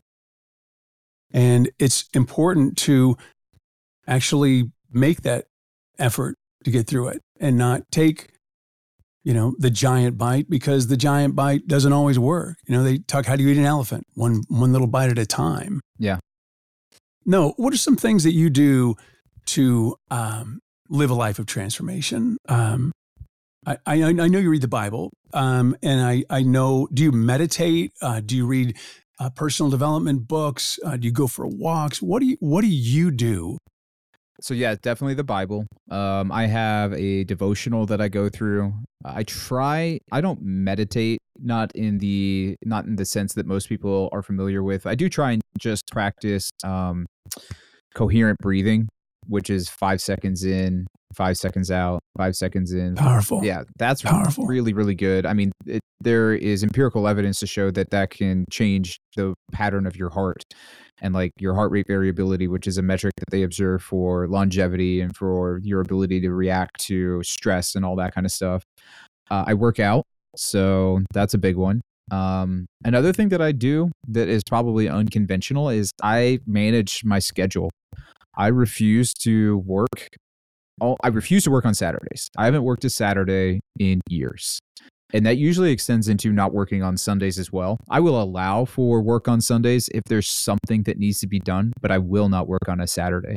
And 1.32 1.70
it's 1.80 2.08
important 2.14 2.78
to 2.78 3.16
actually 4.06 4.70
make 4.92 5.22
that 5.22 5.46
effort 5.98 6.36
to 6.62 6.70
get 6.70 6.86
through 6.86 7.08
it 7.08 7.22
and 7.40 7.58
not 7.58 7.82
take 7.90 8.28
you 9.24 9.32
know 9.32 9.54
the 9.58 9.70
giant 9.70 10.16
bite 10.18 10.48
because 10.48 10.86
the 10.86 10.96
giant 10.96 11.34
bite 11.34 11.66
doesn't 11.66 11.92
always 11.92 12.18
work. 12.18 12.56
You 12.68 12.76
know 12.76 12.84
they 12.84 12.98
talk 12.98 13.26
how 13.26 13.36
do 13.36 13.42
you 13.42 13.48
eat 13.50 13.58
an 13.58 13.64
elephant? 13.64 14.06
One 14.14 14.42
one 14.48 14.72
little 14.72 14.86
bite 14.86 15.10
at 15.10 15.18
a 15.18 15.26
time. 15.26 15.80
Yeah. 15.98 16.18
No 17.24 17.54
what 17.56 17.72
are 17.72 17.78
some 17.78 17.96
things 17.96 18.22
that 18.24 18.32
you 18.32 18.50
do 18.50 18.94
to 19.46 19.96
um, 20.10 20.60
live 20.88 21.10
a 21.10 21.14
life 21.14 21.38
of 21.38 21.46
transformation? 21.46 22.36
Um, 22.48 22.92
I, 23.66 23.78
I, 23.86 24.02
I 24.02 24.12
know 24.12 24.38
you 24.38 24.50
read 24.50 24.60
the 24.60 24.68
bible 24.68 25.10
um, 25.32 25.74
and 25.82 26.00
I, 26.02 26.24
I 26.28 26.42
know 26.42 26.86
do 26.92 27.02
you 27.02 27.12
meditate? 27.12 27.92
Uh, 28.02 28.20
do 28.20 28.36
you 28.36 28.46
read 28.46 28.76
uh, 29.18 29.30
personal 29.30 29.70
development 29.70 30.28
books? 30.28 30.78
Uh, 30.84 30.96
do 30.96 31.06
you 31.06 31.12
go 31.12 31.26
for 31.26 31.46
walks? 31.46 32.02
What 32.02 32.20
do 32.20 32.26
you 32.26 32.36
what 32.40 32.60
do 32.60 32.68
you 32.68 33.10
do 33.10 33.56
so 34.44 34.52
yeah, 34.52 34.74
definitely 34.82 35.14
the 35.14 35.24
Bible. 35.24 35.66
Um, 35.90 36.30
I 36.30 36.46
have 36.46 36.92
a 36.92 37.24
devotional 37.24 37.86
that 37.86 38.02
I 38.02 38.08
go 38.08 38.28
through. 38.28 38.74
I 39.02 39.22
try. 39.22 40.00
I 40.12 40.20
don't 40.20 40.38
meditate, 40.42 41.20
not 41.38 41.74
in 41.74 41.96
the 41.96 42.54
not 42.62 42.84
in 42.84 42.96
the 42.96 43.06
sense 43.06 43.32
that 43.34 43.46
most 43.46 43.70
people 43.70 44.10
are 44.12 44.22
familiar 44.22 44.62
with. 44.62 44.86
I 44.86 44.96
do 44.96 45.08
try 45.08 45.32
and 45.32 45.42
just 45.58 45.84
practice 45.90 46.50
um, 46.62 47.06
coherent 47.94 48.36
breathing, 48.42 48.86
which 49.28 49.48
is 49.48 49.70
five 49.70 50.02
seconds 50.02 50.44
in, 50.44 50.86
five 51.14 51.38
seconds 51.38 51.70
out, 51.70 52.00
five 52.18 52.36
seconds 52.36 52.70
in. 52.74 52.96
Powerful. 52.96 53.42
Yeah, 53.42 53.62
that's 53.78 54.02
powerful. 54.02 54.44
Really, 54.44 54.74
really 54.74 54.94
good. 54.94 55.24
I 55.24 55.32
mean, 55.32 55.52
it, 55.64 55.80
there 56.02 56.34
is 56.34 56.62
empirical 56.62 57.08
evidence 57.08 57.40
to 57.40 57.46
show 57.46 57.70
that 57.70 57.88
that 57.92 58.10
can 58.10 58.44
change 58.50 58.98
the 59.16 59.32
pattern 59.52 59.86
of 59.86 59.96
your 59.96 60.10
heart 60.10 60.44
and 61.00 61.14
like 61.14 61.32
your 61.38 61.54
heart 61.54 61.70
rate 61.70 61.86
variability, 61.86 62.48
which 62.48 62.66
is 62.66 62.78
a 62.78 62.82
metric 62.82 63.12
that 63.18 63.30
they 63.30 63.42
observe 63.42 63.82
for 63.82 64.28
longevity 64.28 65.00
and 65.00 65.16
for 65.16 65.60
your 65.62 65.80
ability 65.80 66.20
to 66.20 66.30
react 66.30 66.80
to 66.80 67.22
stress 67.22 67.74
and 67.74 67.84
all 67.84 67.96
that 67.96 68.14
kind 68.14 68.24
of 68.26 68.32
stuff. 68.32 68.64
Uh, 69.30 69.44
I 69.46 69.54
work 69.54 69.80
out, 69.80 70.04
so 70.36 71.00
that's 71.12 71.34
a 71.34 71.38
big 71.38 71.56
one. 71.56 71.80
Um, 72.10 72.66
another 72.84 73.12
thing 73.12 73.30
that 73.30 73.40
I 73.40 73.52
do 73.52 73.90
that 74.08 74.28
is 74.28 74.42
probably 74.44 74.88
unconventional 74.88 75.68
is 75.70 75.90
I 76.02 76.40
manage 76.46 77.04
my 77.04 77.18
schedule. 77.18 77.70
I 78.36 78.48
refuse 78.48 79.14
to 79.22 79.58
work. 79.58 80.08
I 80.80 81.08
refuse 81.08 81.44
to 81.44 81.50
work 81.50 81.64
on 81.64 81.74
Saturdays. 81.74 82.28
I 82.36 82.46
haven't 82.46 82.64
worked 82.64 82.84
a 82.84 82.90
Saturday 82.90 83.60
in 83.78 84.00
years. 84.08 84.58
And 85.14 85.24
that 85.24 85.38
usually 85.38 85.70
extends 85.70 86.08
into 86.08 86.32
not 86.32 86.52
working 86.52 86.82
on 86.82 86.96
Sundays 86.96 87.38
as 87.38 87.52
well. 87.52 87.78
I 87.88 88.00
will 88.00 88.20
allow 88.20 88.64
for 88.64 89.00
work 89.00 89.28
on 89.28 89.40
Sundays 89.40 89.88
if 89.94 90.02
there's 90.08 90.28
something 90.28 90.82
that 90.82 90.98
needs 90.98 91.20
to 91.20 91.28
be 91.28 91.38
done, 91.38 91.72
but 91.80 91.92
I 91.92 91.98
will 91.98 92.28
not 92.28 92.48
work 92.48 92.68
on 92.68 92.80
a 92.80 92.86
Saturday. 92.88 93.36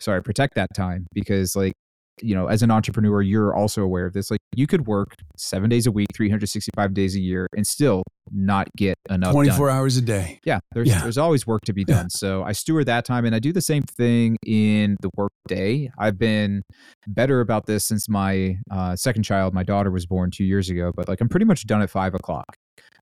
So 0.00 0.14
I 0.14 0.18
protect 0.18 0.56
that 0.56 0.74
time 0.74 1.06
because, 1.14 1.54
like, 1.54 1.74
you 2.22 2.34
know, 2.34 2.46
as 2.46 2.62
an 2.62 2.70
entrepreneur, 2.70 3.22
you're 3.22 3.54
also 3.54 3.82
aware 3.82 4.06
of 4.06 4.12
this. 4.12 4.30
Like, 4.30 4.40
you 4.54 4.66
could 4.66 4.86
work 4.86 5.14
seven 5.36 5.68
days 5.70 5.86
a 5.86 5.92
week, 5.92 6.08
365 6.14 6.94
days 6.94 7.16
a 7.16 7.20
year, 7.20 7.46
and 7.56 7.66
still 7.66 8.02
not 8.30 8.68
get 8.76 8.96
enough 9.10 9.32
24 9.32 9.68
done. 9.68 9.76
hours 9.76 9.96
a 9.96 10.02
day. 10.02 10.38
Yeah 10.44 10.60
there's, 10.74 10.88
yeah. 10.88 11.02
there's 11.02 11.18
always 11.18 11.46
work 11.46 11.62
to 11.62 11.72
be 11.72 11.84
done. 11.84 12.04
Yeah. 12.04 12.08
So 12.10 12.42
I 12.42 12.52
steward 12.52 12.86
that 12.86 13.04
time 13.04 13.24
and 13.24 13.34
I 13.34 13.38
do 13.38 13.52
the 13.52 13.60
same 13.60 13.82
thing 13.82 14.36
in 14.46 14.96
the 15.00 15.10
work 15.16 15.32
day. 15.48 15.90
I've 15.98 16.18
been 16.18 16.62
better 17.06 17.40
about 17.40 17.66
this 17.66 17.84
since 17.84 18.08
my 18.08 18.56
uh, 18.70 18.96
second 18.96 19.24
child, 19.24 19.54
my 19.54 19.62
daughter, 19.62 19.90
was 19.90 20.06
born 20.06 20.30
two 20.30 20.44
years 20.44 20.70
ago, 20.70 20.92
but 20.94 21.08
like 21.08 21.20
I'm 21.20 21.28
pretty 21.28 21.46
much 21.46 21.66
done 21.66 21.82
at 21.82 21.90
five 21.90 22.14
o'clock. 22.14 22.56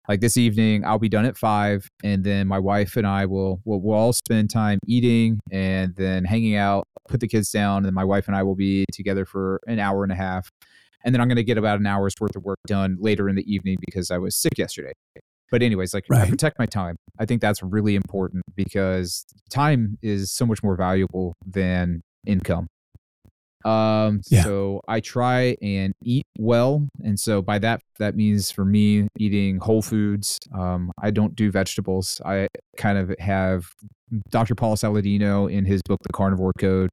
Like 0.09 0.21
this 0.21 0.37
evening, 0.37 0.85
I'll 0.85 0.99
be 0.99 1.09
done 1.09 1.25
at 1.25 1.37
five, 1.37 1.89
and 2.03 2.25
then 2.25 2.49
my 2.49 2.59
wife 2.59 2.97
and 2.97 3.07
I 3.07 3.27
will 3.27 3.61
will 3.65 3.81
we'll 3.81 3.97
all 3.97 4.13
spend 4.13 4.51
time 4.51 4.79
eating 4.87 5.39
and 5.53 5.95
then 5.97 6.25
hanging 6.25 6.57
out. 6.57 6.85
Put 7.09 7.21
the 7.21 7.29
kids 7.29 7.51
down, 7.51 7.85
and 7.87 7.95
my 7.95 8.05
wife 8.05 8.27
and 8.27 8.37
I 8.37 8.43
will 8.43 8.57
be 8.57 8.85
together 8.93 9.25
for 9.25 9.61
an 9.67 9.79
hour 9.79 10.03
and 10.03 10.13
a 10.13 10.17
half 10.17 10.49
and 11.05 11.15
then 11.15 11.21
I'm 11.21 11.29
going 11.29 11.37
to 11.37 11.45
get 11.45 11.59
about 11.59 11.79
an 11.79 11.87
hour's 11.87 12.15
worth 12.21 12.37
of 12.37 12.45
work 12.45 12.59
done 12.67 12.97
later 13.01 13.29
in 13.29 13.37
the 13.37 13.53
evening 13.53 13.77
because 13.81 14.11
I 14.11 14.19
was 14.19 14.37
sick 14.37 14.59
yesterday. 14.59 14.93
But 15.51 15.63
anyways, 15.63 15.93
like 15.93 16.05
right. 16.09 16.23
I 16.23 16.31
protect 16.31 16.59
my 16.59 16.67
time. 16.67 16.97
I 17.19 17.27
think 17.27 17.41
that's 17.41 17.63
really 17.63 17.97
important 17.97 18.45
because 18.55 19.25
time 19.51 19.99
is 20.03 20.31
so 20.31 20.47
much 20.47 20.63
more 20.63 20.77
valuable 20.77 21.35
than 21.45 22.03
income. 22.27 22.69
Um, 23.65 24.23
yeah. 24.31 24.43
so 24.43 24.81
I 24.89 25.01
try 25.01 25.57
and 25.61 25.93
eat 26.03 26.27
well. 26.39 26.89
And 27.05 27.19
so 27.19 27.43
by 27.43 27.59
that, 27.59 27.83
that 27.99 28.17
means 28.17 28.51
for 28.51 28.65
me 28.65 29.09
eating 29.19 29.59
whole 29.59 29.83
foods. 29.83 30.39
Um, 30.55 30.93
I 31.03 31.11
don't 31.11 31.35
do 31.35 31.51
vegetables. 31.51 32.21
I 32.25 32.49
kind 32.77 32.99
of 32.99 33.15
have 33.19 33.71
Dr. 34.31 34.55
Paul 34.55 34.77
Saladino 34.77 35.51
in 35.51 35.65
his 35.65 35.83
book, 35.83 36.01
The 36.03 36.13
Carnivore 36.13 36.53
Code, 36.59 36.91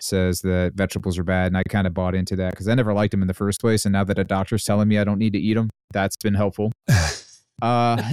says 0.00 0.40
that 0.42 0.72
vegetables 0.74 1.18
are 1.18 1.24
bad. 1.24 1.48
And 1.48 1.56
I 1.56 1.62
kind 1.64 1.86
of 1.86 1.94
bought 1.94 2.14
into 2.14 2.36
that 2.36 2.50
because 2.50 2.68
I 2.68 2.74
never 2.74 2.92
liked 2.92 3.12
them 3.12 3.22
in 3.22 3.28
the 3.28 3.34
first 3.34 3.60
place. 3.60 3.84
And 3.86 3.92
now 3.92 4.04
that 4.04 4.18
a 4.18 4.24
doctor's 4.24 4.64
telling 4.64 4.88
me 4.88 4.98
I 4.98 5.04
don't 5.04 5.18
need 5.18 5.32
to 5.32 5.38
eat 5.38 5.54
them, 5.54 5.70
that's 5.92 6.16
been 6.16 6.34
helpful. 6.34 6.72
Uh, 7.62 8.10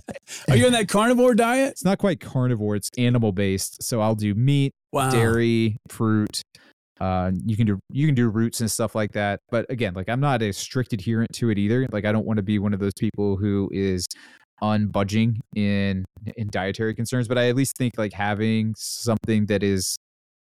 Are 0.50 0.56
you 0.56 0.68
on 0.68 0.72
that 0.72 0.88
carnivore 0.88 1.34
diet? 1.34 1.72
It's 1.72 1.84
not 1.84 1.98
quite 1.98 2.20
carnivore; 2.20 2.76
it's 2.76 2.92
animal 2.98 3.32
based. 3.32 3.82
So 3.84 4.00
I'll 4.00 4.16
do 4.16 4.36
meat, 4.36 4.74
wow. 4.92 5.10
dairy, 5.10 5.78
fruit. 5.90 6.44
Uh, 7.02 7.32
you 7.48 7.58
can 7.58 7.66
do 7.66 7.80
you 7.90 8.06
can 8.06 8.14
do 8.14 8.30
roots 8.30 8.62
and 8.62 8.70
stuff 8.70 8.94
like 8.94 9.12
that. 9.14 9.40
But 9.50 9.66
again, 9.70 9.94
like 9.96 10.08
I'm 10.08 10.20
not 10.20 10.44
a 10.44 10.54
strict 10.54 10.94
adherent 10.94 11.34
to 11.34 11.50
it 11.50 11.58
either. 11.58 11.88
Like 11.92 12.06
I 12.06 12.12
don't 12.12 12.28
want 12.28 12.38
to 12.38 12.44
be 12.44 12.60
one 12.60 12.76
of 12.76 12.80
those 12.80 12.94
people 12.94 13.38
who 13.38 13.70
is 13.72 14.06
unbudging 14.62 15.38
in 15.56 16.06
in 16.38 16.48
dietary 16.52 16.94
concerns. 16.94 17.28
But 17.28 17.40
I 17.40 17.50
at 17.50 17.56
least 17.56 17.76
think 17.76 17.94
like 17.98 18.14
having 18.14 18.76
something 18.78 19.48
that 19.48 19.64
is 19.64 19.98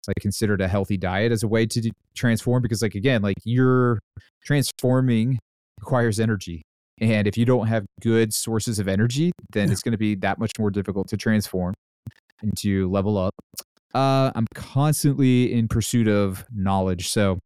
like 0.07 0.17
considered 0.19 0.59
a 0.59 0.67
healthy 0.67 0.97
diet 0.97 1.31
as 1.31 1.43
a 1.43 1.47
way 1.47 1.65
to 1.67 1.89
transform 2.15 2.61
because 2.61 2.81
like 2.81 2.95
again 2.95 3.21
like 3.21 3.37
you're 3.45 3.99
transforming 4.43 5.39
requires 5.79 6.19
energy 6.19 6.63
And 7.01 7.27
if 7.27 7.35
you 7.35 7.45
don't 7.45 7.67
have 7.67 7.85
good 8.01 8.31
sources 8.31 8.77
of 8.77 8.87
energy, 8.87 9.31
then 9.51 9.71
it's 9.71 9.81
going 9.81 9.93
to 9.93 9.97
be 9.97 10.13
that 10.15 10.37
much 10.37 10.51
more 10.59 10.69
difficult 10.69 11.07
to 11.09 11.17
transform 11.17 11.73
and 12.41 12.55
to 12.59 12.89
level 12.91 13.17
up. 13.17 13.33
Uh, 13.93 14.31
I'm 14.35 14.47
constantly 14.53 15.53
in 15.53 15.67
pursuit 15.67 16.07
of 16.07 16.45
knowledge. 16.53 17.09
So 17.09 17.39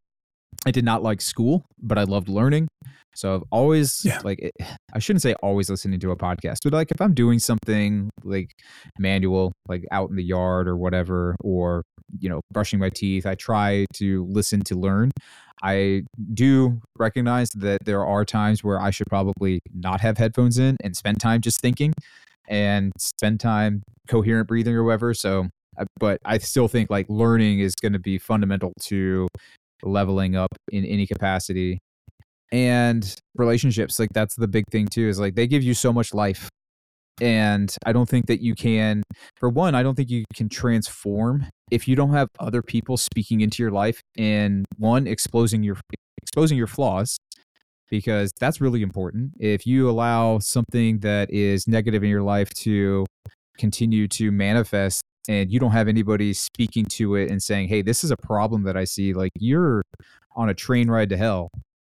I 0.66 0.72
did 0.72 0.86
not 0.86 1.04
like 1.04 1.22
school, 1.22 1.66
but 1.82 1.98
I 1.98 2.04
loved 2.04 2.30
learning. 2.30 2.68
So 3.16 3.36
I've 3.36 3.43
always 3.52 4.04
yeah. 4.04 4.20
like 4.24 4.39
eh, 4.60 4.66
I 4.93 5.00
shouldn't 5.00 5.22
say 5.22 5.34
always 5.36 5.70
listening 5.70 6.00
to 6.02 6.12
a 6.12 6.18
podcast, 6.18 6.58
but 6.64 6.74
like 6.74 6.91
if 6.91 7.02
I'm 7.02 7.14
doing 7.14 7.39
something 7.39 8.10
like 8.24 8.52
manual, 9.00 9.54
like 9.68 9.86
out 9.91 10.10
in 10.10 10.18
the 10.18 10.24
yard 10.24 10.68
or 10.68 10.76
whatever, 10.76 11.36
or 11.41 11.84
you 12.20 12.30
know 12.30 12.41
brushing 12.52 12.80
my 12.80 12.89
teeth, 12.89 13.26
I 13.26 13.36
try 13.36 13.86
to 13.96 14.26
listen 14.30 14.62
to 14.62 14.76
learn. 14.76 15.12
I 15.64 16.04
do 16.34 16.80
recognize 16.98 17.50
that 17.52 17.86
there 17.86 18.06
are 18.06 18.26
times 18.26 18.64
where 18.64 18.80
I 18.80 18.91
should 18.91 19.08
probably 19.08 19.60
not 19.74 20.02
have 20.02 20.18
headphones 20.18 20.60
in 20.60 20.76
and 20.84 20.96
spend 20.96 21.22
time 21.22 21.41
just 21.41 21.62
thinking 21.62 21.93
and 22.48 22.91
spend 22.98 23.39
time 23.39 23.82
coherent 24.08 24.48
breathing 24.48 24.76
or 24.76 24.84
whatever. 24.84 25.14
So, 25.14 25.48
Uh, 25.78 25.86
but 25.99 26.19
I 26.26 26.38
still 26.38 26.67
think 26.67 26.89
like 26.89 27.07
learning 27.09 27.59
is 27.59 27.73
going 27.76 27.93
to 27.93 27.99
be 27.99 28.17
fundamental 28.17 28.73
to 28.84 29.28
leveling 29.84 30.36
up 30.36 30.49
in 30.71 30.86
any 30.86 31.07
capacity. 31.07 31.80
And 32.51 33.15
relationships, 33.36 33.99
like 33.99 34.09
that's 34.13 34.36
the 34.36 34.47
big 34.47 34.65
thing 34.71 34.88
too, 34.88 35.07
is 35.07 35.19
like 35.19 35.36
they 35.36 35.47
give 35.47 35.63
you 35.63 35.73
so 35.73 35.91
much 35.91 36.13
life. 36.13 36.49
And 37.21 37.73
I 37.86 37.93
don't 37.93 38.09
think 38.09 38.26
that 38.28 38.41
you 38.41 38.55
can, 38.55 39.01
for 39.38 39.49
one, 39.49 39.73
I 39.73 39.84
don't 39.84 39.95
think 39.95 40.09
you 40.09 40.26
can 40.34 40.49
transform 40.49 41.47
if 41.71 41.88
you 41.88 41.95
don't 41.95 42.11
have 42.11 42.28
other 42.39 42.61
people 42.61 42.97
speaking 42.97 43.41
into 43.41 43.63
your 43.63 43.71
life 43.71 44.01
and 44.17 44.65
one, 44.78 45.07
exposing 45.07 45.63
your 45.63 45.78
exposing 46.21 46.57
your 46.57 46.67
flaws 46.67 47.17
because 47.89 48.32
that's 48.39 48.59
really 48.59 48.82
important. 48.82 49.32
If 49.39 49.65
you 49.65 49.89
allow 49.89 50.39
something 50.39 50.99
that 50.99 51.32
is 51.32 51.67
negative 51.67 52.03
in 52.03 52.09
your 52.09 52.23
life 52.23 52.49
to 52.55 53.05
continue 53.57 54.07
to 54.09 54.32
manifest 54.32 55.01
and 55.28 55.51
you 55.51 55.59
don't 55.59 55.71
have 55.71 55.88
anybody 55.88 56.34
speaking 56.34 56.86
to 56.86 57.15
it 57.15 57.30
and 57.30 57.41
saying, 57.41 57.69
"Hey, 57.69 57.82
this 57.82 58.03
is 58.03 58.11
a 58.11 58.17
problem 58.17 58.63
that 58.63 58.78
I 58.78 58.84
see," 58.84 59.13
like 59.13 59.32
you're 59.36 59.84
on 60.36 60.49
a 60.49 60.53
train 60.53 60.89
ride 60.89 61.09
to 61.09 61.17
hell 61.17 61.49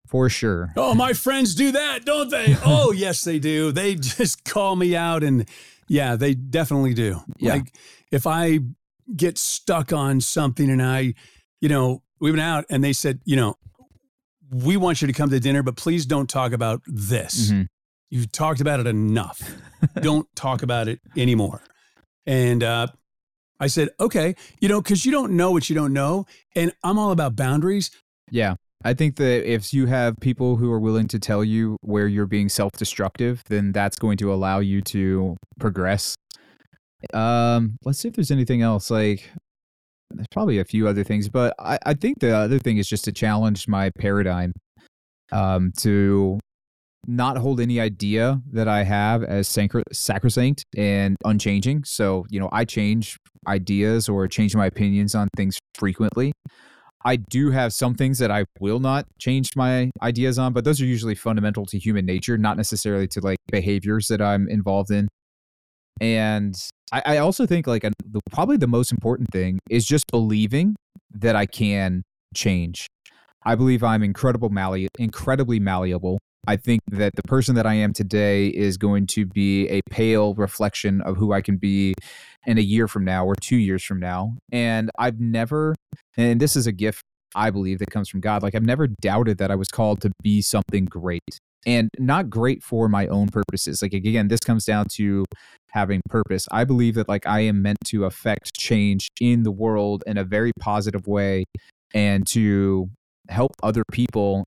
for 0.06 0.28
sure. 0.28 0.72
Oh, 0.76 0.94
my 0.94 1.12
friends 1.12 1.54
do 1.54 1.72
that, 1.72 2.04
don't 2.04 2.30
they? 2.30 2.56
oh, 2.64 2.92
yes, 2.92 3.22
they 3.22 3.38
do. 3.38 3.72
They 3.72 3.94
just 3.96 4.44
call 4.44 4.76
me 4.76 4.96
out, 4.96 5.22
and 5.22 5.46
yeah, 5.88 6.16
they 6.16 6.34
definitely 6.34 6.94
do. 6.94 7.20
Yeah. 7.38 7.54
Like 7.54 7.74
if 8.10 8.26
I 8.26 8.60
get 9.14 9.38
stuck 9.38 9.92
on 9.92 10.20
something 10.20 10.70
and 10.70 10.82
I, 10.82 11.14
you 11.60 11.68
know, 11.68 12.02
we 12.20 12.30
went 12.30 12.42
out 12.42 12.64
and 12.68 12.84
they 12.84 12.92
said, 12.92 13.20
you 13.24 13.36
know, 13.36 13.56
we 14.50 14.76
want 14.76 15.00
you 15.00 15.06
to 15.06 15.12
come 15.12 15.30
to 15.30 15.40
dinner, 15.40 15.62
but 15.62 15.76
please 15.76 16.06
don't 16.06 16.28
talk 16.28 16.52
about 16.52 16.82
this. 16.86 17.50
Mm-hmm. 17.50 17.62
You've 18.10 18.32
talked 18.32 18.60
about 18.60 18.80
it 18.80 18.86
enough. 18.86 19.42
don't 20.00 20.26
talk 20.34 20.62
about 20.62 20.88
it 20.88 21.00
anymore. 21.16 21.62
And 22.26 22.62
uh, 22.62 22.88
I 23.60 23.66
said, 23.66 23.90
okay, 23.98 24.34
you 24.60 24.68
know, 24.68 24.80
because 24.80 25.04
you 25.04 25.12
don't 25.12 25.32
know 25.32 25.50
what 25.50 25.68
you 25.68 25.74
don't 25.74 25.92
know. 25.92 26.26
And 26.54 26.72
I'm 26.84 26.98
all 26.98 27.10
about 27.10 27.36
boundaries. 27.36 27.90
Yeah. 28.30 28.54
I 28.84 28.94
think 28.94 29.16
that 29.16 29.50
if 29.50 29.74
you 29.74 29.86
have 29.86 30.14
people 30.20 30.56
who 30.56 30.70
are 30.70 30.78
willing 30.78 31.08
to 31.08 31.18
tell 31.18 31.42
you 31.42 31.76
where 31.80 32.06
you're 32.06 32.26
being 32.26 32.48
self 32.48 32.72
destructive, 32.72 33.42
then 33.48 33.72
that's 33.72 33.96
going 33.96 34.18
to 34.18 34.32
allow 34.32 34.60
you 34.60 34.82
to 34.82 35.36
progress. 35.58 36.14
Um, 37.12 37.76
let's 37.84 37.98
see 37.98 38.08
if 38.08 38.14
there's 38.14 38.30
anything 38.30 38.62
else. 38.62 38.90
Like, 38.90 39.28
there's 40.10 40.28
probably 40.30 40.60
a 40.60 40.64
few 40.64 40.86
other 40.86 41.02
things, 41.02 41.28
but 41.28 41.54
I, 41.58 41.78
I 41.84 41.94
think 41.94 42.20
the 42.20 42.36
other 42.36 42.58
thing 42.58 42.78
is 42.78 42.88
just 42.88 43.04
to 43.04 43.12
challenge 43.12 43.66
my 43.66 43.90
paradigm 43.98 44.52
um, 45.32 45.72
to 45.78 46.38
not 47.06 47.36
hold 47.36 47.60
any 47.60 47.80
idea 47.80 48.40
that 48.52 48.68
I 48.68 48.84
have 48.84 49.22
as 49.22 49.48
sacrosanct 49.48 50.64
and 50.76 51.16
unchanging. 51.24 51.84
So, 51.84 52.26
you 52.30 52.38
know, 52.38 52.48
I 52.52 52.64
change 52.64 53.16
ideas 53.48 54.08
or 54.08 54.28
change 54.28 54.54
my 54.54 54.66
opinions 54.66 55.14
on 55.14 55.28
things 55.36 55.58
frequently. 55.74 56.32
I 57.04 57.16
do 57.16 57.50
have 57.50 57.72
some 57.72 57.94
things 57.94 58.18
that 58.18 58.30
I 58.30 58.44
will 58.60 58.80
not 58.80 59.06
change 59.18 59.56
my 59.56 59.90
ideas 60.02 60.38
on, 60.38 60.52
but 60.52 60.64
those 60.64 60.80
are 60.80 60.86
usually 60.86 61.14
fundamental 61.14 61.64
to 61.66 61.78
human 61.78 62.04
nature, 62.04 62.36
not 62.36 62.56
necessarily 62.56 63.06
to 63.08 63.20
like 63.20 63.38
behaviors 63.50 64.08
that 64.08 64.20
I'm 64.20 64.48
involved 64.48 64.90
in. 64.90 65.08
And 66.00 66.54
I, 66.92 67.02
I 67.06 67.16
also 67.18 67.46
think 67.46 67.66
like 67.66 67.84
a, 67.84 67.92
the, 68.04 68.20
probably 68.30 68.56
the 68.56 68.66
most 68.66 68.92
important 68.92 69.30
thing 69.32 69.58
is 69.70 69.86
just 69.86 70.04
believing 70.10 70.76
that 71.12 71.36
I 71.36 71.46
can 71.46 72.02
change. 72.34 72.86
I 73.44 73.54
believe 73.54 73.82
I'm 73.82 74.02
incredible 74.02 74.50
malleable, 74.50 74.90
incredibly 74.98 75.60
malleable. 75.60 76.18
I 76.48 76.56
think 76.56 76.80
that 76.92 77.14
the 77.14 77.22
person 77.24 77.56
that 77.56 77.66
I 77.66 77.74
am 77.74 77.92
today 77.92 78.46
is 78.46 78.78
going 78.78 79.06
to 79.08 79.26
be 79.26 79.68
a 79.68 79.82
pale 79.90 80.32
reflection 80.32 81.02
of 81.02 81.18
who 81.18 81.34
I 81.34 81.42
can 81.42 81.58
be 81.58 81.94
in 82.46 82.56
a 82.56 82.62
year 82.62 82.88
from 82.88 83.04
now 83.04 83.26
or 83.26 83.34
two 83.34 83.58
years 83.58 83.84
from 83.84 84.00
now. 84.00 84.34
And 84.50 84.90
I've 84.98 85.20
never, 85.20 85.74
and 86.16 86.40
this 86.40 86.56
is 86.56 86.66
a 86.66 86.72
gift 86.72 87.02
I 87.34 87.50
believe 87.50 87.80
that 87.80 87.90
comes 87.90 88.08
from 88.08 88.20
God. 88.20 88.42
Like 88.42 88.54
I've 88.54 88.62
never 88.62 88.86
doubted 88.86 89.36
that 89.36 89.50
I 89.50 89.56
was 89.56 89.68
called 89.68 90.00
to 90.00 90.10
be 90.22 90.40
something 90.40 90.86
great 90.86 91.38
and 91.66 91.90
not 91.98 92.30
great 92.30 92.62
for 92.62 92.88
my 92.88 93.06
own 93.08 93.28
purposes. 93.28 93.82
Like 93.82 93.92
again, 93.92 94.28
this 94.28 94.40
comes 94.40 94.64
down 94.64 94.86
to 94.92 95.26
having 95.72 96.00
purpose. 96.08 96.48
I 96.50 96.64
believe 96.64 96.94
that 96.94 97.10
like 97.10 97.26
I 97.26 97.40
am 97.40 97.60
meant 97.60 97.80
to 97.88 98.06
affect 98.06 98.54
change 98.54 99.08
in 99.20 99.42
the 99.42 99.52
world 99.52 100.02
in 100.06 100.16
a 100.16 100.24
very 100.24 100.52
positive 100.58 101.06
way 101.06 101.44
and 101.92 102.26
to 102.28 102.88
help 103.28 103.52
other 103.62 103.82
people 103.92 104.46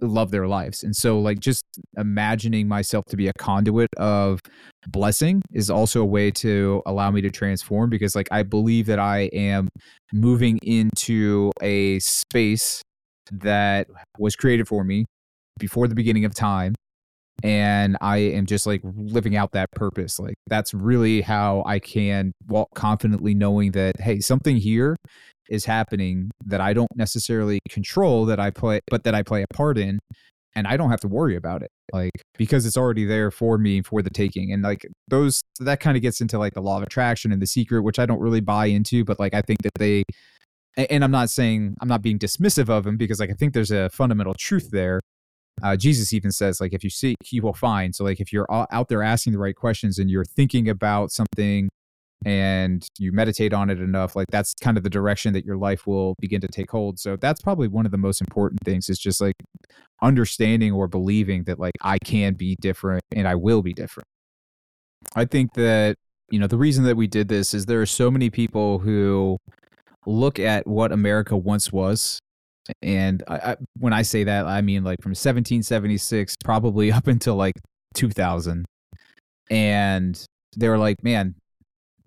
love 0.00 0.30
their 0.30 0.46
lives. 0.46 0.82
And 0.82 0.94
so 0.94 1.20
like 1.20 1.40
just 1.40 1.64
imagining 1.96 2.68
myself 2.68 3.04
to 3.06 3.16
be 3.16 3.28
a 3.28 3.32
conduit 3.38 3.90
of 3.96 4.40
blessing 4.88 5.42
is 5.52 5.70
also 5.70 6.02
a 6.02 6.06
way 6.06 6.30
to 6.30 6.82
allow 6.86 7.10
me 7.10 7.20
to 7.22 7.30
transform 7.30 7.90
because 7.90 8.14
like 8.14 8.28
I 8.30 8.42
believe 8.42 8.86
that 8.86 8.98
I 8.98 9.22
am 9.32 9.68
moving 10.12 10.58
into 10.62 11.52
a 11.62 11.98
space 12.00 12.82
that 13.30 13.88
was 14.18 14.36
created 14.36 14.68
for 14.68 14.84
me 14.84 15.04
before 15.58 15.88
the 15.88 15.94
beginning 15.94 16.24
of 16.24 16.34
time 16.34 16.74
and 17.44 17.96
I 18.00 18.18
am 18.18 18.46
just 18.46 18.66
like 18.66 18.80
living 18.84 19.36
out 19.36 19.52
that 19.52 19.70
purpose. 19.72 20.18
Like 20.18 20.34
that's 20.48 20.74
really 20.74 21.20
how 21.20 21.62
I 21.66 21.78
can 21.78 22.32
walk 22.48 22.68
confidently 22.74 23.34
knowing 23.34 23.72
that 23.72 24.00
hey, 24.00 24.20
something 24.20 24.56
here 24.56 24.96
is 25.48 25.64
happening 25.64 26.30
that 26.44 26.60
I 26.60 26.72
don't 26.72 26.94
necessarily 26.96 27.60
control 27.68 28.26
that 28.26 28.40
I 28.40 28.50
play 28.50 28.80
but 28.88 29.04
that 29.04 29.14
I 29.14 29.22
play 29.22 29.42
a 29.42 29.54
part 29.54 29.78
in 29.78 29.98
and 30.54 30.66
I 30.66 30.76
don't 30.76 30.90
have 30.90 31.00
to 31.00 31.08
worry 31.08 31.36
about 31.36 31.62
it. 31.62 31.70
Like 31.92 32.12
because 32.36 32.66
it's 32.66 32.76
already 32.76 33.04
there 33.04 33.30
for 33.30 33.58
me 33.58 33.82
for 33.82 34.02
the 34.02 34.10
taking. 34.10 34.52
And 34.52 34.62
like 34.62 34.86
those 35.08 35.42
that 35.60 35.80
kind 35.80 35.96
of 35.96 36.02
gets 36.02 36.20
into 36.20 36.38
like 36.38 36.54
the 36.54 36.60
law 36.62 36.78
of 36.78 36.82
attraction 36.82 37.32
and 37.32 37.40
the 37.42 37.46
secret 37.46 37.82
which 37.82 37.98
I 37.98 38.06
don't 38.06 38.20
really 38.20 38.40
buy 38.40 38.66
into, 38.66 39.04
but 39.04 39.18
like 39.18 39.34
I 39.34 39.42
think 39.42 39.62
that 39.62 39.74
they 39.78 40.04
and 40.76 41.02
I'm 41.02 41.10
not 41.10 41.30
saying 41.30 41.74
I'm 41.80 41.88
not 41.88 42.02
being 42.02 42.18
dismissive 42.18 42.68
of 42.68 42.84
them 42.84 42.96
because 42.96 43.20
like 43.20 43.30
I 43.30 43.34
think 43.34 43.54
there's 43.54 43.70
a 43.70 43.90
fundamental 43.90 44.34
truth 44.34 44.70
there 44.70 45.00
uh, 45.62 45.76
Jesus 45.76 46.12
even 46.12 46.30
says, 46.30 46.60
like, 46.60 46.72
if 46.72 46.84
you 46.84 46.90
seek, 46.90 47.16
you 47.30 47.42
will 47.42 47.54
find. 47.54 47.94
So, 47.94 48.04
like, 48.04 48.20
if 48.20 48.32
you're 48.32 48.46
out 48.50 48.88
there 48.88 49.02
asking 49.02 49.32
the 49.32 49.38
right 49.38 49.56
questions 49.56 49.98
and 49.98 50.10
you're 50.10 50.24
thinking 50.24 50.68
about 50.68 51.10
something 51.10 51.68
and 52.24 52.86
you 52.98 53.12
meditate 53.12 53.52
on 53.52 53.70
it 53.70 53.80
enough, 53.80 54.16
like, 54.16 54.26
that's 54.30 54.54
kind 54.54 54.76
of 54.76 54.82
the 54.82 54.90
direction 54.90 55.32
that 55.34 55.44
your 55.44 55.56
life 55.56 55.86
will 55.86 56.14
begin 56.20 56.40
to 56.40 56.48
take 56.48 56.70
hold. 56.70 56.98
So, 56.98 57.16
that's 57.16 57.40
probably 57.40 57.68
one 57.68 57.86
of 57.86 57.92
the 57.92 57.98
most 57.98 58.20
important 58.20 58.60
things 58.64 58.88
is 58.88 58.98
just 58.98 59.20
like 59.20 59.36
understanding 60.02 60.72
or 60.72 60.88
believing 60.88 61.44
that, 61.44 61.58
like, 61.58 61.74
I 61.82 61.98
can 61.98 62.34
be 62.34 62.56
different 62.60 63.02
and 63.12 63.28
I 63.28 63.34
will 63.34 63.62
be 63.62 63.72
different. 63.72 64.06
I 65.14 65.24
think 65.24 65.54
that, 65.54 65.96
you 66.30 66.38
know, 66.38 66.46
the 66.46 66.58
reason 66.58 66.84
that 66.84 66.96
we 66.96 67.06
did 67.06 67.28
this 67.28 67.54
is 67.54 67.66
there 67.66 67.80
are 67.80 67.86
so 67.86 68.10
many 68.10 68.30
people 68.30 68.78
who 68.78 69.38
look 70.06 70.38
at 70.38 70.66
what 70.66 70.92
America 70.92 71.36
once 71.36 71.72
was 71.72 72.18
and 72.82 73.22
I, 73.28 73.36
I, 73.36 73.56
when 73.78 73.92
I 73.92 74.02
say 74.02 74.24
that, 74.24 74.46
I 74.46 74.60
mean 74.60 74.84
like 74.84 75.02
from 75.02 75.10
1776 75.10 76.36
probably 76.44 76.92
up 76.92 77.06
until 77.06 77.36
like 77.36 77.54
2000. 77.94 78.64
And 79.50 80.24
they 80.56 80.68
were 80.68 80.78
like, 80.78 81.02
man, 81.02 81.34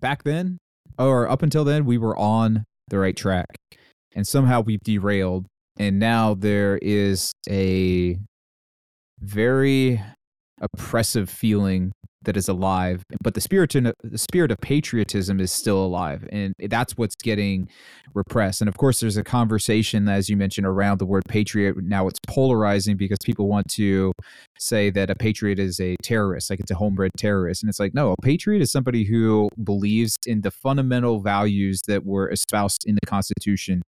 back 0.02 0.24
then 0.24 0.58
or 0.98 1.26
up 1.28 1.42
until 1.42 1.64
then, 1.64 1.86
we 1.86 1.96
were 1.96 2.18
on 2.18 2.64
the 2.88 2.98
right 2.98 3.16
track. 3.16 3.56
And 4.14 4.26
somehow 4.26 4.60
we've 4.60 4.82
derailed. 4.82 5.46
And 5.78 5.98
now 5.98 6.34
there 6.34 6.78
is 6.82 7.32
a 7.48 8.18
very 9.18 10.02
oppressive 10.60 11.30
feeling 11.30 11.92
that 12.24 12.36
is 12.36 12.48
alive, 12.48 13.04
but 13.22 13.34
the 13.34 13.40
spirit 13.40 13.72
the 13.72 14.18
spirit 14.18 14.50
of 14.50 14.58
patriotism 14.58 15.40
is 15.40 15.52
still 15.52 15.84
alive, 15.84 16.28
and 16.30 16.54
that's 16.68 16.96
what's 16.96 17.16
getting 17.16 17.68
repressed. 18.14 18.60
And 18.60 18.68
of 18.68 18.76
course, 18.76 19.00
there's 19.00 19.16
a 19.16 19.24
conversation, 19.24 20.08
as 20.08 20.28
you 20.28 20.36
mentioned, 20.36 20.66
around 20.66 20.98
the 20.98 21.06
word 21.06 21.24
patriot. 21.28 21.76
Now 21.82 22.06
it's 22.08 22.18
polarizing 22.26 22.96
because 22.96 23.18
people 23.24 23.48
want 23.48 23.68
to 23.72 24.12
say 24.58 24.90
that 24.90 25.10
a 25.10 25.14
patriot 25.14 25.58
is 25.58 25.80
a 25.80 25.96
terrorist, 26.02 26.50
like 26.50 26.60
it's 26.60 26.70
a 26.70 26.74
homebred 26.74 27.12
terrorist, 27.16 27.62
and 27.62 27.70
it's 27.70 27.80
like 27.80 27.94
no, 27.94 28.12
a 28.12 28.22
patriot 28.22 28.62
is 28.62 28.70
somebody 28.70 29.04
who 29.04 29.48
believes 29.62 30.16
in 30.26 30.42
the 30.42 30.50
fundamental 30.50 31.20
values 31.20 31.80
that 31.86 32.04
were 32.04 32.30
espoused 32.30 32.84
in 32.86 32.94
the 32.94 33.06
Constitution 33.06 33.82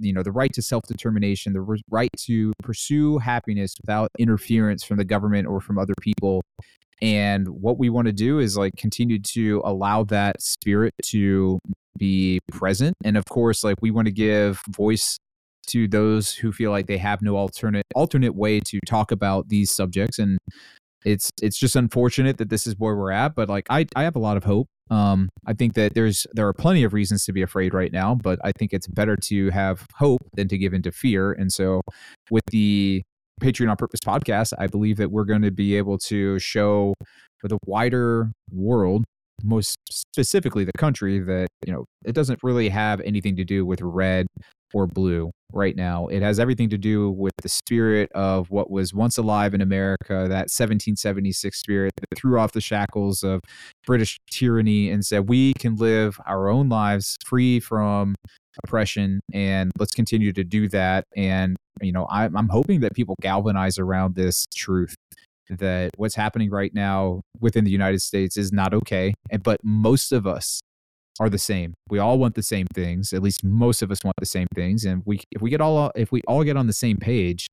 you 0.00 0.12
know 0.12 0.22
the 0.24 0.32
right 0.32 0.52
to 0.52 0.60
self-determination 0.60 1.52
the 1.52 1.78
right 1.88 2.10
to 2.16 2.52
pursue 2.62 3.18
happiness 3.18 3.76
without 3.80 4.10
interference 4.18 4.82
from 4.82 4.96
the 4.96 5.04
government 5.04 5.46
or 5.46 5.60
from 5.60 5.78
other 5.78 5.94
people 6.00 6.42
and 7.00 7.48
what 7.48 7.78
we 7.78 7.90
want 7.90 8.06
to 8.06 8.12
do 8.12 8.38
is 8.38 8.56
like 8.56 8.74
continue 8.76 9.18
to 9.20 9.62
allow 9.64 10.04
that 10.04 10.42
spirit 10.42 10.94
to 11.04 11.58
be 11.96 12.40
present. 12.52 12.96
And 13.04 13.16
of 13.16 13.24
course 13.26 13.64
like 13.64 13.76
we 13.80 13.90
want 13.90 14.06
to 14.06 14.12
give 14.12 14.60
voice 14.68 15.18
to 15.68 15.86
those 15.86 16.32
who 16.32 16.50
feel 16.50 16.70
like 16.70 16.86
they 16.86 16.98
have 16.98 17.20
no 17.22 17.36
alternate 17.36 17.84
alternate 17.94 18.34
way 18.34 18.60
to 18.60 18.80
talk 18.86 19.10
about 19.12 19.48
these 19.48 19.70
subjects. 19.70 20.18
And 20.18 20.38
it's 21.04 21.30
it's 21.42 21.58
just 21.58 21.76
unfortunate 21.76 22.38
that 22.38 22.50
this 22.50 22.66
is 22.66 22.74
where 22.76 22.96
we're 22.96 23.12
at 23.12 23.32
but 23.36 23.48
like 23.48 23.64
i 23.70 23.86
i 23.94 24.02
have 24.02 24.16
a 24.16 24.20
lot 24.20 24.36
of 24.36 24.44
hope. 24.44 24.66
Um, 24.90 25.28
I 25.46 25.52
think 25.52 25.74
that 25.74 25.94
there's 25.94 26.26
there 26.32 26.48
are 26.48 26.54
plenty 26.54 26.82
of 26.82 26.94
reasons 26.94 27.24
to 27.26 27.32
be 27.32 27.42
afraid 27.42 27.74
right 27.74 27.92
now, 27.92 28.14
but 28.14 28.38
I 28.42 28.52
think 28.52 28.72
it's 28.72 28.86
better 28.86 29.16
to 29.24 29.50
have 29.50 29.86
hope 29.94 30.22
than 30.34 30.48
to 30.48 30.58
give 30.58 30.72
into 30.72 30.90
fear. 30.90 31.32
And 31.32 31.52
so, 31.52 31.82
with 32.30 32.44
the 32.46 33.02
Patriot 33.38 33.70
on 33.70 33.76
Purpose 33.76 34.00
podcast, 34.00 34.52
I 34.58 34.66
believe 34.66 34.96
that 34.98 35.10
we're 35.10 35.24
going 35.24 35.42
to 35.42 35.50
be 35.50 35.76
able 35.76 35.98
to 35.98 36.38
show 36.38 36.94
for 37.38 37.48
the 37.48 37.58
wider 37.66 38.32
world, 38.52 39.04
most 39.42 39.76
specifically 39.90 40.64
the 40.64 40.72
country, 40.76 41.18
that 41.20 41.48
you 41.66 41.72
know 41.72 41.84
it 42.04 42.12
doesn't 42.14 42.40
really 42.42 42.68
have 42.68 43.00
anything 43.02 43.36
to 43.36 43.44
do 43.44 43.64
with 43.64 43.80
red 43.80 44.26
or 44.74 44.86
blue 44.86 45.30
right 45.52 45.76
now. 45.76 46.06
It 46.08 46.22
has 46.22 46.38
everything 46.38 46.68
to 46.70 46.78
do 46.78 47.10
with 47.10 47.32
the 47.42 47.48
spirit 47.48 48.10
of 48.12 48.50
what 48.50 48.70
was 48.70 48.92
once 48.92 49.18
alive 49.18 49.54
in 49.54 49.60
America, 49.60 50.26
that 50.28 50.50
1776 50.50 51.58
spirit 51.58 51.92
that 51.96 52.18
threw 52.18 52.38
off 52.38 52.52
the 52.52 52.60
shackles 52.60 53.22
of 53.22 53.40
British 53.86 54.18
tyranny 54.30 54.90
and 54.90 55.04
said, 55.04 55.28
we 55.28 55.54
can 55.54 55.76
live 55.76 56.20
our 56.26 56.48
own 56.48 56.68
lives 56.68 57.16
free 57.24 57.60
from 57.60 58.14
oppression 58.64 59.20
and 59.32 59.70
let's 59.78 59.94
continue 59.94 60.32
to 60.32 60.44
do 60.44 60.68
that. 60.68 61.04
And, 61.16 61.56
you 61.80 61.92
know, 61.92 62.06
I'm, 62.10 62.36
I'm 62.36 62.48
hoping 62.48 62.80
that 62.80 62.94
people 62.94 63.14
galvanize 63.20 63.78
around 63.78 64.16
this 64.16 64.46
truth 64.54 64.94
that 65.48 65.90
what's 65.96 66.14
happening 66.14 66.50
right 66.50 66.74
now 66.74 67.22
within 67.40 67.64
the 67.64 67.70
United 67.70 68.02
States 68.02 68.36
is 68.36 68.52
not 68.52 68.74
okay. 68.74 69.14
But 69.42 69.60
most 69.64 70.12
of 70.12 70.26
us 70.26 70.60
are 71.20 71.28
the 71.28 71.38
same. 71.38 71.74
We 71.88 71.98
all 71.98 72.18
want 72.18 72.34
the 72.34 72.42
same 72.42 72.66
things. 72.74 73.12
At 73.12 73.22
least 73.22 73.44
most 73.44 73.82
of 73.82 73.90
us 73.90 73.98
want 74.04 74.16
the 74.18 74.26
same 74.26 74.46
things. 74.54 74.84
And 74.84 75.02
we 75.04 75.20
if 75.32 75.42
we 75.42 75.50
get 75.50 75.60
all 75.60 75.90
if 75.94 76.12
we 76.12 76.22
all 76.28 76.44
get 76.44 76.56
on 76.56 76.66
the 76.66 76.72
same 76.72 76.96
page, 76.96 77.46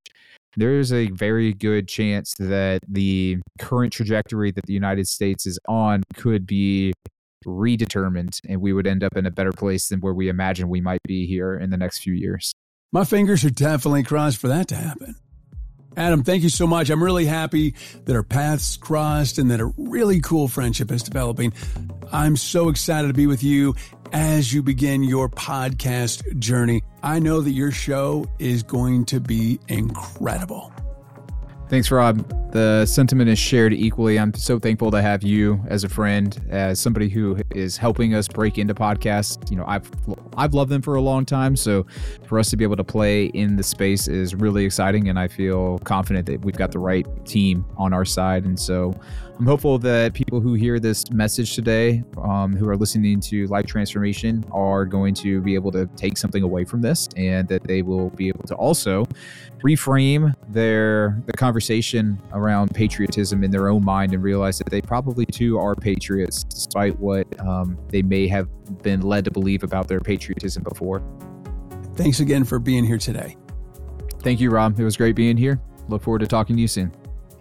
there's 0.57 0.93
a 0.93 1.09
very 1.11 1.53
good 1.53 1.87
chance 1.87 2.33
that 2.39 2.81
the 2.87 3.37
current 3.59 3.91
trajectory 3.91 4.51
that 4.51 4.65
the 4.65 4.73
United 4.73 5.07
States 5.07 5.45
is 5.45 5.59
on 5.67 6.03
could 6.15 6.45
be 6.45 6.93
redetermined 7.45 8.39
and 8.47 8.59
we 8.59 8.73
would 8.73 8.87
end 8.87 9.03
up 9.03 9.15
in 9.15 9.25
a 9.25 9.31
better 9.31 9.51
place 9.51 9.89
than 9.89 9.99
where 9.99 10.13
we 10.13 10.29
imagine 10.29 10.67
we 10.67 10.81
might 10.81 11.01
be 11.03 11.27
here 11.27 11.55
in 11.55 11.69
the 11.69 11.77
next 11.77 11.99
few 11.99 12.13
years. 12.13 12.53
My 12.91 13.03
fingers 13.03 13.43
are 13.43 13.49
definitely 13.49 14.03
crossed 14.03 14.37
for 14.37 14.47
that 14.47 14.67
to 14.69 14.75
happen. 14.75 15.15
Adam, 15.97 16.23
thank 16.23 16.43
you 16.43 16.49
so 16.49 16.67
much. 16.67 16.89
I'm 16.89 17.03
really 17.03 17.25
happy 17.25 17.73
that 18.05 18.15
our 18.15 18.23
paths 18.23 18.77
crossed 18.77 19.37
and 19.37 19.49
that 19.51 19.59
a 19.59 19.71
really 19.77 20.19
cool 20.19 20.47
friendship 20.47 20.91
is 20.91 21.03
developing. 21.03 21.53
I'm 22.11 22.35
so 22.35 22.69
excited 22.69 23.07
to 23.07 23.13
be 23.13 23.27
with 23.27 23.43
you 23.43 23.75
as 24.11 24.53
you 24.53 24.61
begin 24.61 25.03
your 25.03 25.29
podcast 25.29 26.37
journey. 26.39 26.83
I 27.01 27.19
know 27.19 27.41
that 27.41 27.51
your 27.51 27.71
show 27.71 28.27
is 28.39 28.63
going 28.63 29.05
to 29.05 29.19
be 29.19 29.59
incredible. 29.67 30.74
Thanks, 31.67 31.89
Rob. 31.89 32.51
The 32.51 32.85
sentiment 32.85 33.27
is 33.29 33.39
shared 33.39 33.73
equally. 33.73 34.19
I'm 34.19 34.33
so 34.35 34.59
thankful 34.59 34.91
to 34.91 35.01
have 35.01 35.23
you 35.23 35.61
as 35.67 35.83
a 35.83 35.89
friend, 35.89 36.39
as 36.49 36.79
somebody 36.79 37.09
who 37.09 37.37
is 37.51 37.75
helping 37.75 38.13
us 38.13 38.27
break 38.27 38.59
into 38.59 38.75
podcasts. 38.75 39.49
You 39.49 39.57
know, 39.57 39.65
I've 39.67 39.89
I've 40.37 40.53
loved 40.53 40.69
them 40.69 40.83
for 40.83 40.95
a 40.95 41.01
long 41.01 41.25
time, 41.25 41.55
so 41.55 41.87
for 42.27 42.37
us 42.37 42.51
to 42.51 42.55
be 42.55 42.63
able 42.63 42.75
to 42.75 42.83
play 42.83 43.25
in 43.25 43.55
the 43.55 43.63
space 43.63 44.07
is 44.07 44.35
really 44.35 44.63
exciting, 44.63 45.09
and 45.09 45.17
I 45.17 45.27
feel 45.27 45.79
confident 45.79 46.27
that 46.27 46.45
we've 46.45 46.55
got 46.55 46.71
the 46.71 46.79
right 46.79 47.05
team 47.25 47.65
on 47.77 47.93
our 47.93 48.05
side. 48.05 48.45
And 48.45 48.59
so, 48.59 48.93
I'm 49.37 49.45
hopeful 49.45 49.77
that 49.79 50.13
people 50.13 50.39
who 50.39 50.53
hear 50.53 50.79
this 50.79 51.11
message 51.11 51.55
today, 51.55 52.03
um, 52.17 52.55
who 52.55 52.69
are 52.69 52.77
listening 52.77 53.19
to 53.21 53.47
Life 53.47 53.65
Transformation, 53.65 54.45
are 54.49 54.85
going 54.85 55.13
to 55.15 55.41
be 55.41 55.55
able 55.55 55.73
to 55.73 55.87
take 55.97 56.17
something 56.17 56.41
away 56.41 56.63
from 56.63 56.81
this, 56.81 57.09
and 57.17 57.45
that 57.49 57.63
they 57.63 57.81
will 57.81 58.11
be 58.11 58.29
able 58.29 58.45
to 58.45 58.55
also 58.55 59.05
reframe 59.61 60.33
their 60.47 61.21
the 61.25 61.33
conversation 61.33 62.21
around 62.31 62.73
patriotism 62.73 63.43
in 63.43 63.51
their 63.51 63.67
own 63.67 63.83
mind 63.83 64.13
and 64.13 64.23
realize 64.23 64.57
that 64.57 64.69
they 64.69 64.81
probably 64.81 65.25
too 65.25 65.59
are 65.59 65.75
patriots, 65.75 66.45
despite 66.45 66.97
what 67.01 67.27
um, 67.41 67.77
they 67.89 68.01
may 68.01 68.29
have 68.29 68.47
been 68.83 69.01
led 69.01 69.25
to 69.25 69.31
believe 69.31 69.63
about 69.63 69.89
their 69.89 69.99
patriotism 69.99 70.63
before. 70.63 71.03
Thanks 71.95 72.21
again 72.21 72.45
for 72.45 72.57
being 72.57 72.85
here 72.85 72.97
today. 72.97 73.35
Thank 74.19 74.39
you, 74.39 74.49
Rob. 74.49 74.79
It 74.79 74.85
was 74.85 74.95
great 74.95 75.17
being 75.17 75.35
here. 75.35 75.59
Look 75.89 76.03
forward 76.03 76.19
to 76.19 76.27
talking 76.27 76.55
to 76.55 76.61
you 76.61 76.69
soon. 76.69 76.93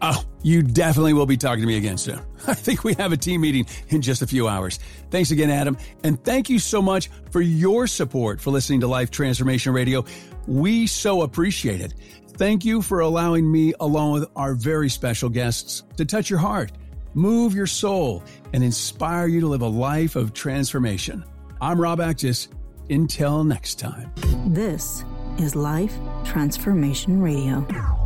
Oh, 0.07 0.23
you 0.43 0.63
definitely 0.63 1.15
will 1.15 1.25
be 1.25 1.39
talking 1.39 1.63
to 1.63 1.67
me 1.67 1.79
again 1.79 1.97
soon. 1.97 2.21
I 2.47 2.53
think 2.53 2.85
we 2.85 2.93
have 2.95 3.13
a 3.13 3.17
team 3.17 3.41
meeting 3.41 3.65
in 3.89 4.03
just 4.03 4.21
a 4.21 4.27
few 4.27 4.47
hours. 4.47 4.79
Thanks 5.11 5.31
again, 5.31 5.49
Adam. 5.49 5.79
And 6.03 6.23
thank 6.23 6.51
you 6.51 6.59
so 6.59 6.83
much 6.83 7.09
for 7.31 7.41
your 7.41 7.87
support 7.87 8.39
for 8.39 8.51
listening 8.51 8.81
to 8.81 8.87
Life 8.87 9.11
Transformation 9.11 9.73
Radio. 9.73 10.05
We 10.47 10.87
so 10.87 11.23
appreciate 11.23 11.81
it. 11.81 11.95
Thank 12.37 12.67
you 12.67 12.83
for 12.83 13.01
allowing 13.01 13.51
me, 13.51 13.73
along 13.81 14.13
with 14.13 14.29
our 14.37 14.55
very 14.55 14.91
special 14.91 15.31
guests, 15.31 15.85
to 15.97 16.05
touch 16.05 16.29
your 16.29 16.39
heart, 16.39 16.73
move 17.15 17.55
your 17.55 17.67
soul, 17.67 18.23
and 18.53 18.63
inspire 18.63 19.27
you 19.27 19.41
to 19.41 19.47
live 19.47 19.63
a 19.63 19.67
life 19.67 20.17
of 20.17 20.35
transformation. 20.35 21.25
I'm 21.63 21.81
Rob 21.81 22.01
Actis. 22.01 22.49
Until 22.91 23.43
next 23.43 23.79
time. 23.79 24.13
This 24.49 25.03
is 25.39 25.57
Life 25.57 25.97
Transformation 26.27 27.23
Radio. 27.23 28.04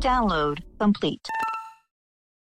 Download 0.00 0.58
complete. 0.78 1.26